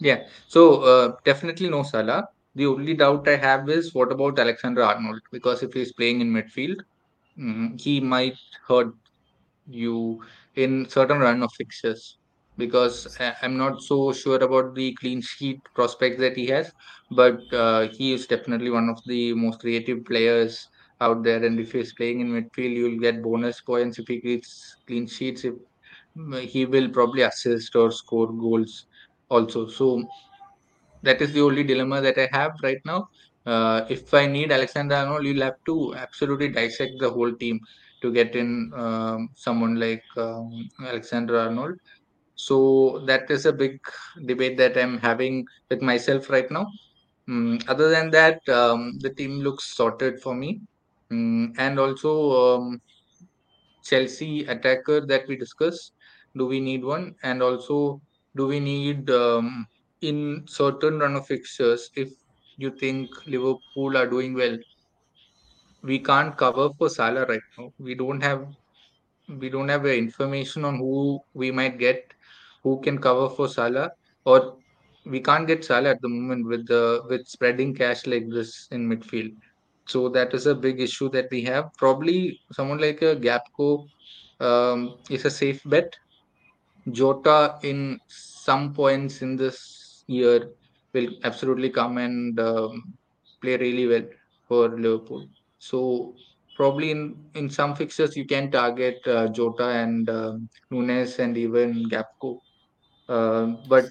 Yeah, 0.00 0.26
so 0.48 0.82
uh, 0.82 1.16
definitely 1.24 1.70
no 1.70 1.82
Salah. 1.82 2.28
The 2.56 2.66
only 2.66 2.94
doubt 2.94 3.28
I 3.28 3.36
have 3.36 3.68
is 3.70 3.94
what 3.94 4.10
about 4.10 4.38
Alexander 4.38 4.82
Arnold? 4.82 5.20
Because 5.30 5.62
if 5.62 5.72
he's 5.72 5.92
playing 5.92 6.20
in 6.20 6.32
midfield, 6.32 6.80
mm, 7.38 7.80
he 7.80 8.00
might 8.00 8.36
hurt 8.66 8.92
you 9.68 10.22
in 10.56 10.88
certain 10.88 11.18
run 11.20 11.42
of 11.42 11.52
fixtures. 11.52 12.18
Because 12.60 13.18
I'm 13.42 13.56
not 13.56 13.82
so 13.82 14.12
sure 14.12 14.38
about 14.48 14.74
the 14.74 14.94
clean 15.00 15.20
sheet 15.22 15.60
prospects 15.74 16.20
that 16.20 16.36
he 16.36 16.46
has, 16.48 16.72
but 17.10 17.40
uh, 17.52 17.88
he 17.88 18.12
is 18.12 18.26
definitely 18.26 18.70
one 18.70 18.88
of 18.88 18.98
the 19.06 19.34
most 19.34 19.60
creative 19.60 20.04
players 20.04 20.68
out 21.00 21.22
there. 21.24 21.42
And 21.44 21.58
if 21.60 21.72
he's 21.72 21.94
playing 21.94 22.20
in 22.20 22.28
midfield, 22.28 22.74
you'll 22.76 23.00
get 23.00 23.22
bonus 23.22 23.60
points 23.62 23.98
if 23.98 24.08
he 24.08 24.20
gets 24.20 24.76
clean 24.86 25.06
sheets. 25.06 25.44
If 25.44 25.54
mm, 26.16 26.42
he 26.44 26.66
will 26.66 26.88
probably 26.90 27.22
assist 27.22 27.74
or 27.76 27.90
score 27.92 28.32
goals 28.32 28.86
also. 29.30 29.68
So 29.68 30.04
that 31.02 31.20
is 31.22 31.32
the 31.32 31.40
only 31.40 31.64
dilemma 31.64 32.00
that 32.00 32.18
I 32.18 32.28
have 32.32 32.52
right 32.62 32.80
now. 32.84 33.08
Uh, 33.46 33.86
if 33.88 34.12
I 34.14 34.26
need 34.26 34.52
Alexander 34.52 34.96
Arnold, 34.96 35.24
you'll 35.24 35.42
have 35.42 35.60
to 35.66 35.94
absolutely 35.96 36.48
dissect 36.48 36.92
the 36.98 37.10
whole 37.10 37.32
team 37.34 37.58
to 38.02 38.12
get 38.12 38.34
in 38.36 38.70
um, 38.76 39.28
someone 39.34 39.76
like 39.78 40.02
um, 40.16 40.68
Alexander 40.86 41.38
Arnold. 41.38 41.74
So 42.46 43.02
that 43.06 43.30
is 43.30 43.46
a 43.46 43.52
big 43.52 43.80
debate 44.26 44.56
that 44.58 44.76
I'm 44.76 44.98
having 44.98 45.46
with 45.70 45.82
myself 45.82 46.30
right 46.30 46.50
now. 46.50 46.66
Mm, 47.28 47.62
other 47.68 47.88
than 47.90 48.10
that, 48.10 48.48
um, 48.48 48.98
the 49.00 49.10
team 49.10 49.40
looks 49.40 49.76
sorted 49.76 50.20
for 50.20 50.34
me. 50.34 50.60
Mm, 51.12 51.54
and 51.58 51.78
also, 51.78 52.12
um, 52.42 52.80
Chelsea 53.84 54.44
attacker 54.46 55.00
that 55.06 55.26
we 55.28 55.36
discussed. 55.36 55.92
Do 56.36 56.46
we 56.46 56.60
need 56.60 56.84
one? 56.84 57.14
And 57.22 57.42
also, 57.42 58.00
do 58.36 58.46
we 58.46 58.60
need 58.60 59.10
um, 59.10 59.66
in 60.00 60.44
certain 60.46 60.98
run 60.98 61.16
of 61.16 61.26
fixtures 61.26 61.90
if 61.96 62.10
you 62.56 62.70
think 62.70 63.10
Liverpool 63.26 63.96
are 63.96 64.06
doing 64.06 64.34
well? 64.34 64.56
We 65.82 65.98
can't 65.98 66.36
cover 66.36 66.70
for 66.78 66.88
Salah 66.88 67.26
right 67.26 67.42
now. 67.58 67.72
We 67.78 67.94
don't 67.94 68.20
have 68.22 68.46
we 69.28 69.48
don't 69.48 69.68
have 69.68 69.86
information 69.86 70.64
on 70.64 70.78
who 70.78 71.20
we 71.34 71.50
might 71.50 71.78
get, 71.78 72.12
who 72.62 72.80
can 72.80 72.98
cover 72.98 73.28
for 73.28 73.48
Salah, 73.48 73.92
or 74.24 74.56
we 75.06 75.20
can't 75.20 75.46
get 75.46 75.64
Salah 75.64 75.90
at 75.90 76.02
the 76.02 76.08
moment 76.08 76.46
with 76.46 76.66
the 76.66 77.02
with 77.08 77.26
spreading 77.26 77.74
cash 77.74 78.06
like 78.06 78.28
this 78.28 78.68
in 78.70 78.88
midfield. 78.88 79.34
So 79.86 80.08
that 80.10 80.34
is 80.34 80.46
a 80.46 80.54
big 80.54 80.80
issue 80.80 81.08
that 81.10 81.28
we 81.30 81.42
have. 81.44 81.72
Probably 81.76 82.40
someone 82.52 82.78
like 82.78 83.02
a 83.02 83.16
Gakpo 83.16 83.88
um, 84.40 84.96
is 85.08 85.24
a 85.24 85.30
safe 85.30 85.62
bet. 85.64 85.96
Jota 86.92 87.58
in 87.62 87.98
some 88.08 88.72
points 88.72 89.22
in 89.22 89.36
this 89.36 90.04
year 90.06 90.50
will 90.92 91.08
absolutely 91.24 91.70
come 91.70 91.98
and 91.98 92.38
um, 92.40 92.94
play 93.40 93.56
really 93.56 93.86
well 93.86 94.04
for 94.48 94.68
Liverpool. 94.68 95.28
So 95.58 96.14
probably 96.56 96.90
in, 96.90 97.16
in 97.34 97.50
some 97.50 97.74
fixtures 97.74 98.16
you 98.16 98.26
can 98.26 98.50
target 98.50 99.00
uh, 99.06 99.28
Jota 99.28 99.68
and 99.68 100.08
um, 100.10 100.48
Núñez 100.70 101.18
and 101.18 101.36
even 101.36 101.88
Gakpo. 101.88 102.40
Uh, 103.10 103.56
but 103.68 103.86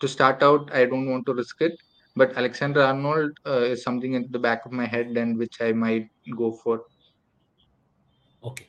to 0.00 0.06
start 0.06 0.42
out, 0.42 0.70
I 0.72 0.84
don't 0.84 1.10
want 1.10 1.26
to 1.26 1.34
risk 1.34 1.60
it. 1.60 1.72
But 2.16 2.36
Alexander 2.36 2.82
Arnold 2.82 3.32
uh, 3.46 3.60
is 3.60 3.82
something 3.82 4.14
in 4.14 4.28
the 4.30 4.38
back 4.38 4.66
of 4.66 4.72
my 4.72 4.86
head 4.86 5.06
and 5.16 5.38
which 5.38 5.60
I 5.60 5.72
might 5.72 6.08
go 6.36 6.52
for. 6.52 6.84
Okay. 8.42 8.66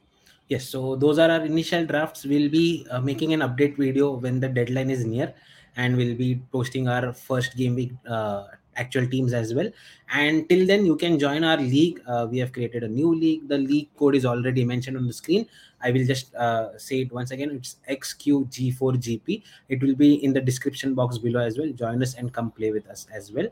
Yes. 0.47 0.67
So 0.69 0.95
those 0.95 1.19
are 1.19 1.29
our 1.29 1.43
initial 1.45 1.85
drafts. 1.85 2.25
We'll 2.25 2.49
be 2.49 2.85
uh, 2.89 3.01
making 3.01 3.33
an 3.33 3.41
update 3.41 3.77
video 3.77 4.11
when 4.11 4.39
the 4.39 4.49
deadline 4.49 4.89
is 4.89 5.05
near, 5.05 5.33
and 5.75 5.97
we'll 5.97 6.15
be 6.15 6.41
posting 6.51 6.87
our 6.87 7.13
first 7.13 7.57
game 7.57 7.75
week 7.75 7.93
uh, 8.07 8.45
actual 8.75 9.07
teams 9.07 9.33
as 9.33 9.53
well. 9.53 9.69
And 10.11 10.47
till 10.49 10.65
then, 10.65 10.85
you 10.85 10.95
can 10.95 11.19
join 11.19 11.43
our 11.43 11.57
league. 11.57 12.01
Uh, 12.07 12.27
we 12.29 12.39
have 12.39 12.53
created 12.53 12.83
a 12.83 12.87
new 12.87 13.13
league. 13.13 13.47
The 13.47 13.57
league 13.57 13.89
code 13.97 14.15
is 14.15 14.25
already 14.25 14.63
mentioned 14.63 14.97
on 14.97 15.05
the 15.05 15.13
screen. 15.13 15.47
I 15.81 15.91
will 15.91 16.05
just 16.05 16.33
uh, 16.35 16.77
say 16.77 17.01
it 17.01 17.11
once 17.11 17.31
again. 17.31 17.51
It's 17.51 17.77
XQG4GP. 17.89 19.43
It 19.69 19.81
will 19.81 19.95
be 19.95 20.23
in 20.23 20.33
the 20.33 20.41
description 20.41 20.93
box 20.93 21.17
below 21.17 21.39
as 21.39 21.57
well. 21.57 21.71
Join 21.71 22.01
us 22.01 22.15
and 22.15 22.33
come 22.33 22.51
play 22.51 22.71
with 22.71 22.87
us 22.87 23.07
as 23.13 23.31
well. 23.31 23.47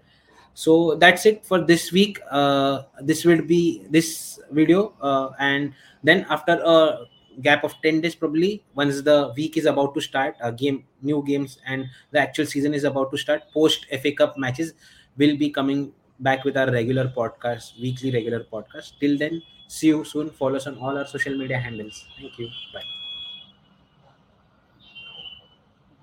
So 0.54 0.96
that's 0.96 1.26
it 1.26 1.46
for 1.46 1.62
this 1.62 1.92
week. 1.92 2.20
Uh, 2.32 2.84
this 3.02 3.26
will 3.26 3.42
be 3.42 3.86
this 3.90 4.40
video, 4.52 4.94
uh, 5.02 5.30
and 5.40 5.74
then 6.04 6.26
after 6.30 6.60
a 6.64 7.06
gap 7.44 7.64
of 7.64 7.76
10 7.84 8.02
days 8.02 8.16
probably 8.16 8.64
once 8.74 9.04
the 9.04 9.32
week 9.38 9.58
is 9.58 9.68
about 9.68 9.94
to 9.94 10.02
start 10.02 10.36
a 10.42 10.52
game 10.52 10.84
new 11.04 11.24
games 11.24 11.60
and 11.68 11.86
the 12.10 12.20
actual 12.20 12.48
season 12.48 12.74
is 12.74 12.84
about 12.84 13.12
to 13.12 13.18
start 13.18 13.44
post 13.54 13.86
fa 14.02 14.12
cup 14.12 14.36
matches 14.40 14.74
will 15.18 15.38
be 15.38 15.52
coming 15.52 15.94
back 16.20 16.44
with 16.44 16.58
our 16.58 16.72
regular 16.72 17.08
podcast, 17.10 17.80
weekly 17.80 18.12
regular 18.12 18.44
podcast. 18.44 18.94
Till 19.00 19.18
then, 19.18 19.42
see 19.68 19.88
you 19.88 20.04
soon. 20.04 20.30
Follow 20.32 20.56
us 20.56 20.68
on 20.68 20.78
all 20.78 20.98
our 20.98 21.06
social 21.08 21.38
media 21.38 21.60
handles. 21.60 22.06
Thank 22.18 22.38
you. 22.40 22.50
Bye. 22.74 22.97